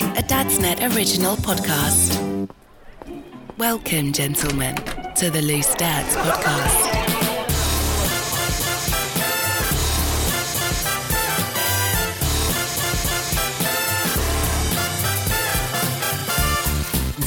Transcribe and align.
A 0.00 0.22
Dadsnet 0.22 0.94
original 0.94 1.36
podcast. 1.36 2.48
Welcome, 3.58 4.12
gentlemen, 4.12 4.74
to 5.16 5.30
the 5.30 5.42
Loose 5.42 5.74
Dads 5.74 6.16
podcast. 6.16 6.98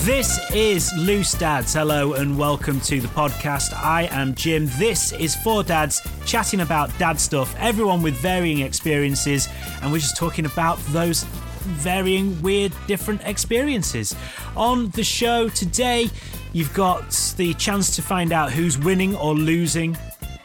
This 0.04 0.40
is 0.54 0.92
Loose 0.98 1.34
Dads. 1.34 1.74
Hello 1.74 2.14
and 2.14 2.38
welcome 2.38 2.80
to 2.82 3.00
the 3.02 3.08
podcast. 3.08 3.74
I 3.74 4.04
am 4.12 4.36
Jim. 4.36 4.68
This 4.78 5.12
is 5.14 5.36
Four 5.36 5.64
Dads 5.64 6.02
chatting 6.26 6.62
about 6.62 6.96
dad 7.00 7.20
stuff, 7.20 7.56
everyone 7.58 8.04
with 8.04 8.16
varying 8.18 8.60
experiences, 8.60 9.48
and 9.82 9.92
we're 9.92 9.98
just 10.00 10.16
talking 10.18 10.46
about 10.46 10.78
those 10.90 11.26
varying, 11.66 12.42
weird, 12.42 12.72
different 12.88 13.22
experiences. 13.26 14.16
On 14.56 14.90
the 14.92 15.04
show 15.04 15.50
today, 15.50 16.10
you've 16.54 16.74
got 16.74 17.12
the 17.38 17.54
chance 17.56 17.96
to 17.96 18.02
find 18.02 18.32
out 18.32 18.52
who's 18.52 18.78
winning 18.78 19.16
or 19.16 19.34
losing 19.36 19.98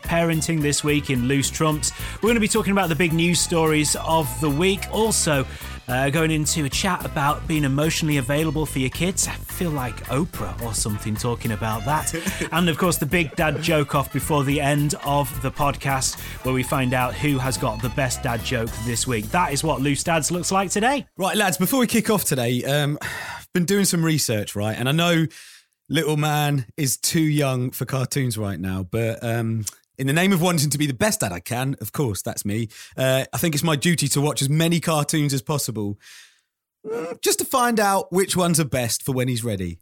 parenting 0.03 0.61
this 0.61 0.83
week 0.83 1.09
in 1.09 1.29
Loose 1.29 1.51
Trumps. 1.51 1.93
We're 2.17 2.29
going 2.29 2.35
to 2.35 2.41
be 2.41 2.49
talking 2.49 2.73
about 2.73 2.89
the 2.89 2.97
big 2.97 3.13
news 3.13 3.39
stories 3.39 3.95
of 4.05 4.29
the 4.41 4.51
week. 4.51 4.81
Also, 4.91 5.47
uh, 5.91 6.09
going 6.09 6.31
into 6.31 6.65
a 6.65 6.69
chat 6.69 7.05
about 7.05 7.47
being 7.49 7.65
emotionally 7.65 8.19
available 8.19 8.65
for 8.65 8.79
your 8.79 8.91
kids. 8.91 9.27
I 9.27 9.33
feel 9.33 9.71
like 9.71 9.97
Oprah 10.05 10.63
or 10.63 10.73
something 10.73 11.17
talking 11.17 11.51
about 11.51 11.85
that. 11.85 12.15
and 12.53 12.69
of 12.69 12.79
course, 12.79 12.97
the 12.97 13.07
big 13.07 13.35
dad 13.35 13.61
joke 13.61 13.97
off 13.97 14.13
before 14.13 14.45
the 14.45 14.61
end 14.61 14.95
of 15.05 15.43
the 15.43 15.51
podcast, 15.51 16.21
where 16.45 16.55
we 16.55 16.63
find 16.63 16.95
out 16.95 17.15
who 17.15 17.39
has 17.39 17.59
got 17.59 17.83
the 17.83 17.89
best 17.91 18.23
dad 18.23 18.45
joke 18.45 18.71
this 18.85 19.07
week. 19.07 19.27
That 19.33 19.53
is 19.53 19.65
what 19.65 19.81
Loose 19.81 20.05
Dads 20.05 20.31
looks 20.31 20.53
like 20.53 20.71
today. 20.71 21.07
Right, 21.17 21.37
lads, 21.37 21.59
before 21.59 21.81
we 21.81 21.89
kick 21.89 22.09
off 22.09 22.25
today, 22.25 22.63
um, 22.63 22.97
I've 23.03 23.49
been 23.53 23.65
doing 23.65 23.85
some 23.85 24.05
research, 24.05 24.55
right? 24.55 24.77
And 24.79 24.89
I 24.89 24.93
know 24.93 25.27
little 25.89 26.17
man 26.17 26.67
is 26.77 26.97
too 26.97 27.21
young 27.21 27.73
for 27.73 27.85
cartoons 27.85 28.39
right 28.39 28.61
now, 28.61 28.85
but 28.85 29.23
um, 29.25 29.65
in 30.01 30.07
the 30.07 30.15
name 30.15 30.33
of 30.33 30.41
wanting 30.41 30.71
to 30.71 30.79
be 30.79 30.87
the 30.87 30.95
best 30.95 31.21
dad 31.21 31.31
I 31.31 31.41
can, 31.41 31.77
of 31.83 31.93
course, 31.93 32.23
that's 32.23 32.47
me. 32.47 32.69
Uh, 32.97 33.27
I 33.35 33.37
think 33.37 33.55
it's 33.55 33.63
my 33.63 33.77
duty 33.77 34.09
to 34.09 34.21
watch 34.23 34.41
as 34.41 34.49
many 34.49 34.81
cartoons 34.81 35.35
as 35.35 35.43
possible, 35.43 35.99
mm, 36.87 37.21
just 37.21 37.39
to 37.41 37.45
find 37.45 37.79
out 37.79 38.11
which 38.11 38.35
ones 38.35 38.59
are 38.59 38.65
best 38.65 39.03
for 39.03 39.13
when 39.13 39.29
he's 39.29 39.45
ready. 39.45 39.79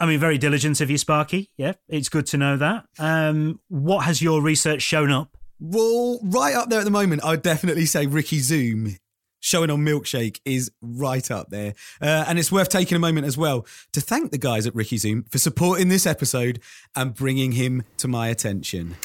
I 0.00 0.06
mean, 0.06 0.18
very 0.18 0.38
diligent 0.38 0.80
of 0.80 0.90
you, 0.90 0.96
Sparky. 0.96 1.50
Yeah, 1.58 1.74
it's 1.88 2.08
good 2.08 2.26
to 2.28 2.38
know 2.38 2.56
that. 2.56 2.86
Um, 2.98 3.60
what 3.68 4.06
has 4.06 4.22
your 4.22 4.40
research 4.40 4.80
shown 4.80 5.10
up? 5.10 5.36
Well, 5.60 6.20
right 6.22 6.54
up 6.54 6.70
there 6.70 6.78
at 6.78 6.86
the 6.86 6.90
moment, 6.90 7.22
I 7.22 7.32
would 7.32 7.42
definitely 7.42 7.84
say 7.84 8.06
Ricky 8.06 8.38
Zoom 8.38 8.96
showing 9.40 9.68
on 9.68 9.84
Milkshake 9.84 10.40
is 10.46 10.72
right 10.80 11.30
up 11.30 11.50
there. 11.50 11.74
Uh, 12.00 12.24
and 12.26 12.38
it's 12.38 12.50
worth 12.50 12.70
taking 12.70 12.96
a 12.96 12.98
moment 12.98 13.26
as 13.26 13.36
well 13.36 13.66
to 13.92 14.00
thank 14.00 14.32
the 14.32 14.38
guys 14.38 14.66
at 14.66 14.74
Ricky 14.74 14.96
Zoom 14.96 15.24
for 15.24 15.36
supporting 15.36 15.88
this 15.88 16.06
episode 16.06 16.60
and 16.96 17.12
bringing 17.12 17.52
him 17.52 17.82
to 17.98 18.08
my 18.08 18.28
attention. 18.28 18.96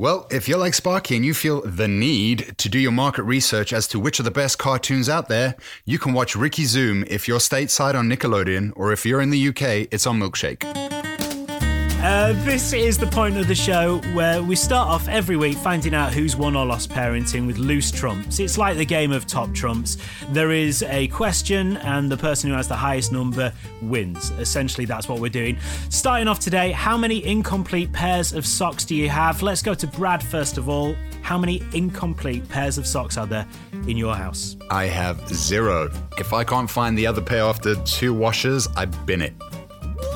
Well, 0.00 0.26
if 0.30 0.48
you're 0.48 0.56
like 0.56 0.72
Sparky 0.72 1.14
and 1.14 1.26
you 1.26 1.34
feel 1.34 1.60
the 1.60 1.86
need 1.86 2.54
to 2.56 2.70
do 2.70 2.78
your 2.78 2.90
market 2.90 3.24
research 3.24 3.70
as 3.70 3.86
to 3.88 4.00
which 4.00 4.18
are 4.18 4.22
the 4.22 4.30
best 4.30 4.58
cartoons 4.58 5.10
out 5.10 5.28
there, 5.28 5.56
you 5.84 5.98
can 5.98 6.14
watch 6.14 6.34
Ricky 6.34 6.64
Zoom 6.64 7.04
if 7.06 7.28
you're 7.28 7.38
stateside 7.38 7.94
on 7.94 8.08
Nickelodeon, 8.08 8.72
or 8.76 8.92
if 8.92 9.04
you're 9.04 9.20
in 9.20 9.28
the 9.28 9.48
UK, 9.48 9.88
it's 9.92 10.06
on 10.06 10.18
Milkshake. 10.18 10.99
Uh, 12.02 12.32
this 12.44 12.72
is 12.72 12.96
the 12.96 13.06
point 13.06 13.36
of 13.36 13.46
the 13.46 13.54
show 13.54 13.98
where 14.14 14.42
we 14.42 14.56
start 14.56 14.88
off 14.88 15.06
every 15.06 15.36
week 15.36 15.54
finding 15.58 15.94
out 15.94 16.14
who's 16.14 16.34
won 16.34 16.56
or 16.56 16.64
lost 16.64 16.88
parenting 16.88 17.46
with 17.46 17.58
loose 17.58 17.90
trumps. 17.90 18.38
It's 18.38 18.56
like 18.56 18.78
the 18.78 18.86
game 18.86 19.12
of 19.12 19.26
top 19.26 19.52
trumps. 19.52 19.98
There 20.30 20.50
is 20.50 20.82
a 20.84 21.08
question, 21.08 21.76
and 21.76 22.10
the 22.10 22.16
person 22.16 22.48
who 22.48 22.56
has 22.56 22.68
the 22.68 22.74
highest 22.74 23.12
number 23.12 23.52
wins. 23.82 24.30
Essentially, 24.38 24.86
that's 24.86 25.10
what 25.10 25.20
we're 25.20 25.28
doing. 25.28 25.58
Starting 25.90 26.26
off 26.26 26.40
today, 26.40 26.72
how 26.72 26.96
many 26.96 27.22
incomplete 27.22 27.92
pairs 27.92 28.32
of 28.32 28.46
socks 28.46 28.86
do 28.86 28.94
you 28.94 29.10
have? 29.10 29.42
Let's 29.42 29.60
go 29.60 29.74
to 29.74 29.86
Brad 29.86 30.22
first 30.22 30.56
of 30.56 30.70
all. 30.70 30.96
How 31.20 31.36
many 31.36 31.62
incomplete 31.74 32.48
pairs 32.48 32.78
of 32.78 32.86
socks 32.86 33.18
are 33.18 33.26
there 33.26 33.46
in 33.86 33.98
your 33.98 34.14
house? 34.14 34.56
I 34.70 34.84
have 34.86 35.28
zero. 35.28 35.90
If 36.16 36.32
I 36.32 36.44
can't 36.44 36.70
find 36.70 36.96
the 36.96 37.06
other 37.06 37.20
pair 37.20 37.42
after 37.42 37.74
two 37.84 38.14
washes, 38.14 38.68
I 38.74 38.86
bin 38.86 39.20
it. 39.20 39.34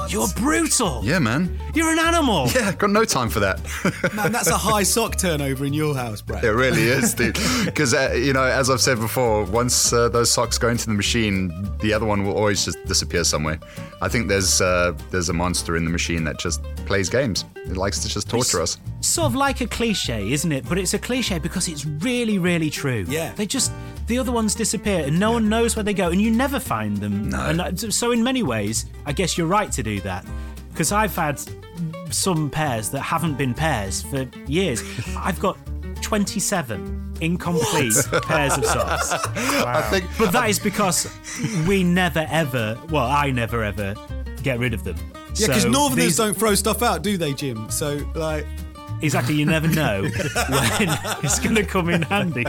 You're 0.09 0.28
brutal. 0.37 1.00
Yeah, 1.04 1.19
man. 1.19 1.59
You're 1.75 1.91
an 1.91 1.98
animal. 1.98 2.48
Yeah, 2.54 2.72
got 2.72 2.91
no 2.91 3.04
time 3.04 3.28
for 3.28 3.41
that. 3.41 3.60
Man, 4.15 4.31
that's 4.31 4.48
a 4.48 4.56
high 4.56 4.82
sock 4.84 5.16
turnover 5.16 5.65
in 5.65 5.72
your 5.72 5.94
house, 5.94 6.22
Brad. 6.22 6.44
It 6.44 6.53
really 6.53 6.82
is, 6.82 7.15
dude. 7.15 7.38
Because, 7.65 7.94
uh, 7.94 8.12
you 8.16 8.32
know, 8.32 8.44
as 8.44 8.70
I've 8.70 8.81
said 8.81 8.98
before, 8.98 9.44
once 9.44 9.92
uh, 9.92 10.09
those 10.09 10.31
socks 10.31 10.56
go 10.59 10.69
into 10.69 10.87
the 10.87 10.94
machine, 10.94 11.69
the 11.81 11.92
other 11.92 12.06
one 12.06 12.25
will 12.25 12.37
always 12.37 12.65
just 12.65 12.82
disappear 12.84 13.25
somewhere. 13.25 13.59
I 14.03 14.09
think 14.09 14.28
there's 14.28 14.60
uh, 14.60 14.97
there's 15.10 15.28
a 15.28 15.32
monster 15.32 15.76
in 15.76 15.84
the 15.84 15.91
machine 15.91 16.25
that 16.25 16.38
just 16.38 16.62
plays 16.86 17.09
games. 17.09 17.44
It 17.67 17.77
likes 17.77 18.01
to 18.01 18.09
just 18.09 18.29
torture 18.29 18.61
us. 18.61 18.79
Sort 19.01 19.27
of 19.27 19.35
like 19.35 19.61
a 19.61 19.67
cliche, 19.67 20.33
isn't 20.33 20.53
it? 20.53 20.69
But 20.69 20.79
it's 20.79 20.93
a 20.95 20.99
cliche 20.99 21.39
because 21.39 21.67
it's 21.69 21.87
really, 21.87 22.39
really 22.39 22.69
true. 22.71 23.05
Yeah. 23.09 23.33
They 23.35 23.47
just, 23.47 23.73
the 24.07 24.19
other 24.19 24.33
ones 24.33 24.55
disappear 24.55 25.05
and 25.07 25.19
no 25.19 25.33
one 25.33 25.49
knows 25.49 25.75
where 25.75 25.83
they 25.83 25.95
go 25.95 26.11
and 26.11 26.21
you 26.21 26.31
never 26.31 26.61
find 26.61 26.97
them. 26.99 27.31
No. 27.31 27.41
And 27.41 27.61
uh, 27.61 27.77
so, 27.91 28.13
in 28.13 28.23
many 28.23 28.43
ways, 28.43 28.87
I 29.07 29.13
guess 29.13 29.39
you're 29.39 29.47
right 29.47 29.73
to 29.73 29.83
do 29.83 30.01
that. 30.01 30.27
Because 30.71 30.93
I've 30.93 31.15
had 31.17 31.41
some 32.11 32.51
pairs 32.51 32.91
that 32.91 33.01
haven't 33.01 33.39
been 33.39 33.55
pairs 33.55 34.03
for 34.03 34.29
years. 34.47 34.83
I've 35.17 35.41
got 35.41 35.57
27 36.03 37.17
incomplete 37.21 37.95
pairs 38.25 38.59
of 38.59 38.65
socks. 38.67 39.11
I 39.35 39.81
think 39.91 40.05
But 40.19 40.33
that 40.33 40.51
is 40.51 40.59
because 40.59 41.11
we 41.67 41.83
never 41.83 42.27
ever, 42.29 42.79
well, 42.91 43.07
I 43.07 43.31
never 43.31 43.63
ever 43.63 43.95
get 44.43 44.59
rid 44.59 44.75
of 44.75 44.85
them. 44.85 44.97
Yeah, 45.34 45.49
because 45.49 45.62
So 45.62 45.69
Northerners 45.71 46.05
these- 46.05 46.17
don't 46.17 46.37
throw 46.37 46.55
stuff 46.55 46.83
out, 46.83 47.03
do 47.03 47.17
they, 47.17 47.33
Jim? 47.34 47.71
So, 47.71 48.00
like, 48.15 48.47
Exactly, 49.03 49.34
you 49.34 49.45
never 49.45 49.69
know 49.69 50.03
when 50.49 50.89
it's 51.22 51.39
going 51.39 51.56
to 51.56 51.65
come 51.65 51.91
in 51.91 52.00
handy 52.03 52.45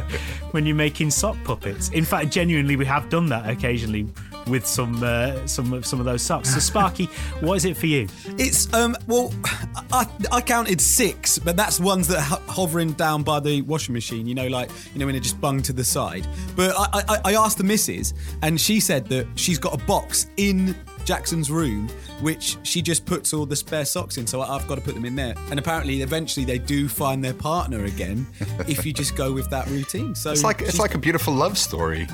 when 0.52 0.66
you're 0.66 0.76
making 0.76 1.10
sock 1.10 1.36
puppets. 1.44 1.90
In 1.90 2.06
fact, 2.06 2.32
genuinely, 2.32 2.78
we 2.78 2.86
have 2.86 3.10
done 3.10 3.26
that 3.28 3.50
occasionally 3.50 4.08
with 4.48 4.66
some 4.66 5.04
uh, 5.04 5.46
some 5.48 5.74
of 5.74 5.86
some 5.86 6.00
of 6.00 6.06
those 6.06 6.22
socks. 6.22 6.54
So, 6.54 6.60
Sparky, 6.60 7.06
what 7.42 7.56
is 7.56 7.66
it 7.66 7.76
for 7.76 7.88
you? 7.88 8.08
It's 8.38 8.72
um 8.74 8.96
well, 9.08 9.34
I 9.92 10.08
I 10.32 10.40
counted 10.40 10.80
six, 10.80 11.40
but 11.40 11.58
that's 11.58 11.80
ones 11.80 12.08
that 12.08 12.20
are 12.32 12.40
hovering 12.48 12.94
down 12.94 13.24
by 13.24 13.40
the 13.42 13.62
washing 13.64 13.94
machine. 13.94 14.26
You 14.26 14.36
know, 14.36 14.48
like 14.48 14.70
you 14.94 15.00
know 15.00 15.08
when 15.08 15.16
they 15.16 15.20
just 15.22 15.42
bung 15.42 15.62
to 15.64 15.74
the 15.74 15.84
side. 15.84 16.26
But 16.56 16.74
I 16.78 17.04
I, 17.10 17.20
I 17.26 17.34
asked 17.34 17.58
the 17.58 17.66
missus, 17.66 18.14
and 18.44 18.62
she 18.62 18.80
said 18.80 19.08
that 19.08 19.28
she's 19.36 19.58
got 19.60 19.74
a 19.74 19.84
box 19.86 20.28
in 20.38 20.74
Jackson's 21.06 21.50
room, 21.52 21.88
which 22.22 22.58
she 22.64 22.82
just 22.82 23.06
puts 23.06 23.34
all 23.34 23.46
the 23.46 23.56
spare 23.56 23.86
socks 23.86 24.18
in. 24.18 24.28
So 24.28 24.42
I've 24.42 24.68
got 24.68 24.76
to 24.76 24.82
put 24.82 24.96
them 24.96 25.06
in 25.06 25.16
there. 25.16 25.36
And 25.50 25.60
apparently, 25.60 26.02
eventually, 26.02 26.46
they 26.46 26.58
do 26.58 26.90
find 26.90 27.24
their 27.24 27.34
partner 27.34 27.86
again 27.86 28.28
if 28.68 28.86
you 28.86 28.94
just 28.94 29.16
go 29.16 29.32
with 29.32 29.50
that 29.52 29.68
routine. 29.68 30.16
So 30.16 30.32
it's 30.32 30.44
like 30.44 30.62
it's 30.62 30.80
like 30.80 30.96
a 30.96 31.00
beautiful 31.00 31.34
love 31.34 31.58
story. 31.58 32.08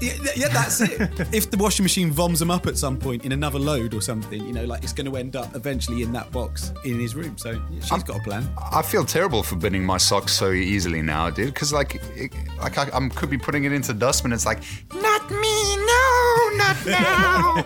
Yeah, 0.00 0.12
yeah, 0.36 0.48
that's 0.48 0.80
it. 0.80 1.00
if 1.32 1.50
the 1.50 1.56
washing 1.56 1.84
machine 1.84 2.12
voms 2.12 2.38
them 2.38 2.50
up 2.50 2.66
at 2.66 2.76
some 2.76 2.98
point 2.98 3.24
in 3.24 3.32
another 3.32 3.58
load 3.58 3.94
or 3.94 4.00
something, 4.00 4.44
you 4.46 4.52
know, 4.52 4.64
like 4.64 4.82
it's 4.82 4.92
going 4.92 5.10
to 5.10 5.16
end 5.16 5.36
up 5.36 5.54
eventually 5.54 6.02
in 6.02 6.12
that 6.12 6.30
box 6.30 6.72
in 6.84 6.98
his 6.98 7.14
room. 7.14 7.36
So 7.38 7.52
yeah, 7.70 7.80
she's 7.80 8.02
got 8.02 8.18
a 8.18 8.22
plan. 8.22 8.48
I 8.72 8.82
feel 8.82 9.04
terrible 9.04 9.42
for 9.42 9.56
binning 9.56 9.84
my 9.84 9.96
socks 9.96 10.32
so 10.32 10.50
easily 10.50 11.02
now, 11.02 11.30
dude. 11.30 11.54
Because 11.54 11.72
like, 11.72 12.00
it, 12.14 12.32
like 12.58 12.78
I 12.78 12.90
I'm, 12.92 13.10
could 13.10 13.30
be 13.30 13.38
putting 13.38 13.64
it 13.64 13.72
into 13.72 13.92
dustbin. 13.94 14.32
It's 14.32 14.46
like, 14.46 14.62
not 14.94 15.30
me, 15.30 15.76
no, 15.76 16.50
not 16.56 16.76
now. 16.86 17.64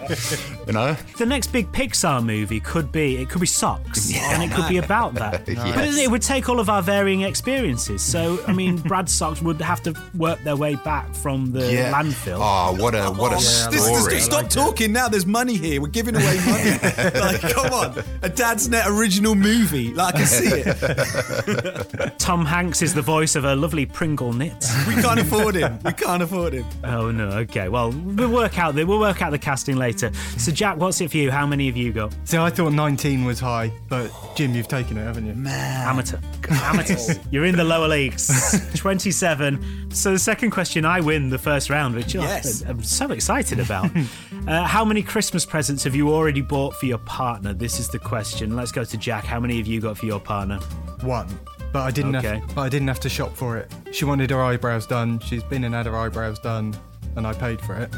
you 0.67 0.73
know? 0.73 0.97
The 1.19 1.27
next 1.27 1.49
big 1.49 1.71
Pixar 1.73 2.25
movie 2.25 2.61
could 2.61 2.93
be 2.93 3.17
it 3.17 3.29
could 3.29 3.41
be 3.41 3.47
socks, 3.47 4.13
and 4.17 4.43
it 4.43 4.55
could 4.55 4.69
be 4.69 4.79
about 4.79 5.15
that. 5.15 5.49
Yes. 5.49 5.75
But 5.75 5.85
it 5.89 6.11
would 6.11 6.23
take 6.23 6.49
all 6.49 6.61
of 6.61 6.69
our 6.69 6.83
varying 6.83 7.23
experiences. 7.23 8.03
So, 8.03 8.43
I 8.47 8.53
mean, 8.53 8.77
Brad's 8.79 9.13
socks 9.13 9.43
would 9.43 9.61
have 9.61 9.83
to 9.83 9.95
work 10.15 10.43
their 10.45 10.57
way 10.57 10.77
back 10.77 11.15
from 11.15 11.53
the 11.53 11.73
landfill. 12.05 12.39
Oh, 12.41 12.81
what 12.83 12.95
a 12.95 13.11
what 13.11 13.33
a 13.33 13.37
oh, 13.37 13.39
This- 13.39 13.67
this- 13.67 13.85
story. 13.85 14.21
stop 14.21 14.49
talking 14.49 14.93
now. 14.93 15.09
There's 15.09 15.27
money 15.27 15.57
here. 15.57 15.81
We're 15.81 15.89
giving 15.89 16.17
away 16.17 16.39
money. 16.47 16.71
like, 17.21 17.41
come 17.41 17.73
on, 17.73 18.03
a 18.23 18.29
Dad's 18.29 18.69
Net 18.69 18.87
original 18.87 19.35
movie. 19.35 19.93
Like, 19.93 20.15
I 20.15 20.19
can 20.19 20.27
see 20.27 20.49
it. 20.49 22.13
Tom 22.19 22.45
Hanks 22.45 22.83
is 22.83 22.95
the 22.95 23.03
voice 23.03 23.37
of 23.37 23.45
a 23.45 23.55
lovely 23.55 23.87
Pringle 23.87 24.33
knit. 24.33 24.65
We 24.89 24.95
can't 24.95 25.21
afford 25.21 25.55
him. 25.55 25.79
We 25.85 25.93
can't 25.93 26.23
afford 26.23 26.53
him. 26.53 26.67
Oh 26.85 27.11
no. 27.11 27.29
Okay. 27.31 27.69
Well, 27.69 27.91
we'll 27.91 28.31
work 28.31 28.59
out 28.59 28.75
the 28.75 28.85
we'll 28.85 29.01
work 29.01 29.23
out 29.23 29.31
the 29.31 29.39
casting 29.39 29.77
later. 29.77 30.13
So, 30.39 30.53
Jack, 30.53 30.77
what's 30.77 31.01
it 31.01 31.11
for 31.11 31.17
you? 31.17 31.31
How 31.31 31.47
many 31.47 31.67
have 31.67 31.77
you 31.77 31.93
got? 31.93 32.15
See, 32.25 32.37
I 32.39 32.51
thought 32.51 32.73
19 32.73 33.25
was 33.25 33.41
high, 33.41 33.73
but 33.89 34.11
Jim, 34.37 34.55
you've 34.55 34.69
taken 34.69 34.97
it, 34.99 35.03
haven't 35.05 35.27
you? 35.27 35.49
Amateur. 35.51 36.19
Amateurs. 36.51 37.19
You're 37.31 37.45
in 37.45 37.57
the 37.57 37.65
lower 37.65 37.89
leagues. 37.89 38.71
27. 38.77 39.91
So, 39.91 40.13
the 40.13 40.19
second 40.19 40.51
question, 40.51 40.85
I 40.85 41.01
win 41.01 41.31
the 41.31 41.39
first 41.39 41.71
round, 41.71 41.94
which 41.95 42.15
Yes. 42.15 42.63
I'm 42.63 42.83
so 42.83 43.11
excited 43.11 43.61
about. 43.61 43.91
uh, 44.49 44.65
how 44.65 44.85
many 44.85 45.03
Christmas 45.03 45.45
presents 45.47 45.85
have 45.85 45.95
you 45.95 46.11
already 46.13 46.41
bought 46.41 46.75
for 46.77 46.87
your 46.87 46.99
partner? 46.99 47.53
This 47.55 47.79
is 47.81 47.89
the 47.89 47.99
question. 47.99 48.57
Let's 48.57 48.73
go 48.73 48.85
to 48.85 48.97
Jack. 48.97 49.25
How 49.25 49.41
many 49.41 49.57
have 49.59 49.67
you 49.67 49.81
got 49.81 49.97
for 49.99 50.07
your 50.07 50.21
partner? 50.21 50.59
One. 51.03 51.29
But 51.73 51.83
I 51.83 51.91
didn't 51.91 52.17
Okay. 52.17 52.39
have. 52.39 52.55
But 52.55 52.63
I 52.63 52.69
didn't 52.69 52.89
have 52.89 53.01
to 53.01 53.09
shop 53.09 53.35
for 53.37 53.57
it. 53.57 53.73
She 53.93 54.05
wanted 54.05 54.31
her 54.31 54.43
eyebrows 54.43 54.87
done. 54.87 55.19
She's 55.21 55.43
been 55.43 55.65
and 55.65 55.75
had 55.75 55.87
her 55.87 55.97
eyebrows 55.97 56.39
done, 56.39 56.75
and 57.17 57.27
I 57.27 57.33
paid 57.33 57.61
for 57.61 57.75
it. 57.75 57.93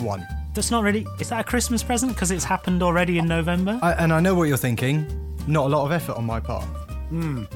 One. 0.00 0.26
That's 0.54 0.70
not 0.70 0.82
really. 0.82 1.06
Is 1.20 1.28
that 1.28 1.40
a 1.40 1.44
Christmas 1.44 1.82
present? 1.82 2.12
Because 2.14 2.30
it's 2.32 2.44
happened 2.44 2.82
already 2.82 3.18
in 3.18 3.26
November? 3.26 3.78
I, 3.80 3.92
and 3.92 4.12
I 4.12 4.20
know 4.20 4.34
what 4.34 4.44
you're 4.48 4.56
thinking. 4.56 5.06
Not 5.46 5.66
a 5.66 5.68
lot 5.68 5.84
of 5.86 5.92
effort 5.92 6.16
on 6.16 6.24
my 6.26 6.40
part. 6.40 6.66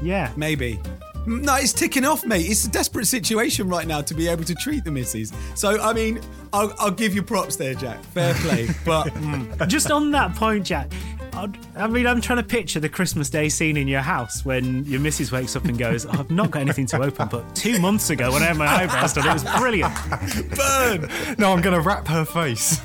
yeah. 0.02 0.32
Maybe. 0.36 0.78
No, 1.26 1.56
it's 1.56 1.72
ticking 1.72 2.04
off, 2.04 2.24
mate. 2.24 2.48
It's 2.48 2.64
a 2.64 2.70
desperate 2.70 3.06
situation 3.06 3.68
right 3.68 3.86
now 3.86 4.00
to 4.00 4.14
be 4.14 4.28
able 4.28 4.44
to 4.44 4.54
treat 4.54 4.84
the 4.84 4.90
missus. 4.92 5.32
So, 5.54 5.80
I 5.80 5.92
mean, 5.92 6.20
I'll, 6.52 6.72
I'll 6.78 6.90
give 6.90 7.14
you 7.14 7.22
props 7.22 7.56
there, 7.56 7.74
Jack. 7.74 8.02
Fair 8.04 8.34
play. 8.34 8.68
But 8.84 9.08
mm, 9.08 9.66
Just 9.68 9.90
on 9.90 10.10
that 10.12 10.34
point, 10.36 10.64
Jack. 10.64 10.92
I'd- 11.32 11.58
I 11.76 11.86
mean, 11.88 12.06
I'm 12.06 12.20
trying 12.20 12.38
to 12.38 12.44
picture 12.44 12.78
the 12.80 12.88
Christmas 12.88 13.28
Day 13.28 13.48
scene 13.50 13.76
in 13.76 13.88
your 13.88 14.00
house 14.00 14.44
when 14.44 14.84
your 14.86 15.00
missus 15.00 15.30
wakes 15.32 15.54
up 15.56 15.64
and 15.66 15.76
goes, 15.76 16.06
oh, 16.06 16.10
"I've 16.12 16.30
not 16.30 16.50
got 16.50 16.60
anything 16.62 16.86
to 16.86 17.02
open, 17.02 17.28
but 17.28 17.54
two 17.54 17.78
months 17.78 18.08
ago 18.08 18.32
when 18.32 18.42
I 18.42 18.46
had 18.46 18.56
my 18.56 18.66
eyebrows 18.66 19.12
done, 19.12 19.26
it 19.28 19.32
was 19.34 19.44
brilliant." 19.58 19.92
burn. 20.56 21.10
No, 21.38 21.52
I'm 21.52 21.60
gonna 21.60 21.80
wrap 21.80 22.06
her 22.08 22.24
face. 22.24 22.78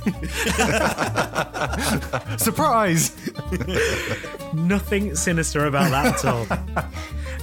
Surprise! 2.43 3.15
Nothing 4.53 5.15
sinister 5.15 5.65
about 5.67 5.91
that 5.91 6.15
at 6.15 6.25
all. 6.25 6.45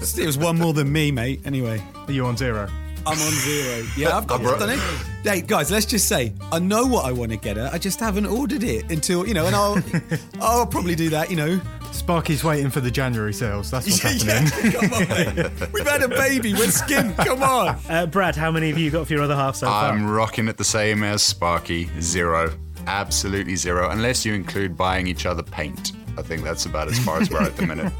It 0.00 0.26
was 0.26 0.38
one 0.38 0.58
more 0.58 0.72
than 0.72 0.90
me, 0.92 1.10
mate. 1.10 1.40
Anyway. 1.44 1.82
Are 2.06 2.12
you 2.12 2.24
on 2.26 2.36
zero? 2.36 2.68
I'm 3.06 3.18
on 3.18 3.32
zero. 3.32 3.84
Yeah, 3.96 4.16
I've 4.16 4.26
got 4.26 4.40
I 4.40 4.42
brought- 4.42 4.54
I've 4.54 4.60
done 4.60 4.70
it. 4.70 4.80
Hey, 5.24 5.40
guys, 5.40 5.70
let's 5.70 5.86
just 5.86 6.08
say 6.08 6.32
I 6.52 6.58
know 6.58 6.86
what 6.86 7.04
I 7.04 7.12
want 7.12 7.30
to 7.32 7.36
get 7.36 7.56
her. 7.56 7.68
I 7.72 7.78
just 7.78 7.98
haven't 8.00 8.26
ordered 8.26 8.62
it 8.62 8.90
until 8.90 9.26
you 9.26 9.34
know, 9.34 9.46
and 9.46 9.54
I'll 9.56 9.82
I'll 10.40 10.66
probably 10.66 10.94
do 10.94 11.08
that. 11.10 11.30
You 11.30 11.36
know. 11.36 11.60
Sparky's 11.90 12.44
waiting 12.44 12.70
for 12.70 12.80
the 12.80 12.90
January 12.90 13.32
sales. 13.32 13.70
That's 13.70 13.86
what's 13.86 14.24
Yeah, 14.24 14.40
happening. 14.40 14.72
come 14.72 14.92
on, 14.92 15.08
mate. 15.08 15.72
We've 15.72 15.86
had 15.86 16.02
a 16.02 16.08
baby. 16.08 16.52
We're 16.52 16.66
skint. 16.66 17.16
Come 17.16 17.42
on. 17.42 17.78
Uh, 17.88 18.06
Brad, 18.06 18.36
how 18.36 18.50
many 18.50 18.68
have 18.68 18.78
you 18.78 18.90
got 18.90 19.06
for 19.06 19.14
your 19.14 19.22
other 19.22 19.34
half 19.34 19.56
so 19.56 19.66
far? 19.66 19.90
I'm 19.90 20.08
rocking 20.08 20.48
it 20.48 20.58
the 20.58 20.64
same 20.64 21.02
as 21.02 21.22
Sparky. 21.22 21.88
Zero. 22.00 22.52
Absolutely 22.86 23.56
zero. 23.56 23.88
Unless 23.90 24.24
you 24.26 24.34
include 24.34 24.76
buying 24.76 25.06
each 25.06 25.24
other 25.26 25.42
paint. 25.42 25.92
I 26.18 26.22
think 26.22 26.42
that's 26.42 26.66
about 26.66 26.88
as 26.88 26.98
far 27.04 27.20
as 27.20 27.30
we're 27.30 27.42
at 27.42 27.56
the 27.56 27.66
minute. 27.66 27.92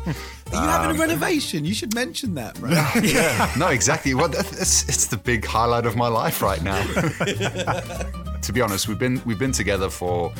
Are 0.53 0.65
you 0.65 0.69
having 0.69 0.91
a 0.91 1.03
um, 1.03 1.09
renovation? 1.09 1.65
You 1.65 1.75
should 1.75 1.95
mention 1.95 2.35
that, 2.35 2.55
bro. 2.59 2.71
yeah. 3.03 3.53
No, 3.59 3.69
exactly. 3.69 4.15
Well, 4.15 4.31
it's, 4.35 4.89
it's 4.89 5.07
the 5.07 5.17
big 5.17 5.45
highlight 5.45 5.87
of 5.87 5.97
my 5.97 6.09
life 6.09 6.43
right 6.43 6.63
now. 6.63 6.83
to 8.43 8.53
be 8.53 8.61
honest, 8.61 8.89
we've 8.89 8.99
been 8.99 9.21
we've 9.25 9.39
been 9.39 9.53
together 9.53 9.91
for 9.91 10.33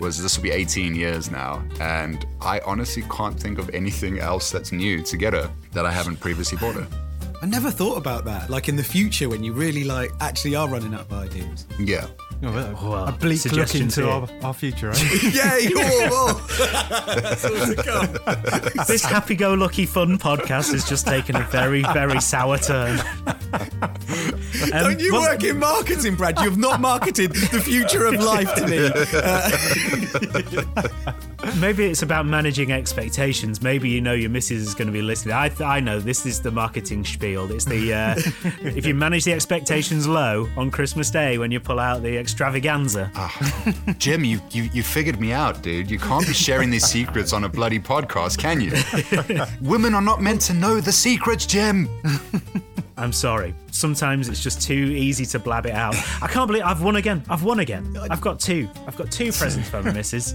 was 0.00 0.20
this 0.20 0.36
will 0.36 0.42
be 0.42 0.50
18 0.50 0.94
years 0.94 1.30
now, 1.30 1.62
and 1.80 2.26
I 2.40 2.60
honestly 2.60 3.04
can't 3.10 3.38
think 3.38 3.58
of 3.58 3.70
anything 3.70 4.18
else 4.18 4.50
that's 4.50 4.72
new 4.72 5.02
to 5.02 5.16
get 5.16 5.32
her 5.32 5.50
that 5.72 5.86
I 5.86 5.92
haven't 5.92 6.16
previously 6.16 6.58
bought 6.58 6.74
her. 6.74 6.86
I 7.42 7.46
never 7.46 7.70
thought 7.70 7.98
about 7.98 8.24
that. 8.24 8.48
Like 8.48 8.68
in 8.68 8.76
the 8.76 8.82
future, 8.82 9.28
when 9.28 9.44
you 9.44 9.52
really 9.52 9.84
like 9.84 10.10
actually 10.20 10.54
are 10.56 10.66
running 10.68 10.94
out 10.94 11.02
of 11.02 11.12
ideas. 11.12 11.66
Yeah. 11.78 12.06
Well, 12.44 12.78
Well, 12.82 13.08
a 13.08 13.12
bleak 13.12 13.44
look 13.52 13.74
into 13.74 14.02
here. 14.02 14.10
our, 14.10 14.28
our 14.42 14.52
future, 14.54 14.92
yeah, 15.32 15.56
you're. 15.58 15.78
That's 15.78 17.44
all. 17.44 18.84
This 18.86 19.04
happy-go-lucky 19.04 19.86
fun 19.86 20.18
podcast 20.18 20.72
has 20.72 20.84
just 20.88 21.06
taken 21.06 21.36
a 21.36 21.42
very, 21.44 21.82
very 21.82 22.20
sour 22.20 22.58
turn. 22.58 23.00
Um, 23.52 24.70
Don't 24.70 25.00
you 25.00 25.12
well- 25.12 25.22
work 25.22 25.42
in 25.44 25.58
marketing, 25.58 26.16
Brad? 26.16 26.38
You 26.38 26.44
have 26.50 26.58
not 26.58 26.80
marketed 26.80 27.32
the 27.32 27.60
future 27.60 28.04
of 28.06 28.14
life 28.22 28.52
to 28.56 28.66
me. 28.66 28.90
Maybe 31.60 31.84
it's 31.86 32.02
about 32.02 32.26
managing 32.26 32.72
expectations. 32.72 33.60
Maybe 33.62 33.88
you 33.90 34.00
know 34.00 34.14
your 34.14 34.30
missus 34.30 34.66
is 34.66 34.74
going 34.74 34.86
to 34.86 34.92
be 34.92 35.02
listening. 35.02 35.34
I, 35.34 35.50
I 35.62 35.78
know 35.80 36.00
this 36.00 36.24
is 36.26 36.40
the 36.40 36.50
marketing 36.50 37.04
spiel. 37.04 37.50
It's 37.52 37.64
the 37.66 37.92
uh, 37.92 38.14
if 38.62 38.86
you 38.86 38.94
manage 38.94 39.24
the 39.24 39.32
expectations 39.32 40.06
low 40.08 40.48
on 40.56 40.70
Christmas 40.70 41.10
Day 41.10 41.36
when 41.38 41.50
you 41.50 41.60
pull 41.60 41.78
out 41.78 42.02
the 42.02 42.16
extravaganza. 42.38 43.10
Ah, 43.14 43.94
Jim, 43.98 44.24
you, 44.24 44.40
you 44.50 44.64
you 44.72 44.82
figured 44.82 45.20
me 45.20 45.32
out, 45.32 45.62
dude. 45.62 45.88
You 45.88 46.00
can't 46.00 46.26
be 46.26 46.32
sharing 46.34 46.68
these 46.68 46.84
secrets 46.84 47.32
on 47.32 47.44
a 47.44 47.48
bloody 47.48 47.78
podcast, 47.78 48.38
can 48.38 48.60
you? 48.60 48.72
Women 49.60 49.94
are 49.94 50.02
not 50.02 50.20
meant 50.20 50.40
to 50.42 50.52
know 50.54 50.80
the 50.80 50.90
secrets, 50.90 51.46
Jim. 51.46 51.88
I'm 52.96 53.12
sorry. 53.12 53.54
Sometimes 53.70 54.28
it's 54.28 54.42
just 54.42 54.60
too 54.62 54.74
easy 54.74 55.24
to 55.26 55.38
blab 55.38 55.66
it 55.66 55.74
out. 55.74 55.94
I 56.22 56.26
can't 56.26 56.48
believe 56.48 56.64
I've 56.64 56.82
won 56.82 56.96
again. 56.96 57.22
I've 57.28 57.44
won 57.44 57.60
again. 57.60 57.96
I've 58.10 58.20
got 58.20 58.40
two. 58.40 58.68
I've 58.86 58.96
got 58.96 59.12
two 59.12 59.30
presents 59.30 59.68
for 59.68 59.80
my 59.82 59.92
missus. 59.92 60.34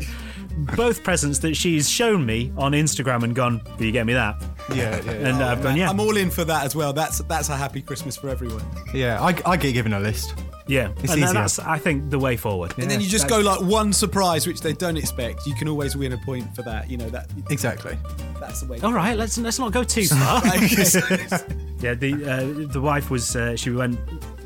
Both 0.75 1.03
presents 1.03 1.39
that 1.39 1.55
she's 1.55 1.89
shown 1.89 2.25
me 2.25 2.51
on 2.57 2.71
Instagram 2.73 3.23
and 3.23 3.33
gone, 3.35 3.61
Do 3.77 3.85
you 3.85 3.91
get 3.91 4.05
me 4.05 4.13
that? 4.13 4.41
yeah, 4.73 5.01
yeah. 5.03 5.11
And 5.29 5.41
uh, 5.41 5.47
I've 5.47 5.63
gone, 5.63 5.75
yeah. 5.77 5.89
I'm 5.89 5.99
all 5.99 6.15
in 6.17 6.29
for 6.29 6.43
that 6.45 6.65
as 6.65 6.75
well. 6.75 6.91
That's 6.93 7.19
that's 7.19 7.49
a 7.49 7.55
happy 7.57 7.81
Christmas 7.81 8.15
for 8.17 8.29
everyone. 8.29 8.63
yeah, 8.93 9.21
I, 9.21 9.35
I 9.45 9.55
get 9.57 9.73
given 9.73 9.93
a 9.93 9.99
list. 9.99 10.33
Yeah. 10.69 10.91
It's 11.01 11.11
and 11.11 11.21
easier. 11.23 11.33
that's, 11.33 11.57
I 11.57 11.79
think, 11.79 12.11
the 12.11 12.19
way 12.19 12.37
forward. 12.37 12.75
And 12.77 12.89
then 12.89 13.01
you 13.01 13.07
just 13.07 13.27
go 13.27 13.39
like 13.39 13.59
one 13.61 13.91
surprise, 13.91 14.45
which 14.45 14.61
they 14.61 14.73
don't 14.73 14.97
expect. 14.97 15.47
You 15.47 15.55
can 15.55 15.67
always 15.67 15.97
win 15.97 16.13
a 16.13 16.17
point 16.17 16.55
for 16.55 16.61
that. 16.61 16.89
You 16.89 16.97
know 16.97 17.09
that. 17.09 17.27
Exactly. 17.49 17.97
That's 18.39 18.61
the 18.61 18.67
way. 18.67 18.79
All 18.81 18.93
right, 18.93 19.17
let's 19.17 19.37
let's 19.39 19.57
not 19.57 19.71
go 19.71 19.83
too 19.83 20.05
far. 20.07 20.45
yeah, 20.45 21.95
the 21.95 22.13
uh, 22.23 22.71
the 22.71 22.79
wife 22.81 23.09
was 23.09 23.35
uh, 23.35 23.55
she 23.55 23.71
went. 23.71 23.99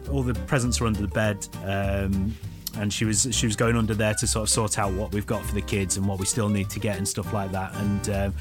All 0.09 0.23
the 0.23 0.33
presents 0.33 0.79
were 0.79 0.87
under 0.87 1.01
the 1.01 1.07
bed, 1.07 1.47
um, 1.65 2.35
and 2.77 2.91
she 2.91 3.05
was 3.05 3.27
she 3.31 3.45
was 3.45 3.55
going 3.55 3.75
under 3.75 3.93
there 3.93 4.13
to 4.15 4.25
sort 4.27 4.43
of 4.43 4.49
sort 4.49 4.79
out 4.79 4.91
what 4.93 5.11
we've 5.13 5.25
got 5.27 5.43
for 5.45 5.53
the 5.53 5.61
kids 5.61 5.97
and 5.97 6.07
what 6.07 6.19
we 6.19 6.25
still 6.25 6.49
need 6.49 6.69
to 6.71 6.79
get 6.79 6.97
and 6.97 7.07
stuff 7.07 7.31
like 7.33 7.51
that. 7.51 7.73
And 7.75 8.09
um, 8.09 8.33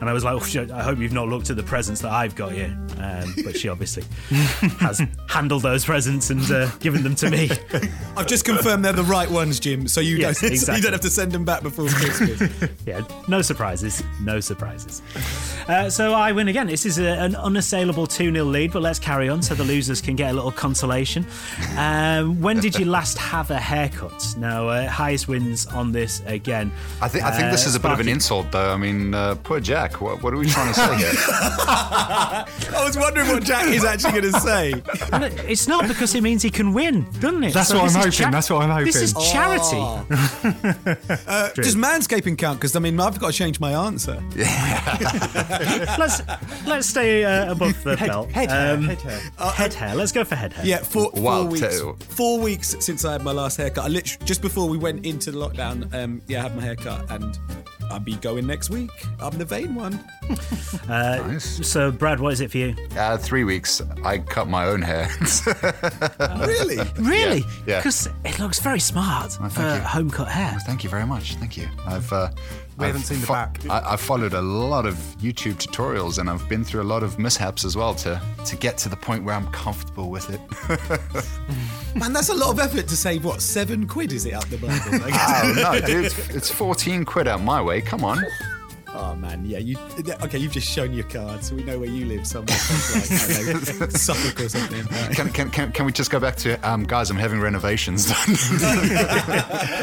and 0.00 0.08
I 0.08 0.12
was 0.12 0.24
like, 0.24 0.34
oh, 0.34 0.40
shit, 0.44 0.70
I 0.70 0.82
hope 0.82 0.98
you've 0.98 1.12
not 1.12 1.28
looked 1.28 1.50
at 1.50 1.56
the 1.56 1.62
presents 1.62 2.00
that 2.02 2.12
I've 2.12 2.34
got 2.36 2.56
you. 2.56 2.66
Um, 2.98 3.34
but 3.44 3.56
she 3.58 3.68
obviously 3.68 4.04
has 4.80 5.02
handled 5.28 5.62
those 5.62 5.84
presents 5.84 6.30
and 6.30 6.48
uh, 6.50 6.68
given 6.78 7.02
them 7.02 7.14
to 7.16 7.30
me. 7.30 7.50
I've 8.16 8.26
just 8.26 8.44
confirmed 8.44 8.84
they're 8.84 8.92
the 8.92 9.02
right 9.04 9.30
ones, 9.30 9.58
Jim. 9.60 9.88
So 9.88 10.00
you 10.00 10.16
Yes, 10.16 10.40
don't 10.40 10.56
so 10.56 10.72
you 10.76 10.82
don't 10.82 10.92
have 10.92 11.00
to 11.02 11.10
send 11.10 11.32
them 11.32 11.44
back 11.44 11.62
before 11.62 11.88
Christmas. 11.88 12.70
yeah, 12.86 13.02
no 13.28 13.42
surprises. 13.42 14.02
No 14.22 14.40
surprises. 14.40 15.02
Uh, 15.68 15.88
so 15.90 16.12
I 16.14 16.32
win 16.32 16.48
again. 16.48 16.66
This 16.66 16.86
is 16.86 16.98
a, 16.98 17.06
an 17.08 17.34
unassailable 17.36 18.06
2 18.06 18.32
0 18.32 18.44
lead, 18.44 18.72
but 18.72 18.82
let's 18.82 18.98
carry 18.98 19.28
on 19.28 19.42
so 19.42 19.54
the 19.54 19.64
losers 19.64 20.00
can 20.00 20.16
get 20.16 20.30
a 20.30 20.34
little 20.34 20.52
consolation. 20.52 21.26
Um, 21.76 22.40
when 22.40 22.60
did 22.60 22.78
you 22.78 22.84
last 22.84 23.18
have 23.18 23.50
a 23.50 23.58
haircut? 23.88 24.34
Now, 24.38 24.68
uh, 24.68 24.86
highest 24.88 25.28
wins 25.28 25.66
on 25.66 25.92
this 25.92 26.22
again. 26.26 26.70
I 27.00 27.08
think 27.08 27.24
I 27.24 27.30
think 27.30 27.50
this 27.50 27.64
Uh, 27.66 27.68
is 27.70 27.74
a 27.74 27.80
bit 27.80 27.90
of 27.92 28.00
an 28.00 28.08
insult, 28.08 28.50
though. 28.52 28.72
I 28.72 28.76
mean, 28.76 29.14
uh, 29.14 29.34
poor 29.42 29.60
Jack. 29.60 30.00
What, 30.00 30.22
what 30.22 30.32
are 30.34 30.36
we 30.36 30.46
trying 30.48 30.68
to 30.68 30.74
say 30.74 30.96
here? 30.96 31.12
I 31.74 32.82
was 32.84 32.96
wondering 32.96 33.28
what 33.28 33.42
Jack 33.44 33.66
is 33.66 33.84
actually 33.84 34.20
going 34.20 34.32
to 34.32 34.40
say. 34.40 34.72
And 35.12 35.24
It's 35.48 35.66
not 35.68 35.86
because 35.88 36.14
it 36.14 36.22
means 36.22 36.42
he 36.42 36.50
can 36.50 36.72
win, 36.72 37.06
doesn't 37.20 37.44
it? 37.44 37.54
That's 37.54 37.72
what 37.72 37.80
I'm 37.82 37.86
is 37.86 37.94
hoping, 38.18 38.30
that's 38.32 38.50
what 38.50 38.62
I'm 38.62 38.70
hoping. 38.70 38.86
This 38.86 38.96
is 38.96 39.12
hoping. 39.16 39.32
charity. 39.32 39.82
Uh, 41.30 41.50
does 41.54 41.76
manscaping 41.76 42.36
count? 42.36 42.58
Because 42.58 42.74
I 42.76 42.80
mean, 42.80 42.98
I've 43.00 43.18
got 43.18 43.28
to 43.32 43.32
change 43.32 43.60
my 43.60 43.72
answer. 43.72 44.22
Yeah. 44.34 45.96
let's 45.98 46.22
let's 46.66 46.88
stay 46.88 47.24
uh, 47.24 47.52
above 47.52 47.82
the 47.84 47.96
belt. 47.96 48.30
head 48.30 48.50
hair, 48.50 48.74
Um, 48.74 48.84
head 48.84 49.00
hair. 49.02 49.20
head 49.52 49.74
hair. 49.74 49.94
Let's 49.94 50.12
go 50.12 50.24
for 50.24 50.34
head 50.34 50.52
hair. 50.52 50.64
Yeah, 50.66 50.78
four, 50.78 51.10
four 51.12 51.22
Wow, 51.22 51.44
weeks. 51.44 51.78
tell- 51.78 51.96
Four 52.08 52.40
weeks 52.40 52.76
since 52.80 53.04
I 53.04 53.12
had 53.12 53.22
my 53.22 53.32
last 53.32 53.56
haircut. 53.70 53.84
I 53.84 53.88
literally 53.88 54.26
just 54.26 54.42
before 54.42 54.68
we 54.68 54.78
went 54.78 55.06
into 55.06 55.30
the 55.30 55.38
lockdown. 55.38 55.92
Um, 55.94 56.22
yeah, 56.26 56.40
I 56.40 56.42
had 56.42 56.56
my 56.56 56.62
haircut, 56.62 57.10
and 57.10 57.38
I'll 57.90 58.00
be 58.00 58.16
going 58.16 58.46
next 58.46 58.70
week. 58.70 58.90
I'm 59.20 59.36
the 59.38 59.44
vain 59.44 59.74
one. 59.74 60.02
nice. 60.88 61.66
So, 61.66 61.90
Brad, 61.90 62.20
what 62.20 62.32
is 62.32 62.40
it 62.40 62.50
for 62.50 62.58
you? 62.58 62.76
Uh, 62.96 63.16
three 63.16 63.44
weeks. 63.44 63.82
I 64.04 64.18
cut 64.18 64.48
my 64.48 64.66
own 64.66 64.82
hair. 64.82 65.08
Really? 66.46 66.78
Really? 67.00 67.44
yeah. 67.66 67.78
Because 67.78 68.08
it 68.24 68.38
looks 68.38 68.60
very 68.60 68.80
smart 68.80 69.32
for 69.32 69.62
home 69.62 70.10
cut 70.10 70.28
hair. 70.28 70.58
Thank 70.66 70.84
you 70.84 70.90
very 70.90 71.06
much. 71.06 71.34
Thank 71.36 71.56
you. 71.56 71.68
I've 71.86 72.12
uh, 72.12 72.30
We 72.80 72.86
I've 72.86 72.92
haven't 72.92 73.06
seen 73.06 73.20
the 73.20 73.26
fo- 73.26 73.34
back. 73.34 73.58
I, 73.68 73.92
I've 73.92 74.00
followed 74.00 74.32
a 74.34 74.40
lot 74.40 74.86
of 74.86 74.94
YouTube 75.20 75.56
tutorials, 75.56 76.18
and 76.18 76.30
I've 76.30 76.48
been 76.48 76.64
through 76.64 76.82
a 76.82 76.84
lot 76.94 77.02
of 77.02 77.18
mishaps 77.18 77.64
as 77.64 77.76
well 77.76 77.94
to 77.96 78.20
to 78.46 78.56
get 78.56 78.78
to 78.78 78.88
the 78.88 78.96
point 78.96 79.24
where 79.24 79.34
I'm 79.34 79.46
comfortable 79.52 80.10
with 80.10 80.30
it. 80.30 80.40
Man, 81.94 82.12
that's 82.12 82.28
a 82.30 82.34
lot 82.34 82.50
of 82.50 82.58
effort 82.58 82.88
to 82.88 82.96
save. 82.96 83.24
What 83.24 83.42
seven 83.42 83.86
quid 83.86 84.12
is 84.12 84.24
it 84.26 84.32
up 84.34 84.46
the 84.48 84.56
bundle? 84.56 85.00
Oh 85.12 85.52
no, 85.56 85.80
dude! 85.86 86.06
It's 86.30 86.50
14 86.50 87.04
quid 87.04 87.28
out 87.28 87.42
my 87.42 87.60
way. 87.60 87.80
Come 87.80 88.04
on. 88.04 88.18
Oh 88.92 89.14
man, 89.14 89.44
yeah. 89.44 89.58
You 89.58 89.76
okay? 90.22 90.38
You've 90.38 90.52
just 90.52 90.68
shown 90.68 90.92
your 90.92 91.04
card, 91.04 91.44
so 91.44 91.54
we 91.54 91.62
know 91.62 91.78
where 91.78 91.88
you 91.88 92.06
live 92.06 92.26
somewhere, 92.26 92.56
like, 92.94 93.80
know, 93.80 93.88
Suffolk 93.90 94.40
or 94.40 94.48
something. 94.48 94.84
Can, 95.14 95.30
can, 95.30 95.50
can, 95.50 95.72
can 95.72 95.86
we 95.86 95.92
just 95.92 96.10
go 96.10 96.18
back 96.18 96.36
to 96.36 96.56
um, 96.68 96.84
guys? 96.84 97.10
I'm 97.10 97.16
having 97.16 97.40
renovations 97.40 98.06
done. 98.06 98.36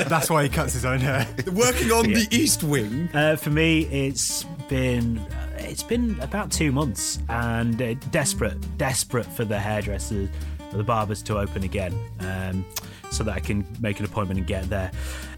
That's 0.10 0.30
why 0.30 0.44
he 0.44 0.50
cuts 0.50 0.74
his 0.74 0.84
own 0.84 1.00
hair. 1.00 1.28
Working 1.54 1.92
on 1.92 2.12
the 2.12 2.28
East 2.32 2.64
Wing. 2.64 3.10
Uh, 3.14 3.38
for 3.38 3.50
me, 3.50 3.84
it's 3.86 4.44
been 4.68 5.20
uh, 5.20 5.48
it's 5.60 5.84
been 5.84 6.20
about 6.20 6.52
two 6.52 6.72
months, 6.72 7.20
and 7.30 7.82
uh, 7.82 7.94
desperate, 8.12 8.78
desperate 8.78 9.26
for 9.26 9.46
the 9.46 9.60
hairdressers, 9.60 10.30
the 10.74 10.84
barbers 10.84 11.22
to 11.24 11.38
open 11.38 11.64
again, 11.64 11.94
um, 12.20 12.66
so 13.12 13.24
that 13.24 13.36
I 13.36 13.40
can 13.40 13.66
make 13.80 14.00
an 14.00 14.06
appointment 14.06 14.40
and 14.40 14.48
get 14.48 14.70
there. 14.70 14.92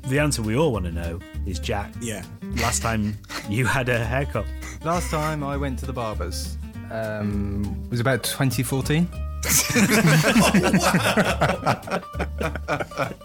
The 0.07 0.19
answer 0.19 0.41
we 0.41 0.55
all 0.55 0.71
want 0.71 0.85
to 0.85 0.91
know 0.91 1.19
is 1.45 1.59
Jack. 1.59 1.91
Yeah. 2.01 2.23
Last 2.55 2.81
time 2.81 3.17
you 3.49 3.65
had 3.65 3.89
a 3.89 4.03
haircut. 4.03 4.45
Last 4.83 5.11
time 5.11 5.43
I 5.43 5.57
went 5.57 5.77
to 5.79 5.85
the 5.85 5.93
barbers 5.93 6.57
um, 6.91 7.83
it 7.85 7.91
was 7.91 7.99
about 7.99 8.23
2014. 8.23 9.07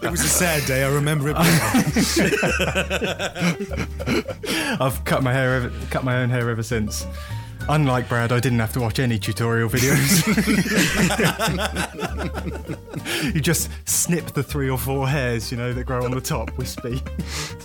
It 0.01 0.11
was 0.11 0.21
a 0.21 0.27
sad 0.27 0.65
day. 0.65 0.83
I 0.83 0.89
remember 0.89 1.29
it. 1.29 1.35
I've 4.79 5.03
cut 5.03 5.23
my 5.23 5.33
hair, 5.33 5.55
ever, 5.55 5.71
cut 5.89 6.03
my 6.03 6.17
own 6.17 6.29
hair 6.29 6.49
ever 6.49 6.63
since. 6.63 7.05
Unlike 7.67 8.09
Brad, 8.09 8.31
I 8.31 8.39
didn't 8.39 8.59
have 8.59 8.73
to 8.73 8.79
watch 8.79 8.99
any 8.99 9.17
tutorial 9.17 9.69
videos. 9.69 10.21
you 13.33 13.41
just 13.41 13.71
snip 13.89 14.27
the 14.27 14.43
three 14.43 14.69
or 14.69 14.77
four 14.77 15.07
hairs, 15.07 15.51
you 15.51 15.57
know, 15.57 15.73
that 15.73 15.85
grow 15.85 16.05
on 16.05 16.11
the 16.11 16.21
top, 16.21 16.55
wispy. 16.57 17.01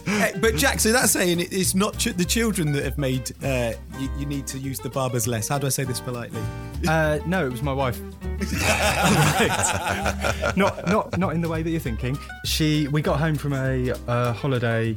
Hey, 0.07 0.33
but 0.41 0.57
Jack, 0.57 0.81
so 0.81 0.91
that's 0.93 1.13
saying 1.13 1.41
it's 1.41 1.75
not 1.75 1.99
ch- 1.99 2.15
the 2.15 2.25
children 2.25 2.73
that 2.73 2.85
have 2.85 2.97
made 2.97 3.31
uh, 3.43 3.75
you, 3.99 4.09
you 4.19 4.25
need 4.27 4.47
to 4.49 4.59
use 4.59 4.79
the 4.79 4.89
barbers 4.89 5.27
less. 5.27 5.49
How 5.49 5.59
do 5.59 5.67
I 5.67 5.71
say 5.71 5.85
this 5.85 6.01
politely? 6.01 6.41
Uh, 6.89 7.19
no, 7.27 7.47
it 7.47 7.53
was 7.53 7.63
my 7.63 7.73
wife. 7.73 8.01
not, 10.57 10.89
not, 10.89 11.19
not 11.19 11.35
in 11.35 11.43
the 11.43 11.49
way 11.49 11.63
that 11.63 11.71
you're 11.71 11.79
thinking. 11.79 12.19
She, 12.45 12.89
we 12.89 13.03
got 13.03 13.21
home 13.21 13.37
from 13.37 13.53
a 13.53 13.93
uh, 14.09 14.33
holiday 14.33 14.97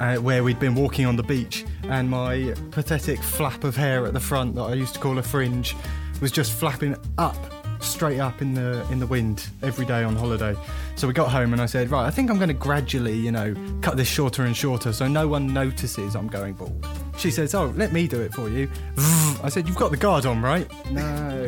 uh, 0.00 0.16
where 0.16 0.42
we'd 0.44 0.58
been 0.58 0.74
walking 0.74 1.06
on 1.06 1.16
the 1.16 1.22
beach, 1.22 1.64
and 1.84 2.08
my 2.08 2.54
pathetic 2.70 3.22
flap 3.22 3.64
of 3.64 3.76
hair 3.76 4.06
at 4.06 4.12
the 4.12 4.20
front 4.20 4.54
that 4.54 4.62
I 4.62 4.74
used 4.74 4.94
to 4.94 5.00
call 5.00 5.18
a 5.18 5.22
fringe 5.22 5.76
was 6.20 6.30
just 6.30 6.52
flapping 6.52 6.96
up, 7.18 7.36
straight 7.80 8.20
up 8.20 8.42
in 8.42 8.54
the 8.54 8.86
in 8.90 8.98
the 8.98 9.06
wind 9.06 9.48
every 9.62 9.86
day 9.86 10.02
on 10.04 10.16
holiday. 10.16 10.56
So 10.96 11.06
we 11.06 11.14
got 11.14 11.30
home, 11.30 11.52
and 11.52 11.60
I 11.60 11.66
said, 11.66 11.90
right, 11.90 12.06
I 12.06 12.10
think 12.10 12.30
I'm 12.30 12.36
going 12.36 12.48
to 12.48 12.54
gradually, 12.54 13.16
you 13.16 13.32
know, 13.32 13.54
cut 13.80 13.96
this 13.96 14.08
shorter 14.08 14.44
and 14.44 14.56
shorter, 14.56 14.92
so 14.92 15.08
no 15.08 15.26
one 15.28 15.52
notices 15.52 16.14
I'm 16.14 16.28
going 16.28 16.54
bald. 16.54 16.86
She 17.22 17.30
says, 17.30 17.54
oh, 17.54 17.72
let 17.76 17.92
me 17.92 18.08
do 18.08 18.20
it 18.20 18.34
for 18.34 18.48
you. 18.48 18.68
I 19.44 19.48
said, 19.48 19.68
you've 19.68 19.76
got 19.76 19.92
the 19.92 19.96
guard 19.96 20.26
on, 20.26 20.42
right? 20.42 20.68
No. 20.90 21.44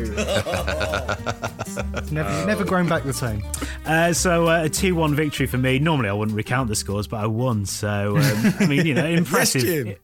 it's 1.97 2.13
never, 2.13 2.47
never 2.47 2.65
grown 2.65 2.89
back 2.89 3.03
the 3.03 3.13
same. 3.13 3.43
Uh, 3.85 4.13
so 4.13 4.49
uh, 4.49 4.63
a 4.63 4.69
two-one 4.69 5.17
victory 5.17 5.47
for 5.47 5.59
me. 5.59 5.81
Normally 5.81 6.11
I 6.11 6.13
wouldn't 6.13 6.37
recount 6.37 6.69
the 6.69 6.77
scores, 6.77 7.09
but 7.09 7.19
I 7.19 7.27
won. 7.27 7.67
So 7.67 8.17
um, 8.17 8.55
I 8.61 8.67
mean, 8.69 8.87
you 8.87 8.95
know, 8.95 9.05
impressive. 9.09 9.63
Jim. 9.63 9.97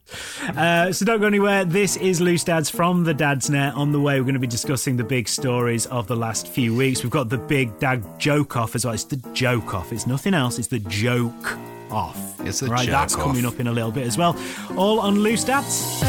Uh, 0.57 0.91
so 0.91 1.05
don't 1.05 1.21
go 1.21 1.29
anywhere. 1.29 1.65
This 1.65 1.97
is 1.97 2.21
Loose 2.21 2.43
Dads 2.43 2.69
from 2.69 3.05
the 3.05 3.15
Dad's 3.15 3.49
Net. 3.49 3.73
On 3.75 3.93
the 3.93 4.01
way, 4.01 4.19
we're 4.19 4.25
going 4.25 4.35
to 4.35 4.41
be 4.41 4.49
discussing 4.49 4.97
the 4.97 5.05
big 5.05 5.29
stories 5.29 5.87
of 5.87 6.09
the 6.09 6.17
last 6.17 6.49
few 6.49 6.75
weeks. 6.75 7.05
We've 7.05 7.13
got 7.13 7.29
the 7.29 7.39
big 7.39 7.79
dad 7.79 8.05
joke 8.19 8.57
off 8.57 8.75
as 8.75 8.85
well. 8.85 8.95
It's 8.95 9.05
the 9.05 9.19
joke 9.35 9.73
off. 9.73 9.93
It's 9.93 10.09
nothing 10.09 10.35
else. 10.35 10.59
It's 10.59 10.67
the 10.67 10.81
joke 10.81 11.57
off. 11.91 12.41
It's 12.41 12.61
the 12.61 12.67
right. 12.67 12.85
joke 12.85 12.93
That's 12.93 13.15
off. 13.15 13.23
coming 13.23 13.45
up 13.45 13.61
in 13.61 13.67
a 13.67 13.73
little 13.73 13.93
bit 13.93 14.07
as 14.07 14.17
well. 14.17 14.37
All 14.77 15.01
on 15.01 15.21
Loose 15.21 15.45
Dads. 15.45 16.01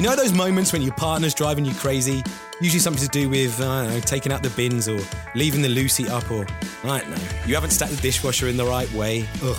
You 0.00 0.06
know 0.06 0.16
those 0.16 0.32
moments 0.32 0.72
when 0.72 0.80
your 0.80 0.94
partner's 0.94 1.34
driving 1.34 1.66
you 1.66 1.74
crazy? 1.74 2.22
Usually 2.62 2.80
something 2.80 3.02
to 3.02 3.08
do 3.08 3.28
with, 3.28 3.60
I 3.60 3.84
don't 3.84 3.92
know, 3.94 4.00
taking 4.00 4.32
out 4.32 4.42
the 4.42 4.48
bins 4.50 4.88
or 4.88 4.98
leaving 5.34 5.60
the 5.60 5.68
Lucy 5.68 6.08
up 6.08 6.30
or, 6.30 6.46
I 6.84 7.00
don't 7.00 7.10
know, 7.10 7.22
you 7.44 7.54
haven't 7.54 7.68
stacked 7.70 7.92
the 7.92 8.00
dishwasher 8.00 8.48
in 8.48 8.56
the 8.56 8.64
right 8.64 8.90
way. 8.94 9.28
Ugh. 9.42 9.56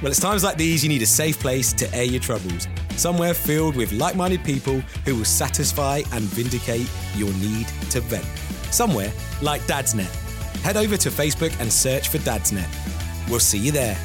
Well, 0.00 0.12
it's 0.12 0.20
times 0.20 0.44
like 0.44 0.56
these 0.56 0.84
you 0.84 0.88
need 0.88 1.02
a 1.02 1.06
safe 1.06 1.40
place 1.40 1.72
to 1.72 1.92
air 1.92 2.04
your 2.04 2.20
troubles. 2.20 2.68
Somewhere 2.90 3.34
filled 3.34 3.74
with 3.74 3.90
like 3.92 4.14
minded 4.14 4.44
people 4.44 4.78
who 5.04 5.16
will 5.16 5.24
satisfy 5.24 6.02
and 6.12 6.22
vindicate 6.22 6.88
your 7.16 7.32
need 7.34 7.66
to 7.90 8.00
vent. 8.00 8.24
Somewhere 8.70 9.12
like 9.42 9.66
Dad's 9.66 9.94
Net. 9.94 10.10
Head 10.62 10.76
over 10.76 10.96
to 10.96 11.10
Facebook 11.10 11.58
and 11.60 11.72
search 11.72 12.08
for 12.08 12.18
Dad's 12.18 12.52
Net. 12.52 12.68
We'll 13.28 13.40
see 13.40 13.58
you 13.58 13.72
there. 13.72 13.96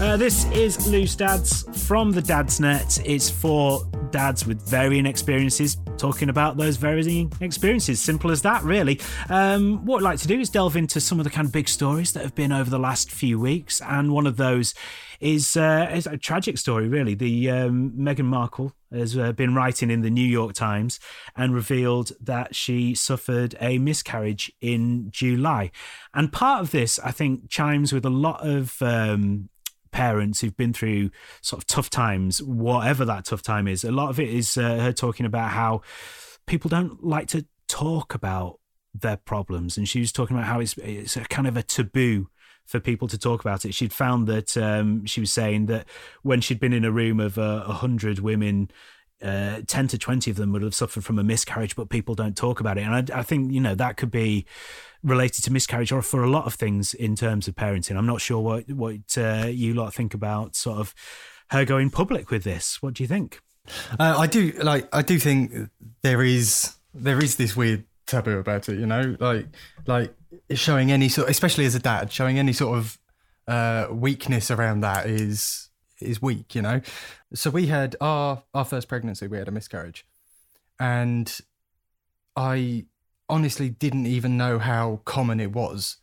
Uh, 0.00 0.16
this 0.16 0.44
is 0.52 0.86
Loose 0.86 1.16
Dads 1.16 1.64
from 1.86 2.12
the 2.12 2.20
Dad's 2.20 2.60
Net. 2.60 3.00
It's 3.04 3.30
for 3.30 3.86
dads 4.10 4.46
with 4.46 4.60
varying 4.68 5.06
experiences, 5.06 5.76
talking 5.96 6.28
about 6.28 6.56
those 6.56 6.76
varying 6.76 7.32
experiences. 7.40 8.00
Simple 8.00 8.30
as 8.30 8.42
that, 8.42 8.62
really. 8.62 9.00
Um, 9.28 9.84
what 9.84 9.98
I'd 9.98 10.04
like 10.04 10.18
to 10.20 10.28
do 10.28 10.40
is 10.40 10.50
delve 10.50 10.76
into 10.76 11.00
some 11.00 11.20
of 11.20 11.24
the 11.24 11.30
kind 11.30 11.46
of 11.46 11.52
big 11.52 11.68
stories 11.68 12.12
that 12.12 12.22
have 12.22 12.34
been 12.34 12.52
over 12.52 12.70
the 12.70 12.78
last 12.78 13.10
few 13.10 13.38
weeks, 13.38 13.80
and 13.80 14.12
one 14.12 14.26
of 14.26 14.36
those 14.36 14.74
is, 15.20 15.56
uh, 15.56 15.90
is 15.92 16.06
a 16.06 16.16
tragic 16.16 16.58
story, 16.58 16.88
really. 16.88 17.14
The 17.14 17.50
um, 17.50 17.92
Meghan 17.96 18.26
Markle 18.26 18.72
has 18.92 19.16
uh, 19.16 19.32
been 19.32 19.54
writing 19.54 19.90
in 19.90 20.02
the 20.02 20.10
New 20.10 20.26
York 20.26 20.54
Times 20.54 21.00
and 21.36 21.54
revealed 21.54 22.12
that 22.20 22.54
she 22.54 22.94
suffered 22.94 23.54
a 23.60 23.78
miscarriage 23.78 24.52
in 24.60 25.10
July, 25.10 25.70
and 26.12 26.32
part 26.32 26.60
of 26.60 26.70
this, 26.70 26.98
I 26.98 27.10
think, 27.10 27.48
chimes 27.48 27.92
with 27.92 28.04
a 28.04 28.10
lot 28.10 28.46
of. 28.46 28.80
Um, 28.82 29.48
parents 29.94 30.40
who've 30.40 30.56
been 30.56 30.72
through 30.72 31.08
sort 31.40 31.62
of 31.62 31.66
tough 31.68 31.88
times, 31.88 32.42
whatever 32.42 33.04
that 33.04 33.26
tough 33.26 33.42
time 33.42 33.68
is. 33.68 33.84
A 33.84 33.92
lot 33.92 34.10
of 34.10 34.18
it 34.18 34.28
is 34.28 34.56
uh, 34.56 34.78
her 34.80 34.92
talking 34.92 35.24
about 35.24 35.52
how 35.52 35.82
people 36.46 36.68
don't 36.68 37.04
like 37.04 37.28
to 37.28 37.46
talk 37.68 38.12
about 38.12 38.58
their 38.92 39.16
problems, 39.16 39.78
and 39.78 39.88
she 39.88 40.00
was 40.00 40.10
talking 40.10 40.36
about 40.36 40.48
how 40.48 40.58
it's 40.58 40.76
it's 40.78 41.16
a 41.16 41.20
kind 41.20 41.46
of 41.46 41.56
a 41.56 41.62
taboo 41.62 42.28
for 42.66 42.80
people 42.80 43.06
to 43.06 43.16
talk 43.16 43.40
about 43.40 43.64
it. 43.64 43.72
She'd 43.72 43.92
found 43.92 44.26
that 44.26 44.56
um, 44.56 45.06
she 45.06 45.20
was 45.20 45.30
saying 45.30 45.66
that 45.66 45.86
when 46.22 46.40
she'd 46.40 46.60
been 46.60 46.72
in 46.72 46.84
a 46.84 46.90
room 46.90 47.20
of 47.20 47.38
uh, 47.38 47.64
a 47.66 47.72
hundred 47.72 48.18
women. 48.18 48.70
Uh, 49.22 49.62
10 49.66 49.88
to 49.88 49.96
20 49.96 50.30
of 50.32 50.36
them 50.36 50.52
would 50.52 50.60
have 50.60 50.74
suffered 50.74 51.02
from 51.02 51.18
a 51.18 51.24
miscarriage, 51.24 51.76
but 51.76 51.88
people 51.88 52.14
don't 52.14 52.36
talk 52.36 52.60
about 52.60 52.76
it. 52.76 52.82
And 52.82 53.10
I, 53.10 53.20
I 53.20 53.22
think, 53.22 53.52
you 53.52 53.60
know, 53.60 53.74
that 53.74 53.96
could 53.96 54.10
be 54.10 54.44
related 55.04 55.44
to 55.44 55.52
miscarriage 55.52 55.92
or 55.92 56.02
for 56.02 56.24
a 56.24 56.30
lot 56.30 56.46
of 56.46 56.54
things 56.54 56.94
in 56.94 57.14
terms 57.14 57.46
of 57.46 57.54
parenting. 57.54 57.96
I'm 57.96 58.06
not 58.06 58.20
sure 58.20 58.40
what, 58.40 58.68
what 58.70 59.16
uh, 59.16 59.46
you 59.48 59.74
lot 59.74 59.94
think 59.94 60.14
about 60.14 60.56
sort 60.56 60.78
of 60.78 60.94
her 61.50 61.64
going 61.64 61.90
public 61.90 62.30
with 62.30 62.42
this. 62.42 62.82
What 62.82 62.94
do 62.94 63.02
you 63.02 63.08
think? 63.08 63.40
Uh, 63.98 64.16
I 64.18 64.26
do 64.26 64.52
like. 64.62 64.88
I 64.94 65.02
do 65.02 65.18
think 65.18 65.70
there 66.02 66.22
is 66.22 66.74
there 66.92 67.22
is 67.22 67.36
this 67.36 67.56
weird 67.56 67.84
taboo 68.06 68.38
about 68.38 68.68
it. 68.68 68.78
You 68.78 68.86
know, 68.86 69.16
like 69.20 69.46
like 69.86 70.14
showing 70.50 70.90
any 70.90 71.08
sort, 71.08 71.30
especially 71.30 71.64
as 71.64 71.74
a 71.74 71.78
dad, 71.78 72.12
showing 72.12 72.38
any 72.38 72.52
sort 72.52 72.78
of 72.78 72.98
uh, 73.48 73.86
weakness 73.90 74.50
around 74.50 74.80
that 74.80 75.06
is 75.06 75.70
is 76.00 76.20
weak. 76.20 76.54
You 76.54 76.62
know. 76.62 76.80
So 77.32 77.50
we 77.50 77.66
had 77.66 77.96
our 78.00 78.42
our 78.52 78.64
first 78.64 78.88
pregnancy. 78.88 79.26
We 79.28 79.38
had 79.38 79.48
a 79.48 79.52
miscarriage, 79.52 80.04
and 80.78 81.34
I 82.36 82.84
honestly 83.28 83.70
didn't 83.70 84.06
even 84.06 84.36
know 84.36 84.58
how 84.58 85.00
common 85.04 85.40
it 85.40 85.52
was 85.52 85.98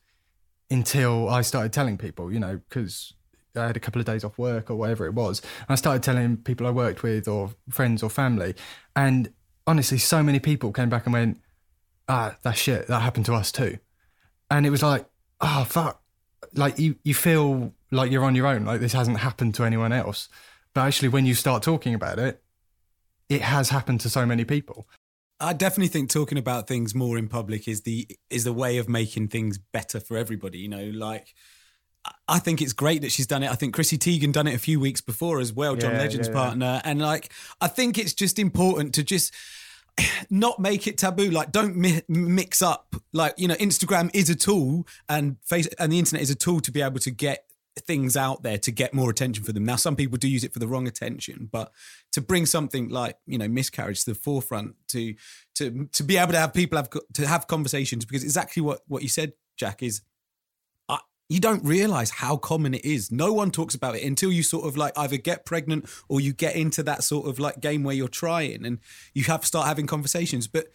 until 0.69 1.29
I 1.29 1.41
started 1.41 1.73
telling 1.73 1.97
people. 1.97 2.31
You 2.31 2.39
know, 2.39 2.61
because 2.69 3.13
I 3.55 3.67
had 3.67 3.77
a 3.77 3.79
couple 3.79 3.99
of 3.99 4.05
days 4.05 4.23
off 4.23 4.37
work 4.37 4.69
or 4.69 4.75
whatever 4.75 5.05
it 5.05 5.13
was. 5.13 5.41
And 5.59 5.69
I 5.69 5.75
started 5.75 6.03
telling 6.03 6.37
people 6.37 6.67
I 6.67 6.71
worked 6.71 7.03
with 7.03 7.27
or 7.27 7.51
friends 7.69 8.03
or 8.03 8.09
family. 8.09 8.55
And 8.95 9.33
honestly, 9.67 9.97
so 9.97 10.23
many 10.23 10.39
people 10.39 10.71
came 10.71 10.89
back 10.89 11.05
and 11.05 11.13
went, 11.13 11.39
ah, 12.07 12.37
that 12.43 12.57
shit, 12.57 12.87
that 12.87 13.01
happened 13.01 13.25
to 13.27 13.33
us 13.33 13.51
too. 13.51 13.77
And 14.49 14.65
it 14.65 14.69
was 14.69 14.83
like, 14.83 15.05
oh, 15.39 15.65
fuck. 15.67 16.01
Like 16.53 16.79
you, 16.79 16.95
you 17.03 17.13
feel 17.13 17.73
like 17.91 18.11
you're 18.11 18.23
on 18.23 18.35
your 18.35 18.47
own, 18.47 18.65
like 18.65 18.79
this 18.79 18.93
hasn't 18.93 19.19
happened 19.19 19.55
to 19.55 19.63
anyone 19.63 19.93
else. 19.93 20.29
But 20.73 20.81
actually, 20.81 21.09
when 21.09 21.25
you 21.25 21.33
start 21.33 21.63
talking 21.63 21.93
about 21.93 22.19
it, 22.19 22.41
it 23.29 23.41
has 23.41 23.69
happened 23.69 24.01
to 24.01 24.09
so 24.09 24.25
many 24.25 24.45
people. 24.45 24.87
I 25.41 25.53
definitely 25.53 25.87
think 25.89 26.09
talking 26.09 26.37
about 26.37 26.67
things 26.67 26.93
more 26.95 27.17
in 27.17 27.27
public 27.27 27.67
is 27.67 27.81
the 27.81 28.07
is 28.29 28.43
the 28.43 28.53
way 28.53 28.77
of 28.77 28.87
making 28.87 29.29
things 29.29 29.57
better 29.57 29.99
for 29.99 30.15
everybody. 30.17 30.59
You 30.59 30.69
know, 30.69 30.85
like 30.93 31.33
I- 32.27 32.39
think 32.39 32.61
it's 32.61 32.73
great 32.73 33.01
that 33.01 33.11
she's 33.11 33.27
done 33.27 33.43
it. 33.43 33.51
I 33.51 33.55
think 33.55 33.73
Chrissy 33.73 33.97
Teigen 33.97 34.31
done 34.31 34.47
it 34.47 34.55
a 34.55 34.59
few 34.59 34.79
weeks 34.79 35.01
before 35.01 35.39
as 35.39 35.51
well, 35.53 35.75
John 35.75 35.91
Yeah, 35.93 35.99
Legend's 35.99 36.27
yeah, 36.27 36.33
yeah. 36.33 36.43
partner, 36.43 36.81
and 36.83 37.01
like 37.01 37.31
I 37.59 37.67
think 37.67 37.97
it's 37.97 38.13
just 38.13 38.39
important 38.39 38.93
to 38.95 39.03
just 39.03 39.33
not 40.29 40.59
make 40.59 40.87
it 40.87 40.97
taboo. 40.97 41.29
Like, 41.29 41.51
don't 41.51 41.75
mi- 41.75 42.01
mix 42.07 42.61
up. 42.61 42.95
Like, 43.13 43.33
you 43.37 43.47
know, 43.47 43.55
Instagram 43.55 44.09
is 44.13 44.29
a 44.29 44.35
tool, 44.35 44.87
and 45.09 45.37
face 45.43 45.67
and 45.79 45.91
the 45.91 45.99
internet 45.99 46.21
is 46.23 46.29
a 46.29 46.35
tool 46.35 46.59
to 46.61 46.71
be 46.71 46.81
able 46.81 46.99
to 46.99 47.11
get 47.11 47.45
things 47.79 48.17
out 48.17 48.43
there 48.43 48.57
to 48.57 48.71
get 48.71 48.93
more 48.93 49.09
attention 49.09 49.43
for 49.43 49.53
them. 49.53 49.65
Now, 49.65 49.75
some 49.77 49.95
people 49.95 50.17
do 50.17 50.27
use 50.27 50.43
it 50.43 50.53
for 50.53 50.59
the 50.59 50.67
wrong 50.67 50.87
attention, 50.87 51.49
but 51.51 51.71
to 52.11 52.21
bring 52.21 52.45
something 52.45 52.89
like 52.89 53.17
you 53.25 53.37
know 53.37 53.47
miscarriage 53.47 54.03
to 54.03 54.11
the 54.11 54.15
forefront, 54.15 54.75
to 54.89 55.15
to 55.55 55.87
to 55.93 56.03
be 56.03 56.17
able 56.17 56.33
to 56.33 56.39
have 56.39 56.53
people 56.53 56.77
have 56.77 56.89
to 57.13 57.27
have 57.27 57.47
conversations, 57.47 58.05
because 58.05 58.23
exactly 58.23 58.61
what 58.61 58.81
what 58.87 59.03
you 59.03 59.09
said, 59.09 59.33
Jack, 59.57 59.81
is 59.81 60.01
uh, 60.89 60.97
you 61.29 61.39
don't 61.39 61.63
realize 61.63 62.09
how 62.09 62.35
common 62.35 62.73
it 62.73 62.85
is. 62.85 63.11
No 63.11 63.31
one 63.31 63.51
talks 63.51 63.75
about 63.75 63.95
it 63.95 64.03
until 64.03 64.31
you 64.31 64.43
sort 64.43 64.67
of 64.67 64.75
like 64.75 64.97
either 64.97 65.17
get 65.17 65.45
pregnant 65.45 65.89
or 66.09 66.19
you 66.19 66.33
get 66.33 66.55
into 66.55 66.83
that 66.83 67.03
sort 67.03 67.27
of 67.27 67.39
like 67.39 67.61
game 67.61 67.83
where 67.83 67.95
you're 67.95 68.07
trying 68.07 68.65
and 68.65 68.79
you 69.13 69.23
have 69.25 69.41
to 69.41 69.47
start 69.47 69.67
having 69.67 69.87
conversations. 69.87 70.47
But 70.47 70.67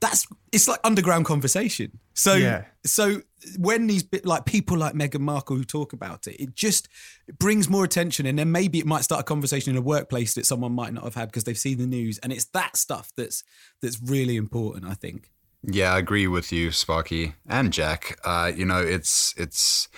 that's 0.00 0.26
it's 0.52 0.68
like 0.68 0.80
underground 0.84 1.24
conversation. 1.24 1.98
So 2.14 2.34
Yeah. 2.34 2.64
so 2.84 3.22
when 3.58 3.86
these 3.86 4.02
bit 4.02 4.26
like 4.26 4.44
people 4.44 4.76
like 4.76 4.94
Meghan 4.94 5.20
Markle 5.20 5.56
who 5.56 5.64
talk 5.64 5.92
about 5.92 6.26
it, 6.26 6.36
it 6.40 6.54
just 6.54 6.88
it 7.28 7.38
brings 7.38 7.68
more 7.68 7.84
attention, 7.84 8.26
and 8.26 8.38
then 8.38 8.50
maybe 8.52 8.78
it 8.78 8.86
might 8.86 9.04
start 9.04 9.20
a 9.20 9.24
conversation 9.24 9.70
in 9.72 9.76
a 9.76 9.82
workplace 9.82 10.34
that 10.34 10.46
someone 10.46 10.72
might 10.72 10.92
not 10.92 11.04
have 11.04 11.14
had 11.14 11.28
because 11.28 11.44
they've 11.44 11.58
seen 11.58 11.78
the 11.78 11.86
news, 11.86 12.18
and 12.18 12.32
it's 12.32 12.46
that 12.46 12.76
stuff 12.76 13.12
that's 13.16 13.44
that's 13.80 14.00
really 14.02 14.36
important. 14.36 14.84
I 14.86 14.94
think. 14.94 15.30
Yeah, 15.62 15.94
I 15.94 15.98
agree 15.98 16.28
with 16.28 16.52
you, 16.52 16.70
Sparky 16.70 17.34
and 17.48 17.72
Jack. 17.72 18.18
Uh, 18.24 18.52
you 18.54 18.64
know, 18.64 18.80
it's 18.80 19.34
it's 19.36 19.88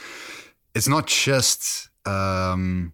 it's 0.74 0.88
not 0.88 1.06
just 1.06 1.90
um, 2.06 2.92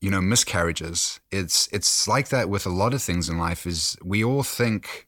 you 0.00 0.10
know 0.10 0.20
miscarriages. 0.20 1.20
It's 1.30 1.68
it's 1.72 2.06
like 2.06 2.28
that 2.28 2.48
with 2.48 2.66
a 2.66 2.70
lot 2.70 2.92
of 2.94 3.02
things 3.02 3.28
in 3.28 3.38
life. 3.38 3.66
Is 3.66 3.96
we 4.04 4.22
all 4.22 4.42
think 4.42 5.05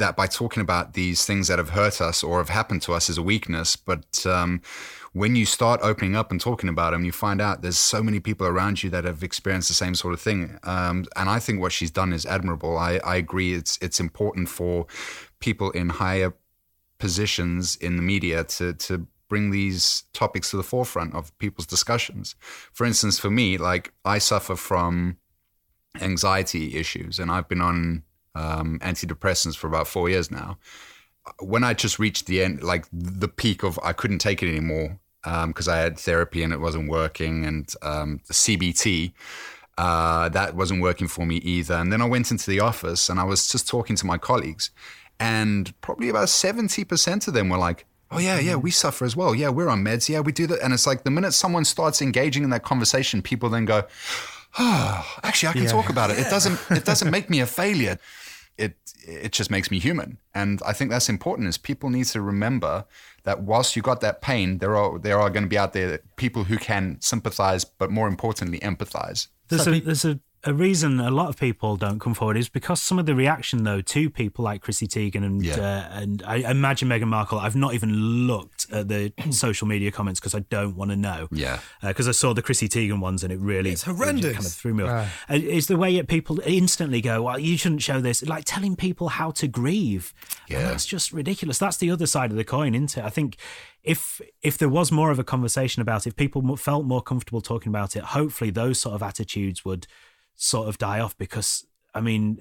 that 0.00 0.16
by 0.16 0.26
talking 0.26 0.60
about 0.60 0.94
these 0.94 1.24
things 1.24 1.48
that 1.48 1.58
have 1.58 1.70
hurt 1.70 2.00
us 2.00 2.22
or 2.22 2.38
have 2.38 2.48
happened 2.48 2.82
to 2.82 2.92
us 2.92 3.08
is 3.08 3.16
a 3.16 3.22
weakness, 3.22 3.76
but 3.76 4.26
um, 4.26 4.60
when 5.12 5.34
you 5.36 5.46
start 5.46 5.80
opening 5.82 6.14
up 6.14 6.30
and 6.30 6.40
talking 6.40 6.68
about 6.68 6.90
them, 6.90 7.04
you 7.04 7.12
find 7.12 7.40
out 7.40 7.62
there's 7.62 7.78
so 7.78 8.02
many 8.02 8.20
people 8.20 8.46
around 8.46 8.82
you 8.82 8.90
that 8.90 9.04
have 9.04 9.22
experienced 9.22 9.68
the 9.68 9.74
same 9.74 9.94
sort 9.94 10.14
of 10.14 10.20
thing. 10.20 10.58
Um, 10.64 11.06
and 11.16 11.28
I 11.28 11.38
think 11.38 11.60
what 11.60 11.72
she's 11.72 11.90
done 11.90 12.12
is 12.12 12.26
admirable. 12.26 12.76
I, 12.76 13.00
I 13.04 13.16
agree. 13.16 13.54
It's 13.54 13.78
it's 13.80 14.00
important 14.00 14.48
for 14.48 14.86
people 15.40 15.70
in 15.70 15.88
higher 15.88 16.34
positions 16.98 17.76
in 17.76 17.96
the 17.96 18.02
media 18.02 18.44
to 18.44 18.74
to 18.74 19.06
bring 19.28 19.50
these 19.50 20.04
topics 20.12 20.50
to 20.50 20.56
the 20.56 20.62
forefront 20.62 21.14
of 21.14 21.36
people's 21.38 21.66
discussions. 21.66 22.34
For 22.72 22.84
instance, 22.84 23.18
for 23.18 23.30
me, 23.30 23.58
like 23.58 23.92
I 24.04 24.18
suffer 24.18 24.56
from 24.56 25.16
anxiety 26.00 26.76
issues, 26.76 27.18
and 27.18 27.30
I've 27.30 27.48
been 27.48 27.60
on 27.60 28.04
um, 28.34 28.78
antidepressants 28.80 29.56
for 29.56 29.66
about 29.66 29.88
four 29.88 30.08
years 30.08 30.30
now. 30.30 30.58
When 31.40 31.64
I 31.64 31.74
just 31.74 31.98
reached 31.98 32.26
the 32.26 32.42
end, 32.42 32.62
like 32.62 32.86
the 32.92 33.28
peak 33.28 33.62
of 33.62 33.78
I 33.82 33.92
couldn't 33.92 34.18
take 34.18 34.42
it 34.42 34.48
anymore 34.48 34.98
because 35.22 35.68
I 35.68 35.76
had 35.78 35.98
therapy 35.98 36.42
and 36.42 36.52
it 36.52 36.60
wasn't 36.60 36.88
working, 36.88 37.44
and 37.44 37.72
um, 37.82 38.20
CBT. 38.30 39.12
Uh, 39.78 40.28
that 40.28 40.54
wasn't 40.54 40.82
working 40.82 41.08
for 41.08 41.24
me 41.24 41.36
either. 41.36 41.72
And 41.74 41.90
then 41.90 42.02
I 42.02 42.04
went 42.04 42.30
into 42.30 42.50
the 42.50 42.60
office 42.60 43.08
and 43.08 43.18
I 43.18 43.24
was 43.24 43.48
just 43.48 43.66
talking 43.66 43.96
to 43.96 44.04
my 44.04 44.18
colleagues, 44.18 44.70
and 45.18 45.72
probably 45.80 46.08
about 46.08 46.28
70% 46.28 47.28
of 47.28 47.34
them 47.34 47.48
were 47.48 47.56
like, 47.56 47.86
Oh, 48.12 48.18
yeah, 48.18 48.40
yeah, 48.40 48.56
we 48.56 48.72
suffer 48.72 49.04
as 49.04 49.14
well. 49.14 49.36
Yeah, 49.36 49.50
we're 49.50 49.68
on 49.68 49.84
meds. 49.84 50.08
Yeah, 50.08 50.18
we 50.18 50.32
do 50.32 50.48
that. 50.48 50.60
And 50.62 50.74
it's 50.74 50.86
like 50.86 51.04
the 51.04 51.12
minute 51.12 51.32
someone 51.32 51.64
starts 51.64 52.02
engaging 52.02 52.42
in 52.42 52.50
that 52.50 52.64
conversation, 52.64 53.22
people 53.22 53.48
then 53.48 53.66
go, 53.66 53.84
actually, 54.58 55.48
I 55.48 55.52
can 55.52 55.66
talk 55.66 55.90
about 55.90 56.10
it. 56.10 56.18
It 56.18 56.30
doesn't, 56.30 56.58
it 56.70 56.84
doesn't 56.84 57.10
make 57.16 57.30
me 57.30 57.40
a 57.40 57.46
failure. 57.46 57.98
It, 58.58 58.76
it 59.06 59.32
just 59.32 59.50
makes 59.50 59.70
me 59.70 59.78
human. 59.78 60.18
And 60.34 60.60
I 60.66 60.72
think 60.72 60.90
that's 60.90 61.08
important 61.08 61.48
is 61.48 61.56
people 61.56 61.88
need 61.90 62.06
to 62.06 62.20
remember 62.20 62.84
that 63.22 63.42
whilst 63.42 63.76
you 63.76 63.82
got 63.82 64.00
that 64.00 64.20
pain, 64.20 64.58
there 64.58 64.76
are, 64.76 64.98
there 64.98 65.18
are 65.18 65.30
going 65.30 65.44
to 65.44 65.48
be 65.48 65.58
out 65.58 65.72
there 65.72 66.00
people 66.16 66.44
who 66.44 66.58
can 66.58 66.98
sympathize, 67.00 67.64
but 67.64 67.90
more 67.90 68.08
importantly, 68.08 68.58
empathize. 68.60 69.28
There's 69.48 69.66
a 69.66 69.80
there's 69.80 70.04
a, 70.04 70.20
a 70.44 70.54
reason 70.54 70.98
a 71.00 71.10
lot 71.10 71.28
of 71.28 71.36
people 71.38 71.76
don't 71.76 71.98
come 71.98 72.14
forward 72.14 72.36
is 72.38 72.48
because 72.48 72.80
some 72.80 72.98
of 72.98 73.04
the 73.04 73.14
reaction 73.14 73.64
though 73.64 73.82
to 73.82 74.08
people 74.08 74.42
like 74.42 74.62
Chrissy 74.62 74.86
Teigen 74.88 75.22
and 75.24 75.44
Yeah. 75.44 75.56
uh, 75.58 75.88
and 76.00 76.22
I 76.26 76.36
imagine 76.36 76.88
Meghan 76.88 77.08
Markle. 77.08 77.38
I've 77.38 77.54
not 77.56 77.74
even 77.74 77.92
looked 78.26 78.66
at 78.72 78.88
the 78.88 79.12
social 79.30 79.66
media 79.68 79.90
comments 79.92 80.18
because 80.18 80.34
I 80.34 80.40
don't 80.48 80.76
want 80.76 80.92
to 80.92 80.96
know. 80.96 81.28
Yeah. 81.30 81.60
because 81.82 82.08
I 82.08 82.12
saw 82.12 82.32
the 82.32 82.40
Chrissy 82.40 82.68
Teigen 82.70 83.00
ones 83.00 83.22
and 83.22 83.30
it 83.32 83.38
really 83.38 83.70
It's 83.70 83.82
it 83.82 83.86
just 83.86 83.98
horrendous. 83.98 84.32
kind 84.32 84.46
of 84.46 84.52
threw 84.52 84.72
me 84.74 84.84
off. 84.84 85.24
Uh, 85.28 85.34
It's 85.34 85.66
the 85.66 85.76
way 85.76 85.96
that 85.96 86.08
people 86.08 86.40
instantly 86.46 87.00
go, 87.02 87.22
"Well, 87.22 87.38
you 87.38 87.58
shouldn't 87.58 87.82
show 87.82 88.00
this." 88.00 88.22
Like 88.22 88.44
telling 88.46 88.76
people 88.76 89.08
how 89.10 89.32
to 89.32 89.46
grieve. 89.46 90.14
And 90.48 90.58
Yeah. 90.60 90.68
that's 90.70 90.86
just 90.86 91.12
ridiculous. 91.12 91.58
That's 91.58 91.76
the 91.76 91.90
other 91.90 92.06
side 92.06 92.30
of 92.30 92.36
the 92.38 92.44
coin, 92.44 92.74
isn't 92.74 92.96
it? 92.96 93.04
I 93.04 93.10
think 93.10 93.36
if 93.82 94.20
if 94.42 94.56
there 94.56 94.68
was 94.68 94.90
more 94.90 95.10
of 95.10 95.18
a 95.18 95.24
conversation 95.24 95.82
about 95.82 96.06
it, 96.06 96.10
if 96.10 96.16
people 96.16 96.56
felt 96.56 96.84
more 96.86 97.02
comfortable 97.02 97.40
talking 97.42 97.68
about 97.70 97.94
it, 97.96 98.02
hopefully 98.04 98.50
those 98.50 98.78
sort 98.80 98.94
of 98.94 99.02
attitudes 99.02 99.64
would 99.64 99.86
sort 100.36 100.68
of 100.68 100.78
die 100.78 101.00
off 101.00 101.16
because 101.18 101.66
I 101.94 102.00
mean, 102.00 102.40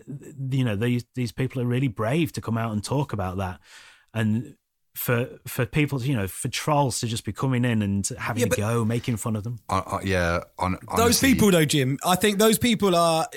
you 0.52 0.64
know, 0.64 0.76
these 0.76 1.06
these 1.16 1.32
people 1.32 1.62
are 1.62 1.66
really 1.66 1.88
brave 1.88 2.32
to 2.34 2.42
come 2.42 2.58
out 2.58 2.72
and 2.72 2.84
talk 2.84 3.14
about 3.14 3.38
that, 3.38 3.60
and 4.14 4.56
for 4.96 5.40
for 5.48 5.66
people, 5.66 6.02
you 6.04 6.16
know, 6.16 6.28
for 6.28 6.50
trolls 6.50 7.00
to 7.00 7.08
just 7.08 7.24
be 7.24 7.32
coming 7.32 7.64
in 7.64 7.82
and 7.82 8.08
having 8.20 8.42
Yeah, 8.42 8.50
a 8.52 8.56
go, 8.56 8.86
making 8.86 9.18
fun 9.18 9.36
of 9.36 9.44
them. 9.44 9.60
Uh, 9.70 9.82
uh, 9.86 10.00
yeah. 10.04 10.42
On, 10.58 10.78
Those 10.98 11.20
people, 11.22 11.52
though, 11.52 11.66
Jim, 11.66 11.98
I 12.06 12.16
think 12.16 12.38
those 12.38 12.58
people 12.60 12.96
are 12.96 13.28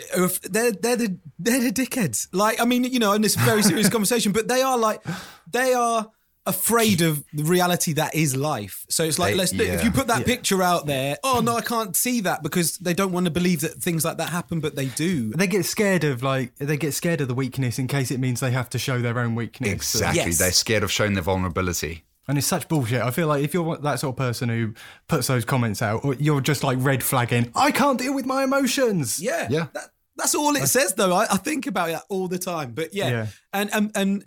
they're 0.51 0.73
they're 0.73 0.97
the 0.97 1.19
they're 1.39 1.61
the 1.61 1.73
dickheads. 1.73 2.29
Like, 2.33 2.61
I 2.61 2.65
mean, 2.65 2.85
you 2.85 2.99
know, 2.99 3.13
in 3.13 3.23
this 3.23 3.37
very 3.37 3.63
serious 3.63 3.89
conversation, 3.97 4.33
but 4.33 4.49
they 4.49 4.61
are 4.63 4.77
like 4.77 5.03
they 5.51 5.73
are 5.73 6.11
afraid 6.47 7.03
of 7.03 7.23
the 7.33 7.45
reality 7.45 7.93
that 7.95 8.15
is 8.15 8.35
life. 8.37 8.85
So 8.89 9.05
it's 9.05 9.19
like, 9.19 9.37
let's 9.37 9.53
if 9.53 9.85
you 9.85 9.91
put 9.91 10.09
that 10.09 10.27
picture 10.27 10.63
out 10.63 10.87
there, 10.87 11.17
oh 11.23 11.41
no, 11.45 11.57
I 11.57 11.61
can't 11.61 11.95
see 11.95 12.21
that 12.23 12.43
because 12.43 12.79
they 12.79 12.95
don't 12.95 13.13
want 13.13 13.27
to 13.27 13.31
believe 13.31 13.61
that 13.61 13.75
things 13.75 14.05
like 14.05 14.17
that 14.19 14.31
happen, 14.31 14.61
but 14.61 14.75
they 14.75 14.87
do. 14.87 15.31
They 15.31 15.47
get 15.47 15.65
scared 15.65 16.05
of 16.05 16.23
like 16.23 16.55
they 16.57 16.77
get 16.77 16.95
scared 16.95 17.21
of 17.21 17.29
the 17.29 17.35
weakness 17.35 17.79
in 17.79 17.87
case 17.87 18.11
it 18.11 18.19
means 18.19 18.41
they 18.41 18.51
have 18.51 18.69
to 18.71 18.79
show 18.79 19.01
their 19.01 19.19
own 19.19 19.35
weakness. 19.35 19.71
Exactly. 19.73 20.23
Yes. 20.23 20.39
They're 20.39 20.53
scared 20.53 20.83
of 20.83 20.91
showing 20.91 21.15
their 21.15 21.23
vulnerability. 21.23 22.05
And 22.29 22.39
it's 22.39 22.47
such 22.47 22.69
bullshit. 22.69 23.03
I 23.03 23.11
feel 23.11 23.27
like 23.27 23.43
if 23.43 23.53
you're 23.53 23.77
that 23.79 23.99
sort 24.01 24.15
of 24.15 24.17
person 24.17 24.49
who 24.49 24.75
puts 25.09 25.27
those 25.27 25.45
comments 25.45 25.83
out, 25.83 26.05
you're 26.21 26.41
just 26.41 26.63
like 26.63 26.79
red 26.81 27.03
flagging, 27.03 27.51
I 27.55 27.73
can't 27.73 27.99
deal 27.99 28.15
with 28.15 28.27
my 28.27 28.45
emotions. 28.45 29.21
Yeah, 29.21 29.49
Yeah. 29.51 29.67
That, 29.75 29.91
that's 30.17 30.35
all 30.35 30.55
it 30.57 30.67
says, 30.69 30.95
though. 30.95 31.13
I, 31.15 31.25
I 31.25 31.37
think 31.39 31.67
about 31.67 31.89
it 31.91 31.99
all 32.09 32.29
the 32.29 32.39
time. 32.39 32.73
But 32.73 32.95
yeah, 32.95 33.09
Yeah. 33.11 33.27
and 33.53 33.71
and 33.73 33.91
and 33.97 34.25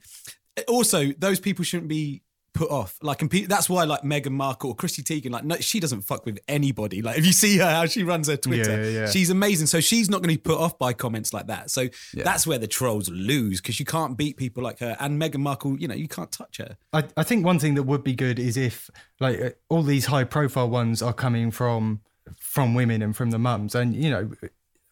also 0.68 1.12
those 1.18 1.40
people 1.40 1.64
shouldn't 1.66 1.90
be 1.90 2.22
put 2.54 2.72
off. 2.72 2.98
Like, 3.02 3.22
and 3.22 3.30
pe- 3.30 3.42
that's 3.42 3.70
why 3.70 3.84
like 3.84 4.04
Meghan 4.04 4.32
Markle 4.32 4.70
or 4.70 4.76
Chrissy 4.76 5.04
Teigen, 5.04 5.30
like, 5.30 5.44
no, 5.44 5.58
she 5.58 5.82
doesn't 5.82 6.04
fuck 6.04 6.26
with 6.26 6.40
anybody. 6.48 7.02
Like, 7.02 7.18
if 7.18 7.26
you 7.26 7.34
see 7.34 7.58
her 7.58 7.70
how 7.70 7.86
she 7.86 8.04
runs 8.04 8.30
her 8.30 8.38
Twitter, 8.38 8.72
Yeah, 8.82 8.90
yeah, 8.90 9.00
yeah. 9.02 9.10
she's 9.10 9.30
amazing. 9.30 9.68
So 9.68 9.82
she's 9.82 10.10
not 10.10 10.22
going 10.22 10.34
to 10.34 10.40
be 10.40 10.42
put 10.42 10.58
off 10.58 10.80
by 10.80 10.94
comments 10.94 11.34
like 11.34 11.48
that. 11.48 11.70
So 11.70 11.90
that's 12.14 12.48
where 12.48 12.58
the 12.58 12.68
trolls 12.68 13.10
lose 13.10 13.60
because 13.60 13.78
you 13.78 13.86
can't 13.86 14.18
beat 14.18 14.38
people 14.38 14.64
like 14.64 14.80
her. 14.80 14.96
And 15.02 15.22
Meghan 15.22 15.40
Markle, 15.42 15.78
you 15.78 15.90
know, 15.90 15.96
you 15.96 16.08
can't 16.08 16.32
touch 16.32 16.58
her. 16.60 16.78
I, 16.94 17.04
I 17.18 17.24
think 17.24 17.46
one 17.46 17.60
thing 17.60 17.74
that 17.74 17.84
would 17.84 18.06
be 18.06 18.16
good 18.16 18.40
is 18.40 18.56
if 18.56 18.90
like 19.20 19.42
uh, 19.42 19.50
all 19.68 19.84
these 19.84 20.06
high 20.06 20.24
profile 20.24 20.70
ones 20.70 21.02
are 21.02 21.14
coming 21.14 21.52
from 21.52 22.00
from 22.40 22.74
women 22.74 23.02
and 23.02 23.16
from 23.16 23.32
the 23.32 23.38
mums, 23.38 23.76
and 23.76 23.94
you 23.96 24.10
know, 24.10 24.32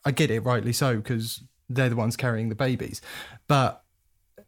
I 0.05 0.11
get 0.11 0.29
it 0.29 0.41
rightly 0.41 0.73
so 0.73 0.97
because 0.97 1.41
they're 1.69 1.89
the 1.89 1.95
ones 1.95 2.17
carrying 2.17 2.49
the 2.49 2.55
babies, 2.55 3.01
but 3.47 3.82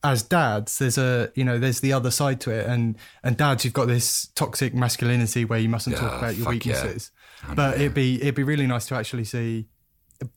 as 0.06 0.22
dads, 0.22 0.78
there's 0.78 0.98
a 0.98 1.32
you 1.36 1.44
know 1.44 1.58
there's 1.58 1.80
the 1.80 1.92
other 1.92 2.12
side 2.12 2.40
to 2.42 2.52
it, 2.52 2.68
and 2.68 2.96
and 3.24 3.36
dads, 3.36 3.66
you've 3.66 3.74
got 3.74 3.88
this 3.88 4.28
toxic 4.36 4.74
masculinity 4.74 5.46
where 5.46 5.60
you 5.60 5.68
mustn't 5.68 5.98
talk 5.98 6.18
about 6.18 6.36
your 6.36 6.46
fuck 6.46 6.66
yeah. 6.66 6.74
weaknesses. 6.84 7.12
But 7.54 7.76
it'd 7.76 7.94
be 7.94 8.22
it'd 8.22 8.36
be 8.36 8.44
really 8.44 8.68
nice 8.68 8.86
to 8.88 8.96
actually 8.96 9.26
see 9.26 9.68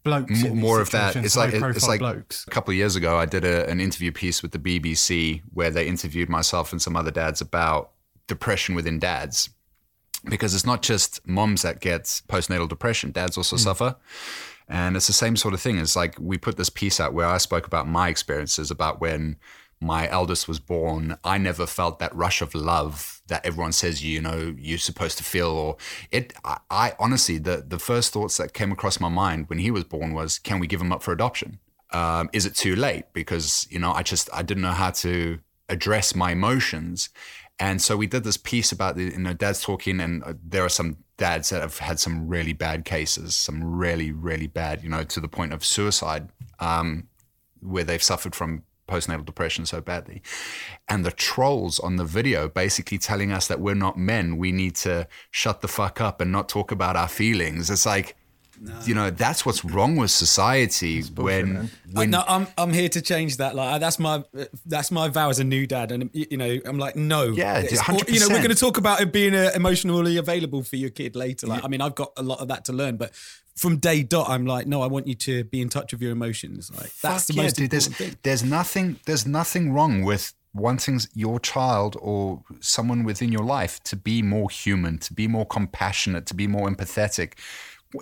blokes 0.02 0.44
M- 0.44 0.58
more 0.58 0.80
of 0.80 0.90
that. 0.90 1.16
It's 1.16 1.36
like 1.36 1.52
it's 1.52 1.86
like 1.86 2.00
blokes. 2.00 2.46
a 2.46 2.50
couple 2.50 2.72
of 2.72 2.76
years 2.76 2.96
ago. 2.96 3.16
I 3.16 3.26
did 3.26 3.44
a, 3.44 3.68
an 3.68 3.80
interview 3.80 4.10
piece 4.10 4.42
with 4.42 4.52
the 4.52 4.58
BBC 4.58 5.42
where 5.52 5.70
they 5.70 5.86
interviewed 5.86 6.28
myself 6.28 6.72
and 6.72 6.80
some 6.80 6.96
other 6.96 7.10
dads 7.10 7.40
about 7.40 7.90
depression 8.26 8.74
within 8.74 8.98
dads, 8.98 9.50
because 10.24 10.54
it's 10.54 10.66
not 10.66 10.82
just 10.82 11.26
moms 11.26 11.62
that 11.62 11.80
get 11.80 12.04
postnatal 12.28 12.68
depression. 12.68 13.12
Dads 13.12 13.36
also 13.36 13.56
mm. 13.56 13.60
suffer, 13.60 13.96
and 14.68 14.96
it's 14.96 15.06
the 15.06 15.12
same 15.12 15.36
sort 15.36 15.54
of 15.54 15.60
thing. 15.60 15.78
It's 15.78 15.96
like 15.96 16.16
we 16.20 16.38
put 16.38 16.56
this 16.56 16.70
piece 16.70 17.00
out 17.00 17.14
where 17.14 17.26
I 17.26 17.38
spoke 17.38 17.66
about 17.66 17.88
my 17.88 18.08
experiences 18.08 18.70
about 18.70 19.00
when 19.00 19.36
my 19.80 20.08
eldest 20.08 20.48
was 20.48 20.58
born. 20.58 21.16
I 21.24 21.38
never 21.38 21.66
felt 21.66 21.98
that 22.00 22.14
rush 22.14 22.42
of 22.42 22.54
love 22.54 23.22
that 23.28 23.46
everyone 23.46 23.72
says 23.72 24.04
you 24.04 24.20
know 24.20 24.54
you're 24.58 24.78
supposed 24.78 25.18
to 25.18 25.24
feel. 25.24 25.48
Or 25.48 25.76
it. 26.10 26.32
I, 26.44 26.58
I 26.70 26.92
honestly 26.98 27.38
the 27.38 27.64
the 27.66 27.78
first 27.78 28.12
thoughts 28.12 28.36
that 28.36 28.52
came 28.52 28.72
across 28.72 29.00
my 29.00 29.08
mind 29.08 29.48
when 29.48 29.58
he 29.58 29.70
was 29.70 29.84
born 29.84 30.12
was, 30.14 30.38
can 30.38 30.58
we 30.58 30.66
give 30.66 30.80
him 30.80 30.92
up 30.92 31.02
for 31.02 31.12
adoption? 31.12 31.58
Um, 31.90 32.28
is 32.34 32.44
it 32.44 32.54
too 32.54 32.76
late? 32.76 33.06
Because 33.12 33.66
you 33.70 33.78
know 33.78 33.92
I 33.92 34.02
just 34.02 34.28
I 34.32 34.42
didn't 34.42 34.62
know 34.62 34.72
how 34.72 34.90
to 34.90 35.38
address 35.68 36.14
my 36.14 36.32
emotions. 36.32 37.10
And 37.60 37.82
so 37.82 37.96
we 37.96 38.06
did 38.06 38.22
this 38.22 38.36
piece 38.36 38.70
about 38.70 38.94
the, 38.96 39.04
you 39.04 39.18
know, 39.18 39.32
dads 39.32 39.60
talking, 39.60 40.00
and 40.00 40.22
uh, 40.22 40.34
there 40.44 40.64
are 40.64 40.68
some 40.68 40.98
dads 41.18 41.50
that 41.50 41.60
have 41.60 41.78
had 41.78 42.00
some 42.00 42.26
really 42.26 42.54
bad 42.54 42.86
cases, 42.86 43.34
some 43.34 43.62
really, 43.62 44.10
really 44.10 44.46
bad, 44.46 44.82
you 44.82 44.88
know, 44.88 45.04
to 45.04 45.20
the 45.20 45.28
point 45.28 45.52
of 45.52 45.64
suicide, 45.64 46.30
um, 46.60 47.08
where 47.60 47.84
they've 47.84 48.02
suffered 48.02 48.34
from 48.34 48.62
postnatal 48.88 49.26
depression 49.26 49.66
so 49.66 49.82
badly. 49.82 50.22
And 50.88 51.04
the 51.04 51.12
trolls 51.12 51.78
on 51.78 51.96
the 51.96 52.04
video 52.04 52.48
basically 52.48 52.96
telling 52.96 53.30
us 53.30 53.46
that 53.48 53.60
we're 53.60 53.74
not 53.74 53.98
men. 53.98 54.38
We 54.38 54.50
need 54.50 54.76
to 54.76 55.06
shut 55.30 55.60
the 55.60 55.68
fuck 55.68 56.00
up 56.00 56.22
and 56.22 56.32
not 56.32 56.48
talk 56.48 56.70
about 56.70 56.96
our 56.96 57.08
feelings. 57.08 57.68
It's 57.68 57.84
like, 57.84 58.16
you 58.84 58.94
know, 58.94 59.10
that's 59.10 59.46
what's 59.46 59.64
wrong 59.64 59.96
with 59.96 60.10
society 60.10 61.02
when 61.02 61.70
when 61.92 62.10
no, 62.10 62.24
I'm 62.26 62.46
I'm 62.56 62.72
here 62.72 62.88
to 62.90 63.00
change 63.00 63.36
that. 63.38 63.54
Like 63.54 63.80
that's 63.80 63.98
my 63.98 64.24
that's 64.66 64.90
my 64.90 65.08
vow 65.08 65.30
as 65.30 65.38
a 65.38 65.44
new 65.44 65.66
dad, 65.66 65.92
and 65.92 66.10
you 66.12 66.36
know 66.36 66.58
I'm 66.64 66.78
like 66.78 66.96
no, 66.96 67.28
Yeah, 67.28 67.58
It's- 67.60 67.80
100%. 67.80 68.12
You 68.12 68.20
know 68.20 68.28
we're 68.28 68.38
going 68.38 68.48
to 68.50 68.54
talk 68.54 68.78
about 68.78 69.00
it 69.00 69.12
being 69.12 69.34
uh, 69.34 69.50
emotionally 69.54 70.16
available 70.16 70.62
for 70.62 70.76
your 70.76 70.90
kid 70.90 71.16
later. 71.16 71.46
Like 71.46 71.64
I 71.64 71.68
mean 71.68 71.80
I've 71.80 71.94
got 71.94 72.12
a 72.16 72.22
lot 72.22 72.40
of 72.40 72.48
that 72.48 72.64
to 72.66 72.72
learn, 72.72 72.96
but 72.96 73.14
from 73.56 73.78
day 73.78 74.02
dot 74.02 74.28
I'm 74.28 74.46
like 74.46 74.66
no, 74.66 74.82
I 74.82 74.86
want 74.86 75.06
you 75.06 75.14
to 75.14 75.44
be 75.44 75.60
in 75.60 75.68
touch 75.68 75.92
with 75.92 76.02
your 76.02 76.12
emotions. 76.12 76.70
Like 76.70 76.92
that's 77.00 77.24
Fuck 77.24 77.26
the 77.26 77.34
yeah, 77.34 77.42
most 77.42 77.56
dude. 77.56 77.70
There's, 77.70 77.86
important 77.86 78.12
thing. 78.12 78.20
there's 78.22 78.44
nothing 78.44 79.00
there's 79.06 79.26
nothing 79.26 79.72
wrong 79.72 80.02
with 80.02 80.34
wanting 80.54 80.98
your 81.14 81.38
child 81.38 81.96
or 82.00 82.42
someone 82.60 83.04
within 83.04 83.30
your 83.30 83.44
life 83.44 83.80
to 83.84 83.94
be 83.94 84.22
more 84.22 84.48
human, 84.50 84.98
to 84.98 85.12
be 85.12 85.28
more 85.28 85.46
compassionate, 85.46 86.26
to 86.26 86.34
be 86.34 86.46
more 86.46 86.68
empathetic. 86.68 87.34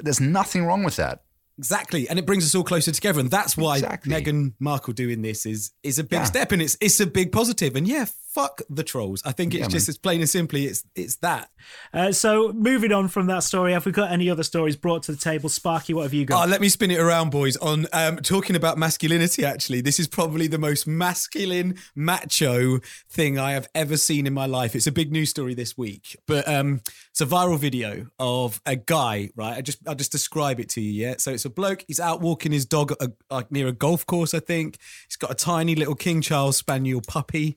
There's 0.01 0.21
nothing 0.21 0.65
wrong 0.65 0.83
with 0.85 0.97
that. 0.97 1.23
Exactly, 1.59 2.07
and 2.09 2.19
it 2.19 2.27
brings 2.27 2.45
us 2.45 2.55
all 2.55 2.65
closer 2.65 2.93
together, 2.93 3.19
and 3.21 3.31
that's 3.31 3.57
why 3.57 3.77
Exactly. 3.77 4.13
Meghan 4.13 4.53
Markle 4.59 4.93
doing 4.93 5.23
this 5.23 5.47
is 5.47 5.71
is 5.83 5.99
a 5.99 6.05
big 6.05 6.19
Yeah. 6.21 6.25
step, 6.25 6.53
and 6.53 6.61
it's 6.61 6.77
it's 6.81 7.01
a 7.01 7.07
big 7.07 7.33
positive. 7.33 7.77
And 7.77 7.89
yeah, 7.89 8.05
fuck 8.37 8.61
the 8.69 8.85
trolls. 8.85 9.23
I 9.25 9.33
think 9.33 9.55
it's 9.55 9.63
Yeah, 9.63 9.69
just 9.69 9.89
as 9.89 9.97
plain 9.97 10.21
and 10.21 10.29
simply 10.29 10.67
it's 10.67 10.85
it's 10.95 11.17
that. 11.17 11.49
Uh, 11.95 12.13
so 12.13 12.53
moving 12.53 12.93
on 12.93 13.09
from 13.09 13.27
that 13.29 13.43
story, 13.45 13.73
have 13.73 13.87
we 13.87 13.93
got 13.93 14.13
any 14.13 14.29
other 14.29 14.43
stories 14.43 14.77
brought 14.77 15.05
to 15.05 15.13
the 15.13 15.19
table? 15.19 15.49
Sparky, 15.49 15.95
what 15.95 16.03
have 16.03 16.13
you 16.13 16.27
got? 16.27 16.45
Oh, 16.45 16.51
let 16.51 16.61
me 16.61 16.69
spin 16.69 16.91
it 16.91 17.01
around, 17.01 17.31
boys. 17.31 17.57
On 17.57 17.87
um, 17.95 18.19
talking 18.19 18.55
about 18.55 18.77
masculinity, 18.77 19.43
actually, 19.43 19.81
this 19.81 19.99
is 19.99 20.07
probably 20.07 20.49
the 20.49 20.59
most 20.59 20.87
masculine, 20.87 21.77
macho 21.95 22.79
thing 23.09 23.39
I 23.39 23.53
have 23.53 23.69
ever 23.75 23.97
seen 23.97 24.27
in 24.27 24.35
my 24.35 24.45
life. 24.45 24.77
It's 24.77 24.87
a 24.87 24.93
big 24.93 25.11
news 25.11 25.31
story 25.31 25.55
this 25.55 25.79
week, 25.79 26.15
but 26.27 26.47
um, 26.47 26.83
it's 27.11 27.23
a 27.23 27.27
viral 27.27 27.59
video 27.59 28.09
of 28.19 28.61
a 28.67 28.77
guy. 28.77 29.31
Right, 29.35 29.57
I 29.57 29.63
just 29.63 29.79
I'll 29.89 29.95
just 29.95 30.13
describe 30.13 30.61
it 30.61 30.69
to 30.71 30.83
you. 30.83 30.93
Yeah, 31.07 31.15
so 31.17 31.31
it's 31.31 31.47
a 31.47 31.51
bloke. 31.51 31.85
He's 31.89 32.01
out 32.01 32.21
walking 32.21 32.53
his 32.53 32.67
dog 32.67 32.93
at 32.93 32.99
a, 33.01 33.13
like 33.31 33.51
near 33.51 33.67
a 33.69 33.73
golf 33.73 34.05
course. 34.05 34.35
I 34.35 34.41
think 34.41 34.77
he's 35.09 35.17
got 35.17 35.31
a 35.31 35.35
tiny 35.35 35.75
little 35.75 35.95
King 35.95 36.21
Charles 36.21 36.59
Spaniel 36.59 37.01
puppy, 37.01 37.57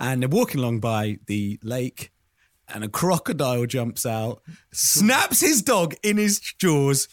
and 0.00 0.22
they're 0.22 0.28
walking 0.28 0.60
along 0.60 0.80
by 0.80 1.18
the 1.26 1.58
lake 1.62 2.10
and 2.68 2.84
a 2.84 2.88
crocodile 2.88 3.66
jumps 3.66 4.06
out, 4.06 4.42
snaps 4.72 5.40
his 5.40 5.62
dog 5.62 5.94
in 6.02 6.16
his 6.16 6.40
jaws, 6.40 7.08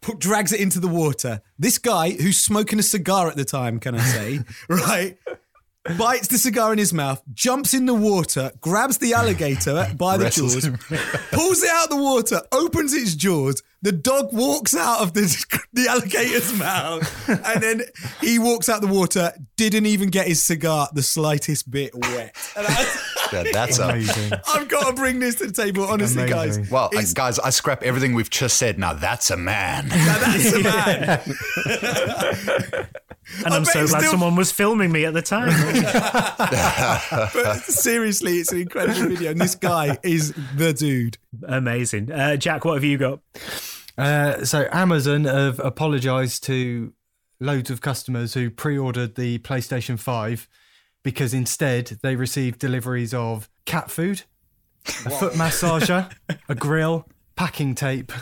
put, 0.00 0.18
drags 0.18 0.52
it 0.52 0.60
into 0.60 0.80
the 0.80 0.88
water. 0.88 1.42
This 1.58 1.78
guy, 1.78 2.10
who's 2.10 2.38
smoking 2.38 2.78
a 2.78 2.82
cigar 2.82 3.28
at 3.28 3.36
the 3.36 3.44
time, 3.44 3.80
can 3.80 3.94
I 3.94 4.00
say, 4.00 4.40
right? 4.68 5.18
Bites 5.96 6.28
the 6.28 6.38
cigar 6.38 6.72
in 6.72 6.78
his 6.78 6.92
mouth, 6.92 7.22
jumps 7.32 7.72
in 7.72 7.86
the 7.86 7.94
water, 7.94 8.52
grabs 8.60 8.98
the 8.98 9.14
alligator 9.14 9.90
by 9.96 10.16
the 10.18 10.28
jaws, 10.28 10.68
pulls 11.30 11.62
it 11.62 11.70
out 11.70 11.84
of 11.84 11.90
the 11.90 12.02
water, 12.02 12.42
opens 12.52 12.92
its 12.92 13.14
jaws. 13.14 13.62
The 13.80 13.92
dog 13.92 14.32
walks 14.32 14.74
out 14.74 15.02
of 15.02 15.12
the, 15.14 15.22
the 15.72 15.86
alligator's 15.88 16.52
mouth, 16.52 17.28
and 17.28 17.62
then 17.62 17.82
he 18.20 18.40
walks 18.40 18.68
out 18.68 18.80
the 18.80 18.88
water. 18.88 19.32
Didn't 19.56 19.86
even 19.86 20.08
get 20.10 20.26
his 20.26 20.42
cigar 20.42 20.88
the 20.92 21.02
slightest 21.02 21.70
bit 21.70 21.94
wet. 21.94 22.34
Yeah, 23.30 23.44
that's 23.52 23.78
amazing. 23.78 24.32
I've 24.48 24.68
got 24.68 24.86
to 24.86 24.94
bring 24.94 25.20
this 25.20 25.34
to 25.34 25.48
the 25.48 25.52
table, 25.52 25.84
honestly, 25.84 26.22
Amazing. 26.32 26.62
guys. 26.62 26.70
well, 26.70 26.86
It's- 26.94 27.12
guys. 27.12 27.38
I 27.38 27.50
scrap 27.50 27.82
everything 27.82 28.14
we've 28.14 28.30
just 28.30 28.56
said. 28.56 28.78
Now 28.78 28.94
that's 28.94 29.28
a 29.30 29.36
man. 29.36 29.88
now 29.88 30.18
that's 30.18 30.52
a 30.54 30.62
man. 30.62 31.20
and 33.44 33.54
I'm 33.54 33.64
so 33.64 33.86
glad 33.86 34.00
still- 34.00 34.10
someone 34.12 34.34
was 34.36 34.52
filming 34.52 34.90
me 34.92 35.04
at 35.04 35.14
the 35.14 35.22
time. 35.22 35.48
But 37.34 37.58
seriously, 37.62 38.38
it's 38.38 38.52
an 38.52 38.60
incredible 38.62 39.08
video, 39.08 39.30
and 39.30 39.40
this 39.40 39.54
guy 39.54 39.98
is 40.02 40.34
the 40.56 40.72
dude. 40.72 41.18
Amazing. 41.46 42.10
Uh, 42.10 42.36
Jack, 42.36 42.64
what 42.64 42.74
have 42.74 42.84
you 42.84 42.98
got? 42.98 43.20
Uh, 43.96 44.44
so 44.44 44.68
Amazon 44.72 45.24
have 45.24 45.58
apologised 45.60 46.44
to 46.44 46.92
loads 47.40 47.70
of 47.70 47.80
customers 47.80 48.34
who 48.34 48.50
pre-ordered 48.50 49.14
the 49.14 49.38
PlayStation 49.38 49.98
5 49.98 50.48
because 51.02 51.32
instead 51.34 51.98
they 52.02 52.16
received 52.16 52.58
deliveries 52.58 53.14
of 53.14 53.48
cat 53.64 53.90
food, 53.90 54.22
a 54.86 55.10
foot 55.10 55.32
massager, 55.34 56.10
a 56.48 56.54
grill, 56.56 57.08
packing 57.36 57.74
tape, 57.74 58.12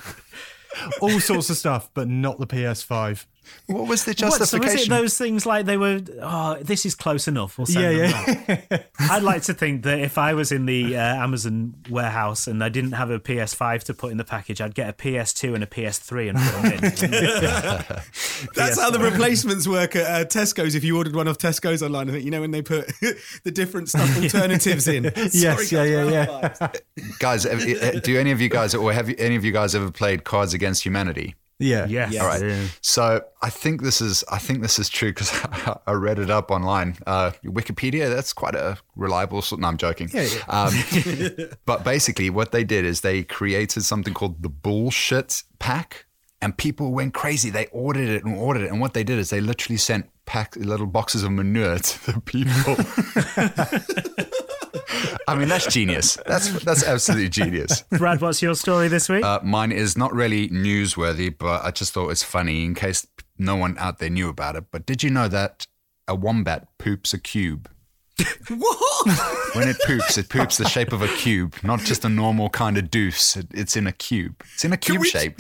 all 1.01 1.21
sorts 1.21 1.49
of 1.51 1.57
stuff, 1.57 1.91
but 1.95 2.09
not 2.09 2.39
the 2.39 2.47
PS5. 2.47 3.27
What 3.67 3.89
was 3.89 4.05
the 4.05 4.11
What, 4.21 4.35
so 4.47 4.59
was 4.59 4.75
it 4.75 4.89
those 4.89 5.19
things 5.19 5.45
like 5.45 5.67
they 5.67 5.77
were, 5.77 6.01
oh, 6.23 6.57
this 6.63 6.87
is 6.87 6.95
close 6.95 7.27
enough? 7.27 7.59
We'll 7.59 7.67
send 7.67 7.97
Yeah, 7.97 8.07
them 8.47 8.63
yeah. 8.71 8.79
I'd 9.01 9.23
like 9.23 9.43
to 9.43 9.55
think 9.55 9.83
that 9.83 9.99
if 10.01 10.19
I 10.19 10.35
was 10.35 10.53
in 10.53 10.67
the 10.67 10.97
uh, 10.97 11.01
Amazon 11.01 11.75
warehouse 11.91 12.47
and 12.47 12.63
I 12.63 12.69
didn't 12.69 12.93
have 12.93 13.11
a 13.11 13.19
PS5 13.19 13.83
to 13.85 13.95
put 13.95 14.13
in 14.13 14.19
the 14.19 14.25
package, 14.25 14.61
I'd 14.61 14.75
get 14.75 14.89
a 14.89 14.93
PS2 14.93 15.55
and 15.55 15.65
a 15.65 15.67
PS3 15.67 16.31
and 16.31 16.39
put 16.39 16.53
them 16.63 16.75
in. 16.75 18.03
That's 18.55 18.81
how 18.81 18.91
the 18.91 18.99
replacements 19.01 19.67
work 19.67 19.97
at 19.97 20.05
uh, 20.07 20.25
Tesco's. 20.25 20.75
If 20.75 20.85
you 20.85 20.97
ordered 20.97 21.15
one 21.17 21.29
off 21.29 21.39
Tesco's 21.39 21.83
online, 21.83 22.09
I 22.09 22.13
think 22.13 22.25
you 22.25 22.31
know 22.31 22.41
when 22.41 22.51
they 22.51 22.63
put 22.63 22.87
the 23.45 23.51
different 23.51 23.89
stuff 23.89 24.17
alternatives 24.23 24.87
in. 24.89 25.05
Yes, 25.33 25.73
yeah, 25.73 25.83
yeah, 25.85 26.05
yeah. 26.09 26.73
guys, 27.19 27.45
have- 27.45 27.63
uh, 27.67 28.01
do 28.01 28.19
any 28.19 28.31
of 28.31 28.41
you 28.41 28.49
guys, 28.49 28.75
or 28.75 28.93
have 28.93 29.09
you, 29.09 29.17
any 29.19 29.37
of 29.37 29.45
you 29.45 29.53
guys 29.53 29.75
ever 29.75 29.91
played 29.91 30.25
Cards 30.25 30.55
Against 30.55 30.85
Humanity? 30.85 31.35
Yeah. 31.59 31.87
yes. 31.87 32.13
Yeah. 32.13 32.23
All 32.23 32.29
right. 32.29 32.43
Yeah. 32.43 32.67
So 32.83 33.23
I 33.43 33.51
think 33.51 33.83
this 33.83 34.01
is 34.01 34.25
I 34.31 34.39
think 34.39 34.63
this 34.63 34.79
is 34.79 34.89
true 34.89 35.11
because 35.11 35.33
I 35.87 35.93
read 35.93 36.19
it 36.19 36.31
up 36.31 36.51
online. 36.51 36.97
Uh, 37.07 37.33
Wikipedia, 37.45 38.09
that's 38.15 38.33
quite 38.33 38.55
a 38.55 38.79
reliable. 38.95 39.43
Source. 39.43 39.61
No, 39.61 39.69
I'm 39.69 39.77
joking. 39.77 40.11
Um, 40.49 40.75
but 41.65 41.85
basically, 41.85 42.31
what 42.31 42.53
they 42.53 42.65
did 42.65 42.85
is 42.85 43.01
they 43.01 43.23
created 43.23 43.83
something 43.85 44.13
called 44.15 44.43
the 44.43 44.49
bullshit 44.49 45.43
pack, 45.59 46.07
and 46.43 46.57
people 46.57 46.93
went 46.93 47.15
crazy. 47.15 47.51
They 47.51 47.67
ordered 47.67 48.09
it 48.09 48.25
and 48.25 48.37
ordered 48.37 48.63
it, 48.63 48.71
and 48.71 48.81
what 48.81 48.95
they 48.95 49.05
did 49.05 49.19
is 49.19 49.31
they 49.31 49.41
literally 49.41 49.79
sent 49.79 50.11
pack 50.27 50.57
little 50.57 50.87
boxes 50.87 51.23
of 51.23 51.31
manure 51.33 51.79
to 51.79 52.13
the 52.13 52.21
people. 52.21 52.77
I 55.29 55.35
mean, 55.35 55.49
that's 55.49 55.67
genius. 55.67 56.19
That's 56.27 56.51
that's 56.65 56.85
absolutely 56.85 57.29
genius. 57.29 57.83
Brad, 57.91 58.21
what's 58.21 58.43
your 58.43 58.55
story 58.55 58.89
this 58.89 59.09
week? 59.09 59.25
Uh, 59.25 59.41
mine 59.43 59.73
is 59.73 59.97
not 59.97 60.13
really 60.15 60.49
newsworthy, 60.49 61.35
but 61.37 61.65
I 61.65 61.71
just 61.71 61.93
thought 61.93 62.11
it's 62.11 62.23
funny 62.23 62.65
in 62.65 62.75
case 62.75 63.07
no 63.39 63.57
one 63.57 63.77
out 63.79 63.99
there 63.99 64.11
knew 64.11 64.29
about 64.29 64.57
it. 64.57 64.65
But 64.71 64.87
did 64.87 65.03
you 65.03 65.11
know 65.11 65.29
that 65.29 65.67
a 66.09 66.15
wombat 66.15 66.69
poops 66.79 67.13
a 67.15 67.19
cube? 67.19 67.69
What? 68.49 69.55
When 69.55 69.69
it 69.69 69.77
poops, 69.87 70.17
it 70.19 70.29
poops 70.29 70.57
the 70.57 70.69
shape 70.69 70.93
of 70.93 71.03
a 71.03 71.09
cube, 71.09 71.55
not 71.63 71.81
just 71.81 72.05
a 72.05 72.09
normal 72.09 72.49
kind 72.49 72.77
of 72.79 72.91
deuce. 72.91 73.37
It, 73.37 73.47
it's 73.53 73.77
in 73.77 73.87
a 73.87 73.93
cube. 73.93 74.43
It's 74.55 74.65
in 74.65 74.73
a 74.73 74.77
cube 74.77 75.01
we- 75.01 75.09
shape. 75.09 75.39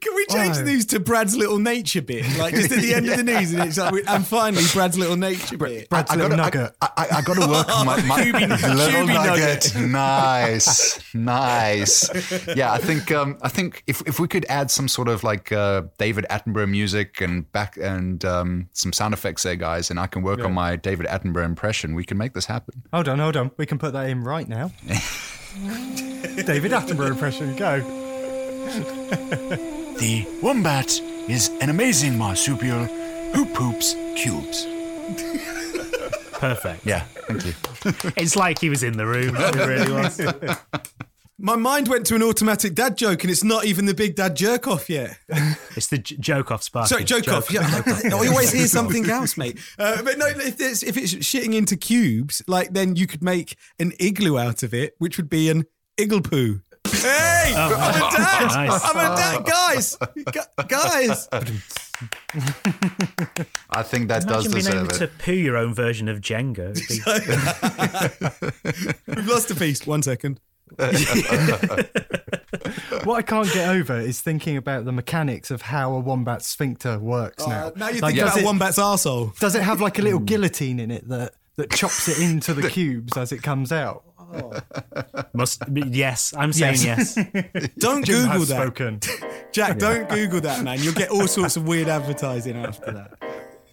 Can 0.00 0.14
we 0.14 0.26
change 0.26 0.56
Why? 0.56 0.62
the 0.62 0.64
news 0.64 0.86
to 0.86 1.00
Brad's 1.00 1.36
little 1.36 1.58
nature 1.58 2.02
bit? 2.02 2.24
Like 2.38 2.54
just 2.54 2.72
at 2.72 2.80
the 2.80 2.94
end 2.94 3.08
of 3.08 3.16
the 3.16 3.22
news, 3.22 3.52
and 3.52 3.62
it's 3.68 3.78
like, 3.78 3.94
and 4.06 4.26
finally 4.26 4.62
Brad's 4.72 4.98
little 4.98 5.16
nature 5.16 5.56
bit. 5.56 5.88
Brad's 5.88 6.10
I 6.10 6.14
little 6.16 6.30
gotta, 6.36 6.42
nugget. 6.58 6.76
I, 6.80 6.88
I, 6.96 7.16
I 7.18 7.22
got 7.22 7.34
to 7.34 7.48
work 7.48 7.68
on 7.76 7.86
my, 7.86 8.02
my 8.02 8.20
Cubey- 8.24 8.48
little 8.48 9.06
Cubey 9.06 9.14
nugget. 9.14 9.74
Nice, 9.76 11.14
nice. 11.14 12.46
Yeah, 12.56 12.72
I 12.72 12.78
think 12.78 13.10
um, 13.12 13.38
I 13.42 13.48
think 13.48 13.82
if 13.86 14.02
if 14.06 14.18
we 14.20 14.28
could 14.28 14.44
add 14.48 14.70
some 14.70 14.88
sort 14.88 15.08
of 15.08 15.24
like 15.24 15.52
uh, 15.52 15.82
David 15.98 16.26
Attenborough 16.30 16.68
music 16.70 17.20
and 17.20 17.50
back 17.52 17.76
and 17.76 18.24
um, 18.24 18.68
some 18.72 18.92
sound 18.92 19.14
effects 19.14 19.42
there, 19.42 19.56
guys, 19.56 19.90
and 19.90 19.98
I 20.00 20.06
can 20.06 20.22
work 20.22 20.40
on 20.44 20.52
my 20.52 20.76
David 20.76 21.06
Attenborough 21.06 21.44
impression, 21.44 21.94
we 21.94 22.04
can 22.04 22.18
make 22.18 22.34
this 22.34 22.46
happen. 22.46 22.82
Hold 22.92 23.08
on, 23.08 23.18
hold 23.18 23.36
on. 23.36 23.50
We 23.56 23.66
can 23.66 23.78
put 23.78 23.92
that 23.92 24.08
in 24.08 24.22
right 24.22 24.48
now. 24.48 24.72
David 24.88 26.72
Attenborough 26.72 27.10
impression, 27.10 27.54
go. 27.56 28.07
The 29.98 30.24
wombat 30.40 31.00
is 31.28 31.48
an 31.60 31.70
amazing 31.70 32.16
marsupial 32.16 32.84
who 33.34 33.44
poops 33.46 33.96
cubes. 34.14 34.64
Perfect. 36.34 36.86
Yeah, 36.86 37.00
thank 37.26 37.44
you. 37.46 37.52
It's 38.16 38.36
like 38.36 38.60
he 38.60 38.68
was 38.70 38.82
in 38.84 38.96
the 38.96 39.06
room. 39.06 39.34
It 39.36 39.54
really 39.56 39.90
was. 39.92 40.20
My 41.40 41.56
mind 41.56 41.88
went 41.88 42.06
to 42.06 42.14
an 42.16 42.22
automatic 42.22 42.74
dad 42.74 42.96
joke, 42.96 43.22
and 43.24 43.30
it's 43.30 43.42
not 43.44 43.64
even 43.64 43.86
the 43.86 43.94
big 43.94 44.14
dad 44.16 44.36
jerk 44.36 44.66
off 44.68 44.88
yet. 44.90 45.18
It's 45.76 45.86
the 45.86 45.98
j- 45.98 46.16
joke 46.16 46.50
off 46.50 46.62
Sparky. 46.64 46.88
Sorry, 46.88 47.04
joke, 47.04 47.28
off. 47.28 47.52
Yeah, 47.52 47.62
I 47.62 48.26
always 48.28 48.52
hear 48.52 48.66
something 48.66 49.08
else, 49.08 49.36
mate. 49.36 49.58
Uh, 49.78 50.02
but 50.02 50.18
no, 50.18 50.26
if 50.26 50.60
it's, 50.60 50.82
if 50.82 50.96
it's 50.96 51.14
shitting 51.14 51.54
into 51.54 51.76
cubes, 51.76 52.42
like 52.48 52.72
then 52.72 52.96
you 52.96 53.06
could 53.06 53.22
make 53.22 53.56
an 53.78 53.92
igloo 54.00 54.36
out 54.38 54.64
of 54.64 54.74
it, 54.74 54.94
which 54.98 55.16
would 55.16 55.30
be 55.30 55.48
an 55.50 55.66
iggle 55.96 56.22
poo. 56.28 56.60
Hey, 56.92 57.54
I'm 57.56 57.72
a 57.72 58.10
dad. 58.10 58.48
Nice. 58.48 58.80
I'm 58.84 58.96
a 58.96 59.16
dad, 59.16 59.44
guys. 59.44 59.96
Gu- 59.96 60.66
guys. 60.68 61.28
I 63.70 63.82
think 63.82 64.08
that 64.08 64.24
Imagine 64.24 64.28
does 64.28 64.48
being 64.52 64.66
able 64.66 64.86
deserve 64.86 64.98
to 64.98 65.04
it. 65.04 65.18
poo 65.18 65.32
your 65.32 65.56
own 65.56 65.72
version 65.74 66.08
of 66.08 66.20
Jenga. 66.20 66.74
We've 69.06 69.26
lost 69.28 69.50
a 69.50 69.54
piece. 69.54 69.86
One 69.86 70.02
second. 70.02 70.40
what 70.78 70.94
I 73.16 73.22
can't 73.22 73.50
get 73.52 73.68
over 73.70 73.98
is 73.98 74.20
thinking 74.20 74.56
about 74.58 74.84
the 74.84 74.92
mechanics 74.92 75.50
of 75.50 75.62
how 75.62 75.94
a 75.94 75.98
wombat 75.98 76.42
sphincter 76.42 76.98
works 76.98 77.46
now. 77.46 77.68
Uh, 77.68 77.70
now 77.76 77.88
you 77.88 78.00
Like, 78.00 78.14
think 78.14 78.24
does 78.26 78.34
about 78.34 78.38
it- 78.38 78.42
a 78.42 78.46
wombat's 78.46 78.78
arsehole. 78.78 79.38
Does 79.38 79.54
it 79.54 79.62
have 79.62 79.80
like 79.80 79.98
a 79.98 80.02
little 80.02 80.20
guillotine 80.20 80.78
in 80.80 80.90
it 80.90 81.08
that 81.08 81.32
that 81.56 81.70
chops 81.72 82.08
it 82.08 82.18
into 82.20 82.52
the 82.54 82.68
cubes 82.70 83.16
as 83.16 83.32
it 83.32 83.42
comes 83.42 83.72
out? 83.72 84.04
Must 85.32 85.72
be, 85.72 85.82
yes, 85.82 86.34
I'm 86.36 86.52
saying 86.52 86.76
yes. 86.82 87.14
Don't 87.78 88.04
Jim 88.04 88.24
Google 88.24 88.44
that. 88.44 88.46
spoken. 88.46 89.00
Jack, 89.52 89.78
don't 89.78 90.08
Google 90.08 90.40
that, 90.42 90.62
man. 90.62 90.78
You'll 90.80 90.94
get 90.94 91.10
all 91.10 91.26
sorts 91.26 91.56
of 91.56 91.66
weird 91.66 91.88
advertising 91.88 92.56
after 92.56 92.92
that. 92.92 93.14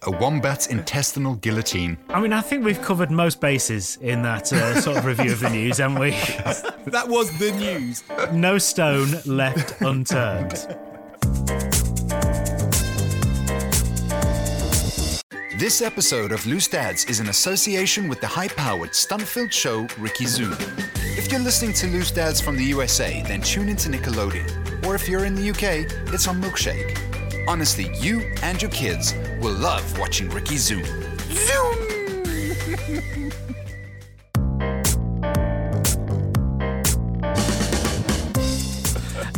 A 0.02 0.10
wombat's 0.10 0.68
intestinal 0.68 1.34
guillotine. 1.34 1.98
I 2.08 2.20
mean, 2.20 2.32
I 2.32 2.40
think 2.40 2.64
we've 2.64 2.80
covered 2.80 3.10
most 3.10 3.40
bases 3.40 3.96
in 4.00 4.22
that 4.22 4.52
uh, 4.52 4.80
sort 4.80 4.96
of 4.98 5.04
review 5.04 5.32
of 5.32 5.40
the 5.40 5.50
news, 5.50 5.78
haven't 5.78 5.98
we? 5.98 6.10
That 6.86 7.08
was 7.08 7.36
the 7.38 7.50
news. 7.52 8.04
No 8.32 8.58
stone 8.58 9.08
left 9.26 9.80
unturned. 9.80 10.54
This 15.58 15.80
episode 15.80 16.32
of 16.32 16.44
Loose 16.44 16.68
Dads 16.68 17.06
is 17.06 17.18
in 17.18 17.30
association 17.30 18.08
with 18.08 18.20
the 18.20 18.26
high 18.26 18.48
powered 18.48 18.94
stunt 18.94 19.22
filled 19.22 19.54
show 19.54 19.86
Ricky 19.98 20.26
Zoom. 20.26 20.54
If 21.16 21.32
you're 21.32 21.40
listening 21.40 21.72
to 21.76 21.86
Loose 21.86 22.10
Dads 22.10 22.42
from 22.42 22.58
the 22.58 22.64
USA, 22.64 23.22
then 23.22 23.40
tune 23.40 23.70
into 23.70 23.88
Nickelodeon. 23.88 24.84
Or 24.84 24.94
if 24.94 25.08
you're 25.08 25.24
in 25.24 25.34
the 25.34 25.48
UK, 25.48 25.90
it's 26.12 26.28
on 26.28 26.42
Milkshake. 26.42 26.98
Honestly, 27.48 27.90
you 27.94 28.20
and 28.42 28.60
your 28.60 28.70
kids 28.70 29.14
will 29.40 29.54
love 29.54 29.98
watching 29.98 30.28
Ricky 30.28 30.58
Zoom. 30.58 30.84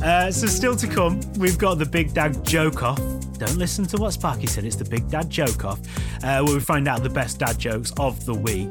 Uh, 0.01 0.31
so, 0.31 0.47
still 0.47 0.77
to 0.77 0.87
come, 0.87 1.21
we've 1.39 1.59
got 1.59 1.75
the 1.75 1.85
Big 1.85 2.15
Dad 2.15 2.47
joke 2.47 2.83
off. 2.83 2.99
Don't 3.39 3.57
listen 3.57 3.87
to 3.87 3.97
what 3.99 4.13
Sparky 4.13 4.47
said, 4.47 4.65
it's 4.65 4.75
the 4.75 4.85
Big 4.85 5.09
Dad 5.09 5.31
joke 5.31 5.65
off, 5.65 5.79
uh, 6.23 6.43
where 6.43 6.55
we 6.55 6.61
find 6.61 6.89
out 6.89 7.03
the 7.03 7.11
best 7.11 7.39
dad 7.39 7.59
jokes 7.59 7.93
of 7.99 8.25
the 8.25 8.35
week. 8.35 8.71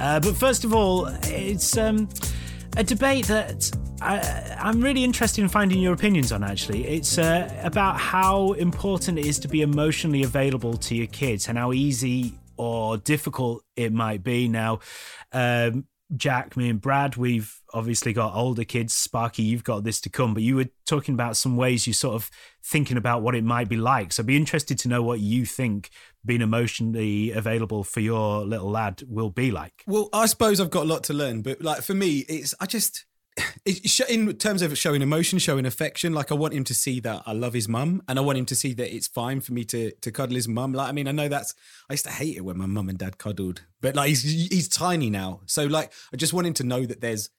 Uh, 0.00 0.20
but 0.20 0.36
first 0.36 0.64
of 0.64 0.74
all, 0.74 1.06
it's 1.24 1.76
um, 1.76 2.08
a 2.76 2.84
debate 2.84 3.26
that 3.26 3.70
I, 4.00 4.56
I'm 4.60 4.80
really 4.80 5.04
interested 5.04 5.42
in 5.42 5.48
finding 5.48 5.80
your 5.80 5.94
opinions 5.94 6.32
on, 6.32 6.42
actually. 6.42 6.86
It's 6.86 7.18
uh, 7.18 7.50
about 7.62 7.98
how 7.98 8.52
important 8.52 9.18
it 9.18 9.26
is 9.26 9.38
to 9.40 9.48
be 9.48 9.62
emotionally 9.62 10.22
available 10.22 10.76
to 10.78 10.94
your 10.94 11.06
kids 11.06 11.48
and 11.48 11.56
how 11.56 11.72
easy 11.72 12.34
or 12.56 12.96
difficult 12.98 13.64
it 13.76 13.92
might 13.92 14.22
be. 14.22 14.48
Now, 14.48 14.80
um, 15.32 15.86
Jack, 16.16 16.56
me 16.56 16.68
and 16.68 16.80
Brad, 16.80 17.16
we've 17.16 17.60
obviously 17.72 18.12
got 18.12 18.34
older 18.34 18.64
kids. 18.64 18.92
Sparky, 18.92 19.42
you've 19.42 19.64
got 19.64 19.84
this 19.84 20.00
to 20.02 20.10
come, 20.10 20.34
but 20.34 20.42
you 20.42 20.56
were 20.56 20.68
talking 20.86 21.14
about 21.14 21.36
some 21.36 21.56
ways 21.56 21.86
you're 21.86 21.94
sort 21.94 22.14
of 22.14 22.30
thinking 22.62 22.96
about 22.96 23.22
what 23.22 23.34
it 23.34 23.42
might 23.42 23.68
be 23.68 23.76
like. 23.76 24.12
So 24.12 24.22
I'd 24.22 24.26
be 24.26 24.36
interested 24.36 24.78
to 24.80 24.88
know 24.88 25.02
what 25.02 25.20
you 25.20 25.46
think 25.46 25.90
being 26.24 26.40
emotionally 26.40 27.30
available 27.30 27.84
for 27.84 28.00
your 28.00 28.44
little 28.44 28.70
lad 28.70 29.02
will 29.06 29.30
be 29.30 29.50
like. 29.50 29.84
Well, 29.86 30.08
I 30.12 30.26
suppose 30.26 30.60
I've 30.60 30.70
got 30.70 30.84
a 30.84 30.88
lot 30.88 31.04
to 31.04 31.14
learn, 31.14 31.42
but 31.42 31.62
like 31.62 31.82
for 31.82 31.94
me, 31.94 32.24
it's 32.28 32.54
I 32.60 32.66
just 32.66 33.04
it's 33.64 34.00
in 34.00 34.32
terms 34.36 34.62
of 34.62 34.76
showing 34.78 35.02
emotion, 35.02 35.38
showing 35.38 35.66
affection. 35.66 36.12
Like 36.12 36.30
I 36.30 36.34
want 36.34 36.54
him 36.54 36.64
to 36.64 36.74
see 36.74 37.00
that 37.00 37.22
I 37.26 37.32
love 37.32 37.52
his 37.52 37.68
mum, 37.68 38.02
and 38.08 38.18
I 38.18 38.22
want 38.22 38.38
him 38.38 38.46
to 38.46 38.54
see 38.54 38.74
that 38.74 38.94
it's 38.94 39.08
fine 39.08 39.40
for 39.40 39.52
me 39.52 39.64
to 39.66 39.90
to 39.90 40.12
cuddle 40.12 40.36
his 40.36 40.48
mum. 40.48 40.72
Like 40.72 40.88
I 40.88 40.92
mean, 40.92 41.08
I 41.08 41.12
know 41.12 41.28
that's 41.28 41.54
I 41.88 41.94
used 41.94 42.04
to 42.04 42.12
hate 42.12 42.36
it 42.36 42.44
when 42.44 42.58
my 42.58 42.66
mum 42.66 42.88
and 42.88 42.98
dad 42.98 43.18
cuddled, 43.18 43.62
but 43.80 43.96
like 43.96 44.08
he's 44.08 44.22
he's 44.22 44.68
tiny 44.68 45.10
now, 45.10 45.40
so 45.46 45.66
like 45.66 45.92
I 46.12 46.16
just 46.16 46.32
want 46.32 46.46
him 46.46 46.54
to 46.54 46.64
know 46.64 46.84
that 46.86 47.00
there's 47.00 47.30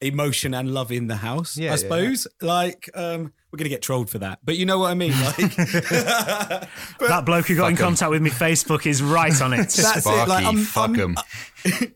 emotion 0.00 0.54
and 0.54 0.72
love 0.72 0.90
in 0.92 1.06
the 1.06 1.16
house. 1.16 1.56
Yeah, 1.56 1.68
I 1.68 1.72
yeah, 1.72 1.76
suppose. 1.76 2.26
Like 2.40 2.88
um, 2.94 3.32
we're 3.50 3.58
gonna 3.58 3.68
get 3.68 3.82
trolled 3.82 4.10
for 4.10 4.18
that, 4.18 4.38
but 4.44 4.56
you 4.56 4.66
know 4.66 4.78
what 4.78 4.90
I 4.90 4.94
mean. 4.94 5.12
Like 5.20 5.36
that 7.00 7.22
bloke 7.26 7.46
who 7.46 7.56
got 7.56 7.68
in 7.70 7.76
Fuck 7.76 7.80
'em. 7.80 7.86
contact 7.90 8.10
with 8.10 8.22
me 8.22 8.30
Facebook 8.30 8.86
is 8.86 9.02
right 9.02 9.40
on 9.40 9.52
it. 9.52 9.56
That's 9.70 10.00
Sparky, 10.00 10.20
it. 10.20 10.28
Like 10.28 10.44
I'm, 10.44 10.58
fuck 10.58 10.90
I'm, 10.90 11.00
'em. 11.00 11.16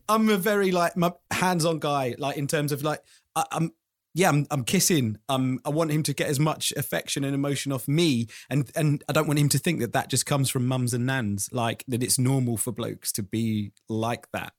I'm 0.09 0.29
a 0.29 0.37
very 0.37 0.71
like 0.73 0.97
my 0.97 1.13
hands-on 1.31 1.79
guy. 1.79 2.15
Like 2.19 2.37
in 2.37 2.47
terms 2.47 2.73
of 2.73 2.83
like 2.83 3.01
I, 3.37 3.45
I'm. 3.53 3.73
Yeah, 4.17 4.29
I'm, 4.29 4.47
I'm 4.53 4.63
kissing. 4.63 5.19
Um, 5.29 5.59
I 5.65 5.71
want 5.71 5.91
him 5.91 6.05
to 6.05 6.15
get 6.15 6.29
as 6.29 6.39
much 6.39 6.73
affection 6.77 7.25
and 7.25 7.35
emotion 7.35 7.73
off 7.73 7.89
me, 7.89 8.29
and 8.49 8.71
and 8.77 9.03
I 9.09 9.13
don't 9.13 9.27
want 9.27 9.41
him 9.41 9.49
to 9.49 9.59
think 9.59 9.81
that 9.81 9.93
that 9.95 10.09
just 10.09 10.25
comes 10.25 10.49
from 10.49 10.69
mums 10.69 10.95
and 10.95 11.05
nans. 11.05 11.49
Like 11.51 11.83
that, 11.89 12.01
it's 12.01 12.17
normal 12.17 12.57
for 12.57 12.71
blokes 12.71 13.11
to 13.15 13.25
be 13.25 13.73
like 13.89 14.31
that. 14.31 14.53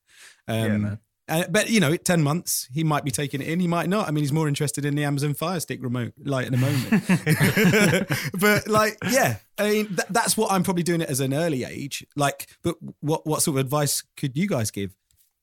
Um, 0.49 0.81
man. 0.81 0.99
Uh, 1.27 1.43
but 1.49 1.69
you 1.69 1.79
know, 1.79 1.95
ten 1.95 2.21
months, 2.21 2.67
he 2.71 2.83
might 2.83 3.03
be 3.03 3.11
taking 3.11 3.41
it 3.41 3.47
in. 3.47 3.59
He 3.59 3.67
might 3.67 3.89
not. 3.89 4.07
I 4.07 4.11
mean, 4.11 4.23
he's 4.23 4.31
more 4.31 4.47
interested 4.47 4.85
in 4.85 4.95
the 4.95 5.03
Amazon 5.03 5.33
Fire 5.33 5.59
Stick 5.59 5.79
remote, 5.81 6.13
like 6.23 6.45
at 6.45 6.51
the 6.51 6.57
moment. 6.57 8.31
but 8.39 8.67
like, 8.67 8.97
yeah, 9.09 9.37
I 9.57 9.69
mean, 9.69 9.87
th- 9.87 10.07
that's 10.09 10.37
what 10.37 10.51
I'm 10.51 10.63
probably 10.63 10.83
doing 10.83 11.01
it 11.01 11.09
as 11.09 11.19
an 11.19 11.33
early 11.33 11.63
age. 11.63 12.05
Like, 12.15 12.47
but 12.61 12.75
what 12.99 13.25
what 13.25 13.41
sort 13.41 13.57
of 13.57 13.65
advice 13.65 14.03
could 14.15 14.37
you 14.37 14.47
guys 14.47 14.69
give? 14.69 14.95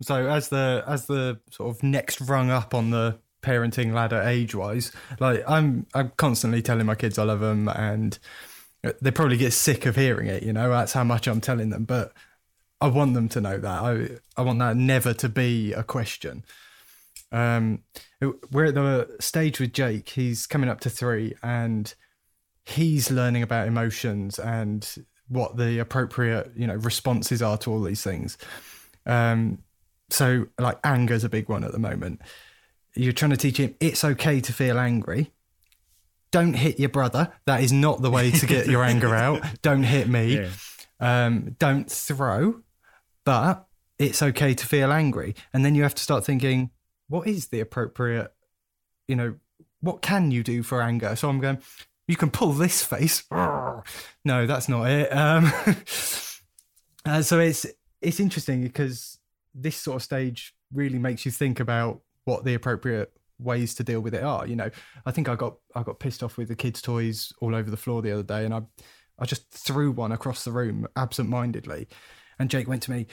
So 0.02 0.28
as 0.28 0.48
the 0.48 0.84
as 0.86 1.06
the 1.06 1.40
sort 1.50 1.74
of 1.74 1.82
next 1.82 2.20
rung 2.20 2.50
up 2.50 2.74
on 2.74 2.90
the 2.90 3.18
parenting 3.42 3.92
ladder 3.92 4.22
age 4.22 4.54
wise, 4.54 4.92
like 5.18 5.42
I'm 5.48 5.86
I'm 5.94 6.12
constantly 6.16 6.62
telling 6.62 6.86
my 6.86 6.94
kids 6.94 7.18
I 7.18 7.24
love 7.24 7.40
them 7.40 7.68
and 7.68 8.18
they 9.00 9.10
probably 9.10 9.36
get 9.36 9.52
sick 9.52 9.86
of 9.86 9.96
hearing 9.96 10.26
it, 10.26 10.42
you 10.42 10.52
know, 10.52 10.68
that's 10.70 10.92
how 10.92 11.04
much 11.04 11.28
I'm 11.28 11.40
telling 11.40 11.70
them, 11.70 11.84
but 11.84 12.12
I 12.82 12.88
want 12.88 13.14
them 13.14 13.28
to 13.30 13.40
know 13.40 13.58
that. 13.58 13.82
I 13.82 14.08
I 14.36 14.42
want 14.42 14.58
that 14.58 14.76
never 14.76 15.14
to 15.14 15.28
be 15.28 15.72
a 15.72 15.84
question. 15.84 16.44
Um 17.30 17.84
we're 18.50 18.66
at 18.66 18.74
the 18.74 19.16
stage 19.20 19.60
with 19.60 19.72
Jake, 19.72 20.08
he's 20.08 20.46
coming 20.46 20.68
up 20.68 20.80
to 20.80 20.90
3 20.90 21.34
and 21.42 21.94
he's 22.64 23.10
learning 23.10 23.42
about 23.42 23.68
emotions 23.68 24.38
and 24.38 24.88
what 25.28 25.56
the 25.56 25.78
appropriate, 25.78 26.52
you 26.56 26.66
know, 26.66 26.74
responses 26.74 27.40
are 27.40 27.56
to 27.58 27.70
all 27.70 27.82
these 27.82 28.02
things. 28.02 28.36
Um 29.06 29.58
so 30.10 30.46
like 30.58 30.78
anger's 30.84 31.24
a 31.24 31.28
big 31.28 31.48
one 31.48 31.62
at 31.62 31.70
the 31.70 31.78
moment. 31.78 32.20
You're 32.94 33.12
trying 33.12 33.30
to 33.30 33.36
teach 33.36 33.58
him 33.58 33.76
it's 33.78 34.02
okay 34.04 34.40
to 34.40 34.52
feel 34.52 34.76
angry. 34.76 35.30
Don't 36.32 36.54
hit 36.54 36.80
your 36.80 36.88
brother. 36.88 37.32
That 37.44 37.62
is 37.62 37.72
not 37.72 38.02
the 38.02 38.10
way 38.10 38.32
to 38.32 38.46
get 38.46 38.66
your 38.66 38.82
anger 38.92 39.14
out. 39.14 39.62
Don't 39.62 39.84
hit 39.84 40.08
me. 40.08 40.38
Yeah. 40.38 40.48
Um, 40.98 41.56
don't 41.58 41.90
throw, 41.90 42.62
but 43.24 43.66
it's 43.98 44.22
okay 44.22 44.54
to 44.54 44.66
feel 44.66 44.92
angry. 44.92 45.34
And 45.52 45.64
then 45.64 45.74
you 45.74 45.82
have 45.82 45.94
to 45.94 46.02
start 46.02 46.24
thinking, 46.24 46.70
what 47.08 47.26
is 47.26 47.48
the 47.48 47.60
appropriate, 47.60 48.32
you 49.06 49.16
know, 49.16 49.36
what 49.80 50.02
can 50.02 50.30
you 50.30 50.42
do 50.42 50.62
for 50.62 50.82
anger? 50.82 51.14
So 51.16 51.28
I'm 51.28 51.40
going, 51.40 51.58
you 52.08 52.16
can 52.16 52.30
pull 52.30 52.52
this 52.52 52.82
face. 52.82 53.24
No, 54.24 54.46
that's 54.46 54.68
not 54.68 54.88
it. 54.88 55.08
Um, 55.08 55.46
uh, 57.04 57.22
so 57.22 57.40
it's 57.40 57.66
it's 58.00 58.20
interesting 58.20 58.62
because 58.62 59.18
this 59.52 59.76
sort 59.76 59.96
of 59.96 60.02
stage 60.04 60.54
really 60.72 60.98
makes 60.98 61.24
you 61.24 61.32
think 61.32 61.58
about 61.58 62.02
what 62.24 62.44
the 62.44 62.54
appropriate 62.54 63.12
ways 63.40 63.74
to 63.74 63.82
deal 63.82 64.00
with 64.00 64.14
it 64.14 64.22
are. 64.22 64.46
You 64.46 64.56
know, 64.56 64.70
I 65.04 65.10
think 65.10 65.28
I 65.28 65.34
got 65.34 65.56
I 65.74 65.82
got 65.82 65.98
pissed 65.98 66.22
off 66.22 66.36
with 66.36 66.46
the 66.46 66.54
kids' 66.54 66.80
toys 66.80 67.32
all 67.40 67.56
over 67.56 67.70
the 67.70 67.76
floor 67.76 68.02
the 68.02 68.12
other 68.12 68.22
day, 68.22 68.44
and 68.44 68.54
I 68.54 68.62
I 69.18 69.24
just 69.24 69.50
threw 69.50 69.90
one 69.90 70.12
across 70.12 70.44
the 70.44 70.52
room 70.52 70.86
absent-mindedly, 70.96 71.88
and 72.42 72.50
Jake 72.50 72.68
went 72.68 72.82
to 72.82 72.90
me, 72.90 73.06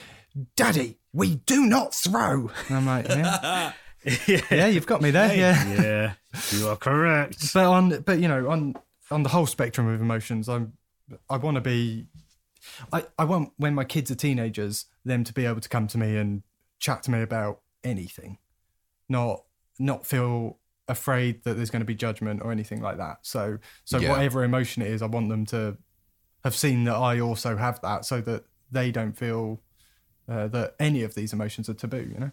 "Daddy, 0.56 0.98
we 1.12 1.36
do 1.36 1.64
not 1.66 1.94
throw." 1.94 2.50
And 2.68 2.76
I'm 2.76 2.86
like, 2.86 3.08
"Yeah, 3.08 3.72
yeah, 4.50 4.66
you've 4.66 4.86
got 4.86 5.00
me 5.00 5.10
there, 5.10 5.34
yeah." 5.34 5.66
yeah, 5.68 6.12
you 6.50 6.68
are 6.68 6.76
correct. 6.76 7.52
But 7.54 7.64
on 7.64 8.00
but 8.02 8.18
you 8.20 8.28
know 8.28 8.50
on 8.50 8.74
on 9.10 9.22
the 9.22 9.30
whole 9.30 9.46
spectrum 9.46 9.88
of 9.88 10.00
emotions, 10.00 10.48
I'm 10.48 10.74
I 11.28 11.38
want 11.38 11.54
to 11.54 11.60
be. 11.60 12.06
I, 12.92 13.04
I 13.18 13.24
want 13.24 13.52
when 13.56 13.74
my 13.74 13.84
kids 13.84 14.10
are 14.10 14.14
teenagers 14.14 14.84
them 15.04 15.24
to 15.24 15.32
be 15.32 15.46
able 15.46 15.60
to 15.62 15.68
come 15.68 15.86
to 15.88 15.96
me 15.98 16.16
and 16.18 16.42
chat 16.78 17.02
to 17.04 17.10
me 17.10 17.22
about 17.22 17.60
anything, 17.82 18.36
not 19.08 19.44
not 19.78 20.04
feel 20.04 20.58
afraid 20.86 21.44
that 21.44 21.54
there's 21.54 21.70
going 21.70 21.80
to 21.80 21.86
be 21.86 21.94
judgment 21.94 22.42
or 22.42 22.52
anything 22.52 22.82
like 22.82 22.98
that. 22.98 23.18
So 23.22 23.58
so 23.84 23.98
Yeah. 23.98 24.10
whatever 24.10 24.44
emotion 24.44 24.82
it 24.82 24.88
is, 24.88 25.00
I 25.02 25.06
want 25.06 25.30
them 25.30 25.46
to 25.46 25.78
have 26.44 26.54
seen 26.54 26.84
that 26.84 26.96
I 26.96 27.18
also 27.20 27.56
have 27.56 27.80
that, 27.82 28.04
so 28.04 28.20
that 28.22 28.44
they 28.70 28.90
don't 28.90 29.16
feel 29.16 29.60
uh, 30.28 30.48
that 30.48 30.74
any 30.78 31.02
of 31.02 31.14
these 31.14 31.32
emotions 31.32 31.68
are 31.68 31.74
taboo. 31.74 32.08
You 32.12 32.20
know. 32.20 32.30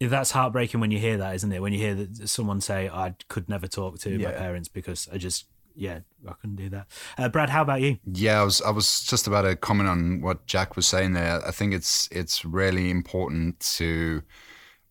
Yeah, 0.00 0.08
That's 0.08 0.32
heartbreaking 0.32 0.80
when 0.80 0.90
you 0.90 0.98
hear 0.98 1.16
that, 1.18 1.34
isn't 1.36 1.52
it? 1.52 1.62
When 1.62 1.72
you 1.72 1.78
hear 1.78 1.94
that 1.94 2.28
someone 2.28 2.60
say, 2.60 2.88
"I 2.88 3.14
could 3.28 3.48
never 3.48 3.66
talk 3.66 3.98
to 4.00 4.18
my 4.18 4.32
parents 4.32 4.68
because 4.68 5.08
I 5.12 5.18
just, 5.18 5.46
yeah, 5.76 6.00
I 6.28 6.32
couldn't 6.32 6.56
do 6.56 6.68
that." 6.70 6.86
Uh, 7.16 7.28
Brad, 7.28 7.50
how 7.50 7.62
about 7.62 7.80
you? 7.80 7.98
Yeah, 8.04 8.40
I 8.40 8.44
was 8.44 8.60
I 8.62 8.70
was 8.70 9.02
just 9.04 9.26
about 9.26 9.42
to 9.42 9.56
comment 9.56 9.88
on 9.88 10.20
what 10.20 10.46
Jack 10.46 10.76
was 10.76 10.86
saying 10.86 11.12
there. 11.12 11.46
I 11.46 11.52
think 11.52 11.72
it's 11.72 12.08
it's 12.10 12.44
really 12.44 12.90
important 12.90 13.60
to 13.76 14.22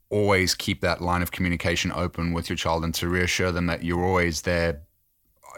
always 0.09 0.53
keep 0.53 0.81
that 0.81 1.01
line 1.01 1.21
of 1.21 1.31
communication 1.31 1.91
open 1.91 2.33
with 2.33 2.47
your 2.47 2.55
child 2.55 2.83
and 2.83 2.93
to 2.93 3.09
reassure 3.09 3.51
them 3.51 3.65
that 3.65 3.83
you're 3.83 4.05
always 4.05 4.43
there. 4.43 4.81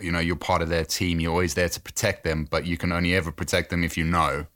You 0.02 0.12
know, 0.12 0.20
you're 0.20 0.36
part 0.36 0.62
of 0.62 0.70
their 0.70 0.86
team. 0.86 1.20
You're 1.20 1.32
always 1.32 1.54
there 1.54 1.70
to 1.70 1.80
protect 1.80 2.24
them, 2.24 2.48
but 2.50 2.66
you 2.66 2.78
can 2.78 2.92
only 2.92 3.16
ever 3.16 3.32
protect 3.32 3.70
them 3.70 3.84
if 3.84 3.98
you 3.98 4.04
know, 4.04 4.48